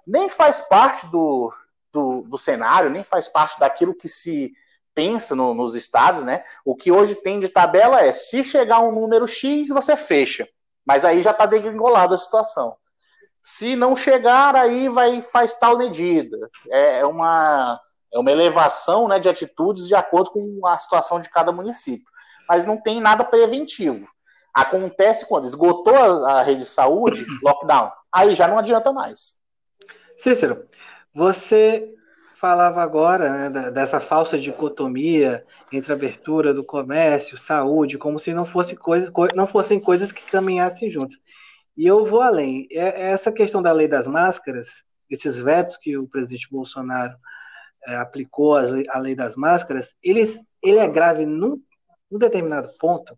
nem 0.06 0.30
faz 0.30 0.62
parte 0.62 1.08
do, 1.08 1.52
do, 1.92 2.22
do 2.22 2.38
cenário, 2.38 2.90
nem 2.90 3.04
faz 3.04 3.28
parte 3.28 3.60
daquilo 3.60 3.96
que 3.96 4.08
se 4.08 4.52
pensa 4.94 5.36
no, 5.36 5.54
nos 5.54 5.76
estados, 5.76 6.24
né? 6.24 6.44
O 6.66 6.76
que 6.76 6.92
hoje 6.92 7.16
tem 7.16 7.40
de 7.40 7.50
tabela 7.50 8.02
é 8.02 8.12
se 8.12 8.44
chegar 8.44 8.80
um 8.80 8.92
número 8.92 9.28
X, 9.28 9.70
você 9.70 9.96
fecha. 9.96 10.48
Mas 10.86 11.04
aí 11.04 11.22
já 11.22 11.32
está 11.32 11.46
degringolada 11.46 12.16
a 12.16 12.18
situação. 12.18 12.76
Se 13.50 13.78
não 13.78 13.96
chegar, 13.96 14.58
aí 14.58 14.90
vai 14.90 15.22
faz 15.22 15.58
tal 15.58 15.78
medida. 15.78 16.38
É, 16.70 17.00
é 17.00 17.06
uma, 17.06 17.80
é 18.14 18.20
uma 18.20 18.30
elevação 18.30 19.08
né, 19.08 19.20
de 19.20 19.30
atitudes 19.30 19.88
de 19.88 19.96
acordo 19.96 20.32
com 20.32 20.68
a 20.68 20.76
situação 20.76 21.22
de 21.22 21.30
cada 21.30 21.50
município. 21.50 22.12
Mas 22.50 22.66
não 22.66 22.76
tem 22.76 23.00
nada 23.00 23.24
preventivo. 23.24 24.06
Acontece 24.54 25.26
quando 25.30 25.46
esgotou 25.46 25.96
a, 25.96 26.42
a 26.42 26.44
rede 26.44 26.60
de 26.60 26.66
saúde, 26.66 27.26
lockdown. 27.42 27.90
Aí 28.12 28.36
já 28.36 28.50
não 28.50 28.60
adianta 28.60 28.92
mais. 28.92 29.40
Cícero, 30.18 30.68
você 31.16 31.90
falava 32.42 32.84
agora 32.84 33.50
né, 33.50 33.72
dessa 33.72 34.02
falsa 34.02 34.38
dicotomia 34.38 35.46
entre 35.72 35.94
abertura 35.94 36.54
do 36.54 36.66
comércio, 36.66 37.38
saúde, 37.38 37.98
como 37.98 38.20
se 38.20 38.34
não, 38.34 38.44
fosse 38.44 38.76
coisa, 38.76 39.10
não 39.34 39.48
fossem 39.48 39.80
coisas 39.80 40.12
que 40.12 40.30
caminhassem 40.30 40.92
juntas. 40.92 41.18
E 41.78 41.86
eu 41.86 42.06
vou 42.06 42.22
além. 42.22 42.68
É, 42.72 43.04
é 43.04 43.12
essa 43.12 43.32
questão 43.32 43.62
da 43.62 43.72
lei 43.72 43.88
das 43.88 44.08
máscaras, 44.08 44.68
esses 45.10 45.38
vetos 45.38 45.78
que 45.78 45.98
o 45.98 46.08
presidente 46.08 46.48
Bolsonaro 46.50 47.16
é, 47.86 47.96
aplicou 47.96 48.56
à 48.56 49.00
lei, 49.00 49.16
das 49.16 49.36
máscaras, 49.36 49.94
ele, 50.04 50.26
ele 50.62 50.80
é 50.80 50.88
grave 50.88 51.26
num, 51.26 51.62
num 52.12 52.20
determinado 52.20 52.70
ponto 52.80 53.18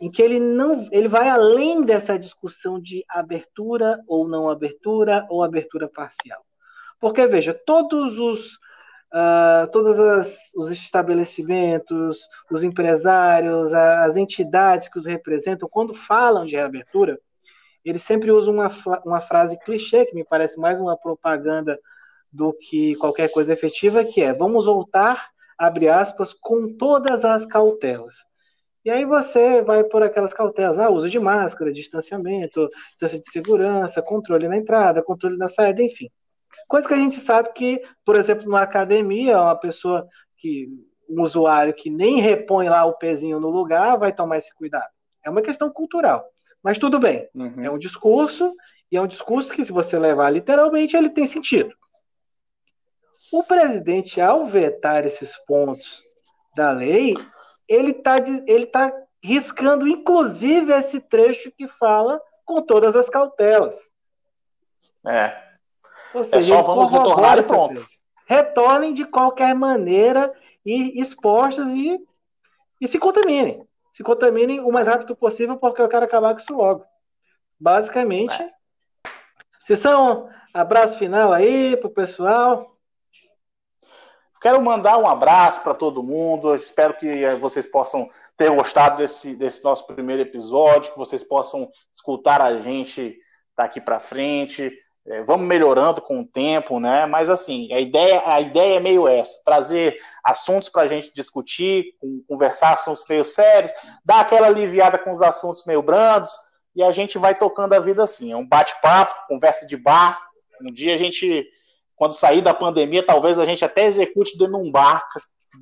em 0.00 0.10
que 0.10 0.20
ele 0.20 0.38
não 0.38 0.86
ele 0.92 1.08
vai 1.08 1.28
além 1.28 1.82
dessa 1.82 2.18
discussão 2.18 2.78
de 2.78 3.02
abertura 3.08 3.98
ou 4.06 4.28
não 4.28 4.50
abertura 4.50 5.26
ou 5.30 5.42
abertura 5.42 5.88
parcial. 5.88 6.44
Porque, 7.00 7.26
veja, 7.26 7.54
todos 7.54 8.18
os, 8.18 8.54
uh, 9.14 9.70
todos 9.72 9.98
as, 9.98 10.52
os 10.54 10.70
estabelecimentos, 10.70 12.18
os 12.50 12.62
empresários, 12.62 13.72
as 13.72 14.16
entidades 14.16 14.88
que 14.88 14.98
os 14.98 15.06
representam, 15.06 15.68
quando 15.70 15.94
falam 15.94 16.46
de 16.46 16.56
reabertura, 16.56 17.18
eles 17.90 18.02
sempre 18.02 18.32
usam 18.32 18.54
uma, 18.54 18.70
uma 19.04 19.20
frase 19.20 19.58
clichê, 19.60 20.04
que 20.06 20.14
me 20.14 20.24
parece 20.24 20.58
mais 20.58 20.80
uma 20.80 20.96
propaganda 20.96 21.78
do 22.32 22.52
que 22.52 22.96
qualquer 22.96 23.30
coisa 23.30 23.52
efetiva, 23.52 24.04
que 24.04 24.22
é 24.22 24.32
vamos 24.32 24.66
voltar, 24.66 25.28
abre 25.56 25.88
aspas, 25.88 26.32
com 26.32 26.76
todas 26.76 27.24
as 27.24 27.46
cautelas. 27.46 28.14
E 28.84 28.90
aí 28.90 29.04
você 29.04 29.62
vai 29.62 29.82
por 29.84 30.02
aquelas 30.02 30.32
cautelas, 30.32 30.78
ah, 30.78 30.90
uso 30.90 31.08
de 31.08 31.18
máscara, 31.18 31.72
distanciamento, 31.72 32.68
distância 32.90 33.18
de 33.18 33.30
segurança, 33.30 34.02
controle 34.02 34.46
na 34.48 34.56
entrada, 34.56 35.02
controle 35.02 35.36
na 35.36 35.48
saída, 35.48 35.82
enfim. 35.82 36.08
Coisa 36.68 36.86
que 36.86 36.94
a 36.94 36.98
gente 36.98 37.20
sabe 37.20 37.52
que, 37.52 37.80
por 38.04 38.16
exemplo, 38.16 38.44
numa 38.44 38.62
academia, 38.62 39.40
uma 39.40 39.56
pessoa 39.56 40.06
que, 40.38 40.68
um 41.08 41.22
usuário 41.22 41.74
que 41.74 41.90
nem 41.90 42.20
repõe 42.20 42.68
lá 42.68 42.84
o 42.84 42.94
pezinho 42.94 43.38
no 43.38 43.48
lugar, 43.48 43.96
vai 43.96 44.12
tomar 44.12 44.38
esse 44.38 44.52
cuidado. 44.54 44.88
É 45.24 45.30
uma 45.30 45.42
questão 45.42 45.70
cultural. 45.70 46.24
Mas 46.66 46.78
tudo 46.78 46.98
bem. 46.98 47.28
Uhum. 47.32 47.62
É 47.62 47.70
um 47.70 47.78
discurso, 47.78 48.52
e 48.90 48.96
é 48.96 49.00
um 49.00 49.06
discurso 49.06 49.54
que, 49.54 49.64
se 49.64 49.70
você 49.70 49.96
levar 49.96 50.30
literalmente, 50.30 50.96
ele 50.96 51.08
tem 51.08 51.24
sentido. 51.24 51.72
O 53.32 53.44
presidente, 53.44 54.20
ao 54.20 54.46
vetar 54.46 55.06
esses 55.06 55.36
pontos 55.46 56.02
da 56.56 56.72
lei, 56.72 57.14
ele 57.68 57.92
está 57.92 58.16
ele 58.18 58.66
tá 58.66 58.92
riscando, 59.22 59.86
inclusive, 59.86 60.72
esse 60.72 60.98
trecho 60.98 61.52
que 61.52 61.68
fala 61.68 62.20
com 62.44 62.60
todas 62.60 62.96
as 62.96 63.08
cautelas. 63.08 63.76
É. 65.06 65.40
É 66.14 66.24
seja, 66.24 66.54
é 66.54 66.56
só 66.56 66.62
vamos 66.62 66.90
retornar 66.90 67.38
e 67.38 67.42
pronto. 67.44 67.86
Retornem 68.26 68.92
de 68.92 69.04
qualquer 69.04 69.54
maneira 69.54 70.34
e 70.64 71.00
expostos 71.00 71.68
e, 71.68 71.96
e 72.80 72.88
se 72.88 72.98
contaminem. 72.98 73.64
Se 73.96 74.02
contaminem 74.02 74.60
o 74.60 74.70
mais 74.70 74.86
rápido 74.86 75.16
possível, 75.16 75.56
porque 75.56 75.80
eu 75.80 75.88
quero 75.88 76.04
acabar 76.04 76.34
com 76.34 76.40
isso 76.40 76.52
logo. 76.52 76.84
Basicamente. 77.58 78.30
É. 78.30 78.50
Se 79.66 79.74
são 79.74 80.28
abraço 80.52 80.98
final 80.98 81.32
aí 81.32 81.78
pro 81.78 81.88
pessoal. 81.88 82.76
Quero 84.38 84.60
mandar 84.60 84.98
um 84.98 85.08
abraço 85.08 85.62
para 85.62 85.72
todo 85.72 86.02
mundo. 86.02 86.50
Eu 86.50 86.56
espero 86.56 86.92
que 86.92 87.34
vocês 87.36 87.66
possam 87.66 88.06
ter 88.36 88.50
gostado 88.50 88.98
desse, 88.98 89.34
desse 89.34 89.64
nosso 89.64 89.86
primeiro 89.86 90.20
episódio, 90.20 90.92
que 90.92 90.98
vocês 90.98 91.24
possam 91.24 91.66
escutar 91.90 92.42
a 92.42 92.58
gente 92.58 93.18
daqui 93.56 93.80
para 93.80 93.98
frente. 93.98 94.78
É, 95.08 95.22
vamos 95.22 95.46
melhorando 95.46 96.00
com 96.00 96.20
o 96.20 96.26
tempo, 96.26 96.80
né? 96.80 97.06
Mas 97.06 97.30
assim, 97.30 97.72
a 97.72 97.78
ideia, 97.78 98.22
a 98.26 98.40
ideia 98.40 98.78
é 98.78 98.80
meio 98.80 99.06
essa: 99.06 99.40
trazer 99.44 99.96
assuntos 100.24 100.68
para 100.68 100.82
a 100.82 100.86
gente 100.88 101.12
discutir, 101.14 101.94
conversar 102.28 102.72
assuntos 102.72 103.04
meio 103.08 103.24
sérios, 103.24 103.72
dar 104.04 104.20
aquela 104.20 104.48
aliviada 104.48 104.98
com 104.98 105.12
os 105.12 105.22
assuntos 105.22 105.64
meio 105.64 105.80
brandos, 105.80 106.32
e 106.74 106.82
a 106.82 106.90
gente 106.90 107.18
vai 107.18 107.34
tocando 107.34 107.74
a 107.74 107.78
vida 107.78 108.02
assim. 108.02 108.32
É 108.32 108.36
um 108.36 108.46
bate-papo, 108.46 109.14
conversa 109.28 109.64
de 109.64 109.76
bar. 109.76 110.20
Um 110.60 110.72
dia 110.72 110.94
a 110.94 110.96
gente, 110.96 111.46
quando 111.94 112.12
sair 112.12 112.42
da 112.42 112.52
pandemia, 112.52 113.04
talvez 113.04 113.38
a 113.38 113.44
gente 113.44 113.64
até 113.64 113.84
execute 113.84 114.36
dentro 114.36 114.54
de 114.54 114.68
um 114.68 114.72
bar, 114.72 115.06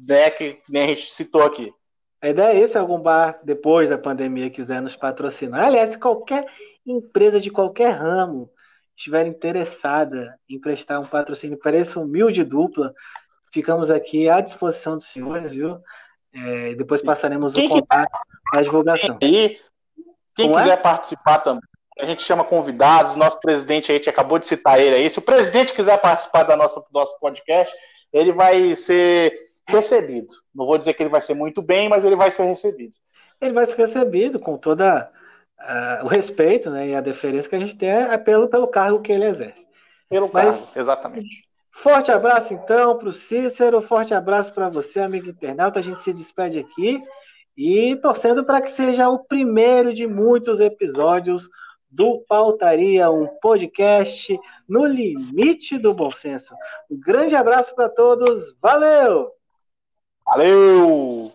né? 0.08 0.30
Que 0.30 0.58
nem 0.70 0.84
a 0.84 0.86
gente 0.86 1.12
citou 1.12 1.42
aqui. 1.42 1.70
A 2.22 2.30
ideia 2.30 2.58
é 2.58 2.64
isso, 2.64 2.78
algum 2.78 2.98
bar 2.98 3.38
depois 3.44 3.90
da 3.90 3.98
pandemia 3.98 4.48
quiser 4.48 4.80
nos 4.80 4.96
patrocinar. 4.96 5.66
Aliás, 5.66 5.94
qualquer 5.96 6.46
empresa 6.86 7.38
de 7.38 7.50
qualquer 7.50 7.90
ramo 7.90 8.48
estiver 8.96 9.26
interessada 9.26 10.38
em 10.48 10.60
prestar 10.60 11.00
um 11.00 11.06
patrocínio 11.06 11.58
para 11.58 11.76
esse 11.76 11.98
humilde 11.98 12.44
dupla, 12.44 12.92
ficamos 13.52 13.90
aqui 13.90 14.28
à 14.28 14.40
disposição 14.40 14.96
dos 14.96 15.06
senhores, 15.06 15.50
viu? 15.50 15.78
É, 16.32 16.74
depois 16.74 17.00
passaremos 17.00 17.52
quem 17.52 17.66
o 17.66 17.70
contato 17.70 18.18
na 18.52 18.62
divulgação. 18.62 19.18
E 19.22 19.60
quem 20.34 20.46
Como 20.46 20.58
é? 20.58 20.62
quiser 20.62 20.74
é? 20.74 20.82
participar 20.82 21.38
também, 21.38 21.62
a 21.98 22.04
gente 22.04 22.22
chama 22.22 22.44
convidados, 22.44 23.14
nosso 23.14 23.38
presidente 23.40 23.90
aí, 23.90 23.96
a 23.96 23.98
gente 23.98 24.10
acabou 24.10 24.38
de 24.38 24.46
citar 24.46 24.80
ele 24.80 24.96
aí. 24.96 25.08
Se 25.08 25.18
o 25.18 25.22
presidente 25.22 25.72
quiser 25.72 26.00
participar 26.00 26.42
da 26.42 26.56
nossa, 26.56 26.80
do 26.80 26.88
nosso 26.92 27.18
podcast, 27.20 27.74
ele 28.12 28.32
vai 28.32 28.74
ser 28.74 29.32
recebido. 29.68 30.34
Não 30.54 30.66
vou 30.66 30.76
dizer 30.76 30.94
que 30.94 31.02
ele 31.02 31.10
vai 31.10 31.20
ser 31.20 31.34
muito 31.34 31.62
bem, 31.62 31.88
mas 31.88 32.04
ele 32.04 32.16
vai 32.16 32.30
ser 32.30 32.44
recebido. 32.44 32.96
Ele 33.40 33.52
vai 33.52 33.66
ser 33.66 33.76
recebido 33.76 34.40
com 34.40 34.58
toda 34.58 35.10
uh, 35.64 36.04
o 36.04 36.08
respeito 36.08 36.70
né, 36.70 36.88
e 36.88 36.94
a 36.94 37.00
deferência 37.00 37.48
que 37.48 37.56
a 37.56 37.60
gente 37.60 37.76
tem 37.76 37.88
é 37.88 38.18
pelo, 38.18 38.48
pelo 38.48 38.68
cargo 38.68 39.00
que 39.00 39.12
ele 39.12 39.24
exerce. 39.24 39.66
Pelo 40.08 40.30
Mas, 40.32 40.44
cargo, 40.44 40.68
exatamente. 40.76 41.44
Forte 41.72 42.10
abraço, 42.12 42.54
então, 42.54 42.96
para 42.96 43.08
o 43.08 43.12
Cícero, 43.12 43.82
forte 43.82 44.14
abraço 44.14 44.52
para 44.52 44.68
você, 44.68 45.00
amigo 45.00 45.28
internauta. 45.28 45.80
A 45.80 45.82
gente 45.82 46.02
se 46.02 46.12
despede 46.12 46.58
aqui 46.58 47.02
e 47.56 47.96
torcendo 47.96 48.44
para 48.44 48.60
que 48.60 48.70
seja 48.70 49.08
o 49.08 49.18
primeiro 49.18 49.92
de 49.92 50.06
muitos 50.06 50.60
episódios 50.60 51.48
do 51.90 52.24
Pautaria, 52.28 53.10
um 53.10 53.26
podcast 53.40 54.38
no 54.68 54.84
limite 54.84 55.78
do 55.78 55.94
bom 55.94 56.10
senso. 56.10 56.54
Um 56.90 56.98
grande 56.98 57.36
abraço 57.36 57.74
para 57.74 57.88
todos, 57.88 58.54
valeu! 58.60 59.30
Valeu! 60.24 61.33